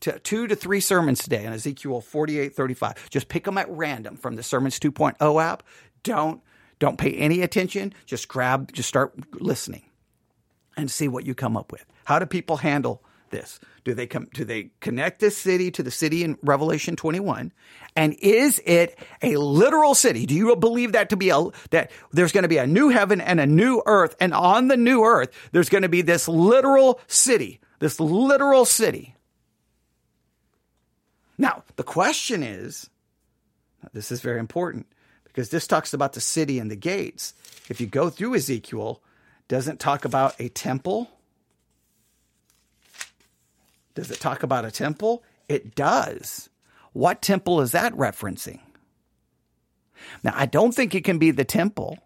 to 0.00 0.18
two 0.18 0.46
to 0.46 0.56
three 0.56 0.80
sermons 0.80 1.22
today 1.22 1.46
on 1.46 1.52
Ezekiel 1.52 2.00
48 2.00 2.54
35. 2.54 3.10
Just 3.10 3.28
pick 3.28 3.44
them 3.44 3.58
at 3.58 3.70
random 3.70 4.16
from 4.16 4.36
the 4.36 4.42
Sermons 4.42 4.78
2.0 4.78 5.42
app. 5.42 5.62
Don't 6.02 6.42
don't 6.78 6.98
pay 6.98 7.12
any 7.12 7.42
attention. 7.42 7.92
Just 8.06 8.26
grab, 8.28 8.72
just 8.72 8.88
start 8.88 9.14
listening 9.40 9.84
and 10.76 10.90
see 10.90 11.08
what 11.08 11.26
you 11.26 11.34
come 11.34 11.56
up 11.56 11.70
with. 11.70 11.84
How 12.04 12.18
do 12.18 12.26
people 12.26 12.56
handle 12.58 13.04
this? 13.30 13.60
Do 13.84 13.94
they 13.94 14.06
come, 14.06 14.28
do 14.32 14.44
they 14.44 14.70
connect 14.80 15.20
this 15.20 15.36
city 15.36 15.70
to 15.72 15.82
the 15.82 15.90
city 15.90 16.22
in 16.22 16.36
Revelation 16.42 16.96
21? 16.96 17.52
And 17.96 18.14
is 18.14 18.60
it 18.64 18.98
a 19.22 19.36
literal 19.36 19.94
city? 19.94 20.26
Do 20.26 20.34
you 20.34 20.54
believe 20.56 20.92
that 20.92 21.10
to 21.10 21.16
be 21.16 21.30
a, 21.30 21.46
that 21.70 21.90
there's 22.12 22.32
going 22.32 22.42
to 22.42 22.48
be 22.48 22.58
a 22.58 22.66
new 22.66 22.88
heaven 22.88 23.20
and 23.20 23.40
a 23.40 23.46
new 23.46 23.82
earth? 23.86 24.14
And 24.20 24.34
on 24.34 24.68
the 24.68 24.76
new 24.76 25.04
earth, 25.04 25.30
there's 25.52 25.68
going 25.68 25.82
to 25.82 25.88
be 25.88 26.02
this 26.02 26.28
literal 26.28 27.00
city, 27.06 27.60
this 27.78 27.98
literal 27.98 28.64
city. 28.64 29.16
Now, 31.38 31.64
the 31.76 31.82
question 31.82 32.42
is, 32.42 32.90
this 33.92 34.12
is 34.12 34.20
very 34.20 34.38
important 34.38 34.86
because 35.24 35.48
this 35.48 35.66
talks 35.66 35.94
about 35.94 36.12
the 36.12 36.20
city 36.20 36.58
and 36.58 36.70
the 36.70 36.76
gates. 36.76 37.32
If 37.68 37.80
you 37.80 37.86
go 37.86 38.10
through 38.10 38.34
Ezekiel, 38.34 39.02
doesn't 39.48 39.80
talk 39.80 40.04
about 40.04 40.38
a 40.38 40.48
temple 40.48 41.10
does 43.94 44.10
it 44.10 44.20
talk 44.20 44.42
about 44.42 44.64
a 44.64 44.70
temple? 44.70 45.22
It 45.48 45.74
does. 45.74 46.48
What 46.92 47.22
temple 47.22 47.60
is 47.60 47.72
that 47.72 47.92
referencing? 47.94 48.60
Now, 50.22 50.32
I 50.34 50.46
don't 50.46 50.72
think 50.72 50.94
it 50.94 51.04
can 51.04 51.18
be 51.18 51.30
the 51.30 51.44
temple 51.44 51.98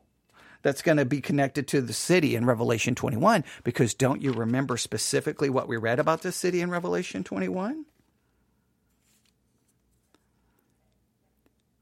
that's 0.62 0.82
going 0.82 0.96
to 0.96 1.04
be 1.04 1.20
connected 1.20 1.68
to 1.68 1.80
the 1.80 1.92
city 1.92 2.34
in 2.34 2.46
Revelation 2.46 2.94
21 2.94 3.44
because 3.62 3.94
don't 3.94 4.22
you 4.22 4.32
remember 4.32 4.76
specifically 4.76 5.50
what 5.50 5.68
we 5.68 5.76
read 5.76 5.98
about 5.98 6.22
the 6.22 6.32
city 6.32 6.60
in 6.60 6.70
Revelation 6.70 7.22
21? 7.22 7.84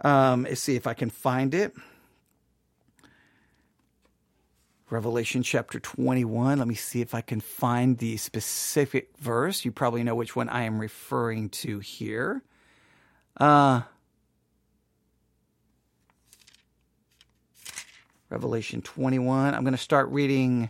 Um, 0.02 0.42
let's 0.42 0.60
see 0.60 0.74
if 0.74 0.86
I 0.86 0.94
can 0.94 1.10
find 1.10 1.54
it. 1.54 1.74
Revelation 4.92 5.42
chapter 5.42 5.80
21. 5.80 6.58
Let 6.58 6.68
me 6.68 6.74
see 6.74 7.00
if 7.00 7.14
I 7.14 7.22
can 7.22 7.40
find 7.40 7.96
the 7.96 8.18
specific 8.18 9.08
verse. 9.18 9.64
You 9.64 9.72
probably 9.72 10.02
know 10.02 10.14
which 10.14 10.36
one 10.36 10.50
I 10.50 10.64
am 10.64 10.78
referring 10.78 11.48
to 11.48 11.78
here. 11.78 12.42
Uh, 13.38 13.80
Revelation 18.28 18.82
21. 18.82 19.54
I'm 19.54 19.64
going 19.64 19.72
to 19.72 19.78
start 19.78 20.10
reading 20.10 20.68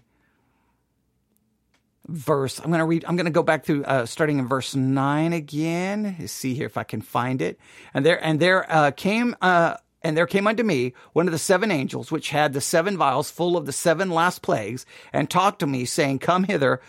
verse. 2.07 2.61
I'm 2.61 2.67
going 2.67 2.79
to 2.79 2.85
read, 2.85 3.05
I'm 3.05 3.17
going 3.17 3.27
to 3.27 3.33
go 3.33 3.43
back 3.43 3.65
to 3.65 3.85
uh, 3.85 4.07
starting 4.07 4.39
in 4.39 4.47
verse 4.47 4.77
9 4.77 5.33
again. 5.33 6.29
See 6.29 6.55
here 6.55 6.67
if 6.67 6.77
I 6.77 6.85
can 6.85 7.01
find 7.01 7.43
it. 7.43 7.59
And 7.93 8.07
there, 8.07 8.25
and 8.25 8.39
there 8.39 8.71
uh, 8.73 8.93
came 8.93 9.35
uh, 9.43 9.79
and 10.05 10.17
there 10.17 10.27
came 10.27 10.47
unto 10.47 10.63
me 10.63 10.95
one 11.13 11.27
of 11.27 11.33
the 11.33 11.39
seven 11.39 11.71
angels, 11.71 12.11
which 12.11 12.31
had 12.31 12.53
the 12.53 12.61
seven 12.61 12.97
vials 12.97 13.31
full 13.31 13.57
of 13.57 13.67
the 13.67 13.73
seven 13.73 14.11
last 14.11 14.43
plagues, 14.43 14.85
and 15.13 15.29
talked 15.29 15.61
to 15.61 15.67
me, 15.67 15.85
saying, 15.85 16.19
Come 16.19 16.45
hither, 16.45 16.81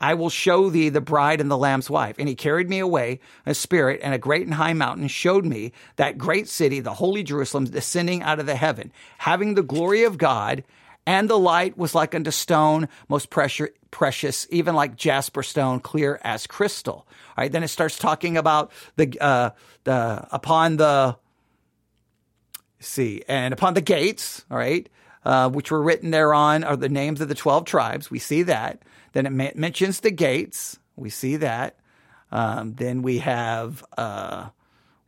I 0.00 0.14
will 0.14 0.30
show 0.30 0.70
thee 0.70 0.88
the 0.88 1.00
bride 1.00 1.40
and 1.40 1.50
the 1.50 1.58
lamb's 1.58 1.90
wife. 1.90 2.16
And 2.18 2.28
he 2.28 2.34
carried 2.34 2.70
me 2.70 2.78
away, 2.78 3.20
a 3.44 3.54
spirit, 3.54 4.00
and 4.02 4.14
a 4.14 4.18
great 4.18 4.46
and 4.46 4.54
high 4.54 4.72
mountain, 4.72 5.08
showed 5.08 5.44
me 5.44 5.72
that 5.96 6.16
great 6.16 6.48
city, 6.48 6.80
the 6.80 6.94
holy 6.94 7.22
Jerusalem, 7.22 7.64
descending 7.66 8.22
out 8.22 8.40
of 8.40 8.46
the 8.46 8.56
heaven, 8.56 8.92
having 9.18 9.54
the 9.54 9.62
glory 9.62 10.04
of 10.04 10.16
God, 10.16 10.64
and 11.06 11.28
the 11.28 11.38
light 11.38 11.76
was 11.76 11.94
like 11.94 12.14
unto 12.14 12.30
stone, 12.30 12.88
most 13.08 13.30
precious, 13.30 13.70
precious, 13.90 14.46
even 14.50 14.74
like 14.74 14.96
jasper 14.96 15.42
stone, 15.42 15.80
clear 15.80 16.20
as 16.22 16.46
crystal. 16.46 16.94
All 16.94 17.34
right, 17.38 17.52
then 17.52 17.62
it 17.62 17.68
starts 17.68 17.98
talking 17.98 18.36
about 18.36 18.70
the 18.96 19.16
uh, 19.20 19.50
the 19.84 20.26
upon 20.30 20.76
the 20.76 21.16
see, 22.80 23.22
and 23.28 23.54
upon 23.54 23.74
the 23.74 23.80
gates, 23.80 24.44
all 24.50 24.56
right, 24.56 24.88
uh, 25.24 25.50
which 25.50 25.70
were 25.70 25.82
written 25.82 26.10
thereon 26.10 26.64
are 26.64 26.76
the 26.76 26.88
names 26.88 27.20
of 27.20 27.28
the 27.28 27.34
12 27.34 27.64
tribes. 27.64 28.10
We 28.10 28.18
see 28.18 28.42
that. 28.44 28.82
Then 29.12 29.26
it 29.26 29.30
ma- 29.30 29.50
mentions 29.54 30.00
the 30.00 30.10
gates. 30.10 30.78
We 30.96 31.10
see 31.10 31.36
that. 31.36 31.76
Um, 32.32 32.74
then 32.74 33.02
we 33.02 33.18
have, 33.18 33.84
uh, 33.98 34.48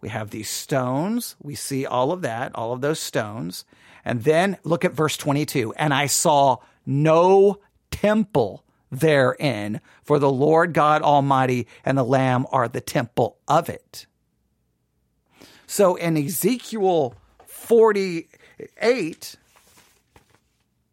we 0.01 0.11
have 0.11 0.31
these 0.31 0.51
stones. 0.51 1.37
We 1.41 1.55
see 1.55 1.87
all 1.87 2.13
of 2.13 2.23
that, 2.23 2.55
all 2.55 2.73
of 2.73 2.81
those 2.81 3.01
stones. 3.01 3.65
And 4.05 4.25
then 4.25 4.59
look 4.65 4.85
at 4.85 4.93
verse 4.93 5.17
22. 5.17 5.73
And 5.75 5.95
I 5.95 6.07
saw 6.07 6.59
no 6.85 7.61
temple 7.91 8.65
therein, 8.91 9.81
for 10.03 10.19
the 10.19 10.31
Lord 10.31 10.75
God 10.75 11.01
Almighty 11.01 11.67
and 11.85 11.97
the 11.97 12.05
Lamb 12.05 12.47
are 12.51 12.69
the 12.69 12.81
temple 12.81 13.39
of 13.49 13.71
it. 13.71 14.07
So 15.67 15.95
in 15.95 16.19
Ezekiel 16.19 17.15
48 17.73 19.37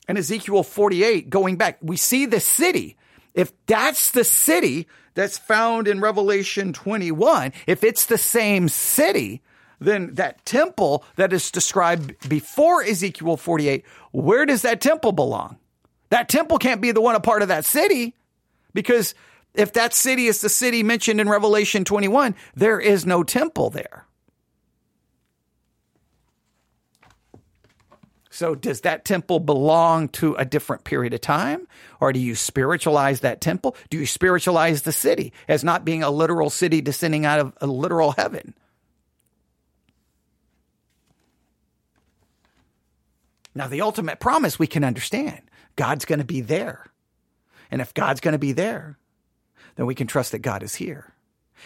and 0.07 0.17
Ezekiel 0.17 0.63
48, 0.63 1.29
going 1.29 1.57
back, 1.57 1.77
we 1.81 1.97
see 1.97 2.25
the 2.25 2.39
city. 2.39 2.95
If 3.33 3.51
that's 3.65 4.11
the 4.11 4.23
city 4.23 4.87
that's 5.13 5.37
found 5.37 5.89
in 5.89 5.99
Revelation 5.99 6.71
21, 6.71 7.51
if 7.67 7.83
it's 7.83 8.05
the 8.05 8.17
same 8.17 8.69
city, 8.69 9.41
then 9.79 10.13
that 10.13 10.45
temple 10.45 11.03
that 11.17 11.33
is 11.33 11.51
described 11.51 12.29
before 12.29 12.81
Ezekiel 12.81 13.35
48, 13.35 13.83
where 14.13 14.45
does 14.45 14.61
that 14.61 14.79
temple 14.79 15.11
belong? 15.11 15.57
That 16.11 16.29
temple 16.29 16.59
can't 16.59 16.79
be 16.79 16.93
the 16.93 17.01
one 17.01 17.15
a 17.15 17.19
part 17.19 17.41
of 17.41 17.49
that 17.49 17.65
city 17.65 18.15
because 18.73 19.15
if 19.53 19.73
that 19.73 19.93
city 19.93 20.27
is 20.27 20.39
the 20.39 20.47
city 20.47 20.81
mentioned 20.83 21.19
in 21.19 21.27
Revelation 21.27 21.83
21, 21.83 22.35
there 22.55 22.79
is 22.79 23.05
no 23.05 23.21
temple 23.23 23.69
there. 23.69 24.05
So, 28.31 28.53
does 28.53 28.81
that 28.81 29.05
temple 29.05 29.39
belong 29.39 30.09
to 30.09 30.35
a 30.35 30.45
different 30.45 30.83
period 30.83 31.13
of 31.15 31.21
time? 31.21 31.67
Or 31.99 32.13
do 32.13 32.19
you 32.19 32.35
spiritualize 32.35 33.21
that 33.21 33.41
temple? 33.41 33.75
Do 33.89 33.97
you 33.97 34.05
spiritualize 34.05 34.83
the 34.83 34.91
city 34.91 35.33
as 35.47 35.63
not 35.63 35.83
being 35.83 36.03
a 36.03 36.11
literal 36.11 36.51
city 36.51 36.81
descending 36.81 37.25
out 37.25 37.39
of 37.39 37.53
a 37.59 37.65
literal 37.65 38.11
heaven? 38.11 38.53
Now, 43.55 43.67
the 43.67 43.81
ultimate 43.81 44.19
promise 44.19 44.59
we 44.59 44.67
can 44.67 44.83
understand 44.83 45.41
God's 45.75 46.05
going 46.05 46.19
to 46.19 46.25
be 46.25 46.41
there. 46.41 46.85
And 47.71 47.81
if 47.81 47.93
God's 47.93 48.21
going 48.21 48.33
to 48.33 48.39
be 48.39 48.51
there, 48.51 48.97
then 49.75 49.85
we 49.85 49.95
can 49.95 50.07
trust 50.07 50.33
that 50.33 50.39
God 50.39 50.61
is 50.61 50.75
here. 50.75 51.13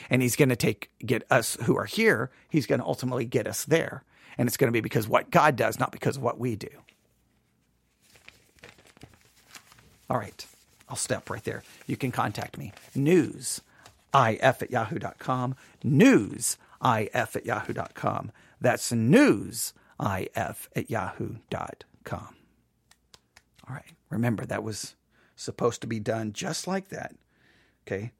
And 0.09 0.21
he's 0.21 0.35
going 0.35 0.49
to 0.49 0.55
take, 0.55 0.91
get 1.05 1.23
us 1.29 1.57
who 1.63 1.77
are 1.77 1.85
here, 1.85 2.31
he's 2.49 2.67
going 2.67 2.79
to 2.79 2.85
ultimately 2.85 3.25
get 3.25 3.47
us 3.47 3.65
there. 3.65 4.03
And 4.37 4.47
it's 4.47 4.57
going 4.57 4.67
to 4.67 4.71
be 4.71 4.81
because 4.81 5.07
what 5.07 5.29
God 5.29 5.55
does, 5.55 5.79
not 5.79 5.91
because 5.91 6.17
of 6.17 6.23
what 6.23 6.39
we 6.39 6.55
do. 6.55 6.69
All 10.09 10.17
right. 10.17 10.45
I'll 10.89 10.95
step 10.95 11.29
right 11.29 11.43
there. 11.43 11.63
You 11.87 11.97
can 11.97 12.11
contact 12.11 12.57
me. 12.57 12.73
News, 12.93 13.61
if 14.13 14.61
at 14.61 14.71
yahoo.com. 14.71 15.55
News, 15.83 16.57
if 16.83 17.35
at 17.35 17.45
yahoo.com. 17.45 18.31
That's 18.59 18.91
news, 18.91 19.73
if 19.99 20.69
at 20.75 20.89
yahoo.com. 20.89 22.35
All 23.67 23.75
right. 23.75 23.91
Remember, 24.09 24.45
that 24.45 24.63
was 24.63 24.95
supposed 25.35 25.81
to 25.81 25.87
be 25.87 25.99
done 25.99 26.33
just 26.33 26.67
like 26.67 26.89
that. 26.89 27.15
Okay 27.87 28.11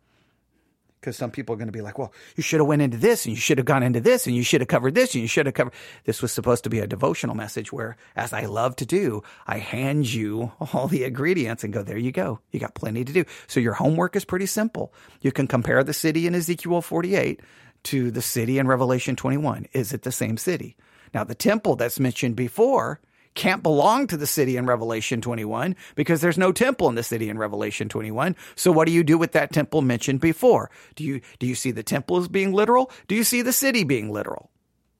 because 1.03 1.17
some 1.17 1.31
people 1.31 1.53
are 1.53 1.57
going 1.57 1.67
to 1.67 1.73
be 1.73 1.81
like, 1.81 1.99
well, 1.99 2.13
you 2.37 2.43
should 2.43 2.61
have 2.61 2.67
went 2.67 2.81
into 2.81 2.95
this 2.95 3.25
and 3.25 3.35
you 3.35 3.41
should 3.41 3.57
have 3.57 3.65
gone 3.65 3.83
into 3.83 3.99
this 3.99 4.25
and 4.25 4.33
you 4.33 4.41
should 4.41 4.61
have 4.61 4.69
covered 4.69 4.95
this 4.95 5.13
and 5.13 5.21
you 5.21 5.27
should 5.27 5.45
have 5.45 5.53
covered. 5.53 5.73
This 6.05 6.21
was 6.21 6.31
supposed 6.31 6.63
to 6.63 6.69
be 6.69 6.79
a 6.79 6.87
devotional 6.87 7.35
message 7.35 7.73
where, 7.73 7.97
as 8.15 8.31
I 8.31 8.45
love 8.45 8.77
to 8.77 8.85
do, 8.85 9.21
I 9.45 9.57
hand 9.57 10.11
you 10.11 10.53
all 10.73 10.87
the 10.87 11.03
ingredients 11.03 11.65
and 11.65 11.73
go, 11.73 11.83
there 11.83 11.97
you 11.97 12.13
go. 12.13 12.39
You 12.51 12.61
got 12.61 12.73
plenty 12.73 13.03
to 13.03 13.11
do. 13.11 13.25
So 13.47 13.59
your 13.59 13.73
homework 13.73 14.15
is 14.15 14.23
pretty 14.23 14.45
simple. 14.45 14.93
You 15.19 15.33
can 15.33 15.45
compare 15.45 15.83
the 15.83 15.93
city 15.93 16.25
in 16.25 16.35
Ezekiel 16.35 16.81
48 16.81 17.41
to 17.83 18.09
the 18.09 18.21
city 18.21 18.57
in 18.57 18.67
Revelation 18.67 19.17
21? 19.17 19.67
Is 19.73 19.91
it 19.91 20.03
the 20.03 20.11
same 20.11 20.37
city? 20.37 20.77
Now, 21.13 21.25
the 21.25 21.35
temple 21.35 21.75
that's 21.75 21.99
mentioned 21.99 22.37
before 22.37 23.01
can't 23.35 23.63
belong 23.63 24.07
to 24.07 24.17
the 24.17 24.27
city 24.27 24.57
in 24.57 24.65
Revelation 24.65 25.21
21 25.21 25.75
because 25.95 26.21
there's 26.21 26.37
no 26.37 26.51
temple 26.51 26.89
in 26.89 26.95
the 26.95 27.03
city 27.03 27.29
in 27.29 27.37
Revelation 27.37 27.89
21. 27.89 28.35
So 28.55 28.71
what 28.71 28.85
do 28.85 28.91
you 28.91 29.03
do 29.03 29.17
with 29.17 29.31
that 29.33 29.51
temple 29.51 29.81
mentioned 29.81 30.19
before? 30.19 30.69
Do 30.95 31.03
you, 31.03 31.21
do 31.39 31.47
you 31.47 31.55
see 31.55 31.71
the 31.71 31.83
temple 31.83 32.17
as 32.17 32.27
being 32.27 32.53
literal? 32.53 32.91
Do 33.07 33.15
you 33.15 33.23
see 33.23 33.41
the 33.41 33.53
city 33.53 33.83
being 33.83 34.11
literal? 34.11 34.51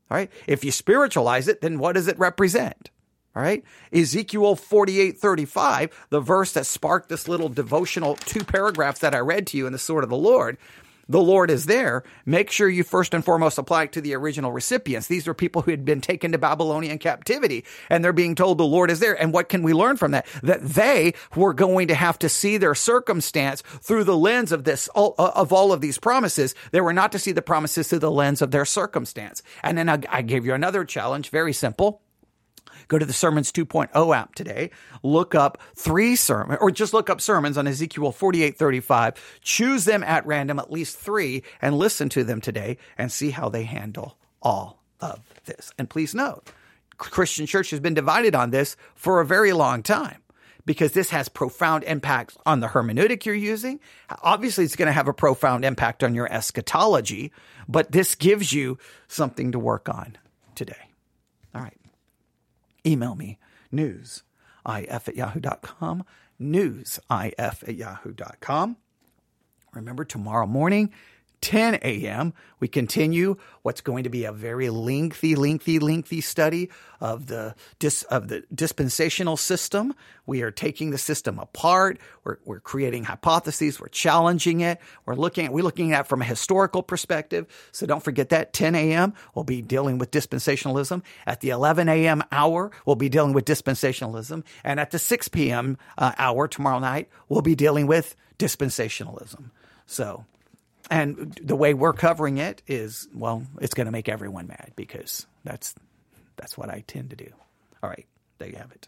All 0.10 0.18
right. 0.18 0.32
If 0.48 0.64
you 0.64 0.72
spiritualize 0.72 1.48
it, 1.48 1.62
then 1.62 1.80
what 1.80 1.94
does 1.94 2.08
it 2.08 2.20
represent? 2.20 2.92
All 3.36 3.42
right. 3.42 3.64
Ezekiel 3.92 4.56
48 4.56 5.18
35, 5.18 6.08
the 6.10 6.20
verse 6.20 6.54
that 6.54 6.68
sparked 6.68 7.10
this 7.10 7.28
little 7.28 7.50
devotional 7.50 8.16
two 8.16 8.44
paragraphs 8.44 9.00
that 9.00 9.16
I 9.16 9.20
read 9.20 9.48
to 9.48 9.58
you 9.58 9.66
in 9.66 9.74
the 9.74 9.80
sword 9.80 10.04
of 10.04 10.12
the 10.12 10.18
Lord, 10.18 10.58
the 11.08 11.22
Lord 11.22 11.50
is 11.50 11.66
there, 11.66 12.04
make 12.26 12.52
sure 12.52 12.70
you 12.70 12.84
first 12.84 13.14
and 13.14 13.24
foremost 13.24 13.58
apply 13.58 13.84
it 13.84 13.92
to 13.94 14.02
the 14.02 14.14
original 14.14 14.52
recipients. 14.52 15.08
These 15.08 15.28
are 15.28 15.34
people 15.34 15.62
who 15.62 15.72
had 15.72 15.86
been 15.86 16.02
taken 16.02 16.32
to 16.32 16.38
Babylonian 16.38 17.00
captivity 17.00 17.66
and 17.90 18.04
they're 18.04 18.14
being 18.14 18.36
told 18.36 18.58
the 18.58 18.66
Lord 18.66 18.92
is 18.92 19.00
there. 19.00 19.20
And 19.20 19.34
what 19.34 19.50
can 19.50 19.64
we 19.64 19.74
learn 19.74 19.98
from 19.98 20.12
that? 20.12 20.28
That 20.44 20.62
they 20.62 21.14
were 21.36 21.54
going 21.54 21.88
to 21.88 21.96
have 21.96 22.20
to 22.20 22.30
see 22.30 22.58
their 22.58 22.76
circumstance 22.76 23.64
through 23.82 24.04
the 24.04 24.18
lens 24.18 24.52
of 24.52 24.64
this, 24.64 24.90
uh, 24.96 25.12
of 25.18 25.52
all 25.52 25.74
of 25.74 25.82
these 25.82 25.98
promises. 25.98 26.56
They 26.72 26.82
were 26.82 26.94
not 26.94 27.12
to 27.14 27.20
see 27.20 27.32
the 27.32 27.42
promises 27.42 27.88
through 27.88 28.00
the 28.00 28.12
lens 28.12 28.42
of 28.42 28.52
their 28.52 28.66
circumstance. 28.66 29.42
And 29.64 29.78
then 29.78 29.90
I, 29.90 30.00
I 30.10 30.22
gave 30.22 30.46
you 30.46 30.54
another 30.54 30.86
challenge, 30.86 31.30
very 31.30 31.54
simple. 31.54 32.03
Go 32.88 32.98
to 32.98 33.06
the 33.06 33.14
Sermons 33.14 33.52
2.0 33.52 34.16
app 34.16 34.36
today, 34.36 34.72
look 35.02 35.36
up 35.36 35.60
three 35.76 36.16
sermons, 36.16 36.60
or 36.62 36.72
just 36.72 36.94
look 36.94 37.10
up 37.10 37.22
sermons 37.22 37.58
on 37.58 37.68
Ezekiel 37.68 38.12
48, 38.12 38.58
35, 38.58 39.40
choose 39.42 39.86
them 39.86 40.04
at 40.04 40.26
random, 40.26 40.60
at 40.60 40.72
least 40.72 40.98
three, 40.98 41.44
and 41.62 41.78
listen 41.78 42.10
to 42.10 42.24
them 42.24 42.42
today 42.42 42.78
and 42.98 43.12
see 43.12 43.32
how 43.32 43.50
they 43.50 43.64
handle 43.64 44.18
all 44.42 44.82
of 45.00 45.20
this. 45.46 45.72
And 45.78 45.90
please 45.90 46.14
note, 46.14 46.52
Christian 46.98 47.46
church 47.46 47.72
has 47.72 47.80
been 47.80 47.94
divided 47.94 48.36
on 48.36 48.52
this 48.52 48.76
for 48.96 49.20
a 49.20 49.26
very 49.26 49.54
long 49.54 49.84
time 49.84 50.24
because 50.66 50.94
this 50.94 51.10
has 51.10 51.28
profound 51.28 51.84
impacts 51.84 52.38
on 52.46 52.60
the 52.60 52.68
hermeneutic 52.68 53.26
you're 53.26 53.36
using. 53.36 53.80
Obviously, 54.22 54.64
it's 54.64 54.76
going 54.76 54.88
to 54.88 54.94
have 54.94 55.08
a 55.08 55.14
profound 55.14 55.66
impact 55.66 56.04
on 56.04 56.16
your 56.16 56.32
eschatology, 56.32 57.32
but 57.68 57.92
this 57.92 58.16
gives 58.16 58.54
you 58.54 58.78
something 59.08 59.52
to 59.52 59.60
work 59.60 59.90
on 59.90 60.18
today. 60.56 60.93
Email 62.86 63.16
me 63.16 63.40
news 63.72 64.24
if 64.68 65.08
at 65.08 65.16
yahoo.com 65.16 66.06
news 66.40 67.00
if 67.38 67.64
at 67.64 67.76
yahoo.com 67.76 68.78
remember 69.74 70.04
tomorrow 70.06 70.46
morning 70.46 70.92
10 71.44 71.76
a.m., 71.82 72.34
we 72.62 72.70
continue 72.70 73.36
what's 73.64 73.82
going 73.82 74.06
to 74.06 74.10
be 74.10 74.24
a 74.24 74.32
very 74.32 74.70
lengthy, 74.70 75.36
lengthy, 75.36 75.78
lengthy 75.78 76.22
study 76.22 76.70
of 77.02 77.28
the 77.28 77.54
dis, 77.80 78.04
of 78.04 78.30
the 78.30 78.46
dispensational 78.56 79.36
system. 79.36 79.94
We 80.26 80.42
are 80.42 80.52
taking 80.52 80.92
the 80.92 80.98
system 80.98 81.40
apart. 81.40 82.00
We're, 82.24 82.38
we're 82.46 82.62
creating 82.62 83.04
hypotheses. 83.04 83.78
We're 83.78 83.90
challenging 83.90 84.62
it. 84.62 84.80
We're 85.06 85.16
looking 85.16 85.48
at, 85.48 85.52
we're 85.52 85.66
looking 85.66 85.92
at 85.92 86.06
it 86.06 86.08
from 86.08 86.22
a 86.22 86.26
historical 86.26 86.82
perspective. 86.82 87.46
So 87.74 87.86
don't 87.86 88.02
forget 88.02 88.30
that 88.30 88.54
10 88.54 88.74
a.m. 88.74 89.14
we'll 89.36 89.44
be 89.44 89.62
dealing 89.62 89.98
with 89.98 90.12
dispensationalism. 90.12 91.04
At 91.28 91.42
the 91.42 91.50
11 91.50 91.90
a.m. 91.90 92.24
hour, 92.32 92.72
we'll 92.86 92.96
be 92.96 93.10
dealing 93.10 93.34
with 93.34 93.44
dispensationalism. 93.44 94.46
And 94.64 94.80
at 94.80 94.92
the 94.92 95.00
6 95.00 95.28
p.m. 95.28 95.78
Uh, 95.98 96.14
hour 96.18 96.48
tomorrow 96.48 96.80
night, 96.80 97.10
we'll 97.28 97.42
be 97.42 97.56
dealing 97.56 97.86
with 97.86 98.16
dispensationalism. 98.40 99.50
So 99.86 100.24
and 100.90 101.34
the 101.42 101.56
way 101.56 101.74
we're 101.74 101.94
covering 101.94 102.38
it 102.38 102.62
is, 102.68 103.08
well, 103.14 103.44
it's 103.62 103.74
going 103.74 103.86
to 103.86 103.92
make 103.92 104.10
everyone 104.10 104.48
mad 104.48 104.74
because 104.76 105.26
that's 105.44 105.76
that's 106.36 106.58
what 106.58 106.70
I 106.70 106.84
tend 106.88 107.12
to 107.12 107.16
do. 107.16 107.30
All 107.82 107.90
right, 107.90 108.06
there 108.38 108.50
you 108.50 108.58
have 108.58 108.72
it. 108.72 108.88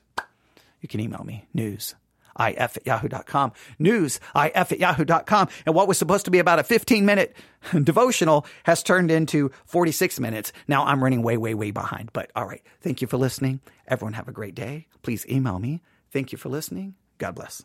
You 0.82 0.88
can 0.88 1.00
email 1.00 1.24
me 1.24 1.46
news 1.54 1.96
if 2.40 2.78
at 2.78 2.86
yahoo.com 2.86 3.54
news 3.80 4.20
if 4.36 4.72
at 4.72 4.80
yahoo.com 4.80 5.48
and 5.66 5.76
what 5.76 5.88
was 5.88 5.98
supposed 5.98 6.26
to 6.26 6.32
be 6.32 6.40
about 6.40 6.60
a 6.60 6.64
15 6.64 7.06
minute 7.06 7.36
devotional 7.84 8.46
has 8.64 8.84
turned 8.84 9.12
into 9.12 9.52
46 9.66 10.20
minutes. 10.20 10.52
Now 10.68 10.86
i'm 10.86 11.04
running 11.04 11.22
way 11.24 11.38
way 11.38 11.54
way 11.54 11.72
behind 11.72 12.12
but 12.14 12.32
all 12.36 12.46
right. 12.46 12.62
Thank 12.82 13.02
you 13.02 13.08
for 13.08 13.18
listening. 13.18 13.62
Everyone 13.88 14.14
have 14.14 14.28
a 14.28 14.34
great 14.34 14.56
day. 14.56 14.88
Please 15.02 15.26
email 15.28 15.60
me. 15.60 15.82
Thank 16.12 16.32
you 16.32 16.38
for 16.38 16.50
listening. 16.50 16.96
God 17.18 17.36
bless 17.36 17.62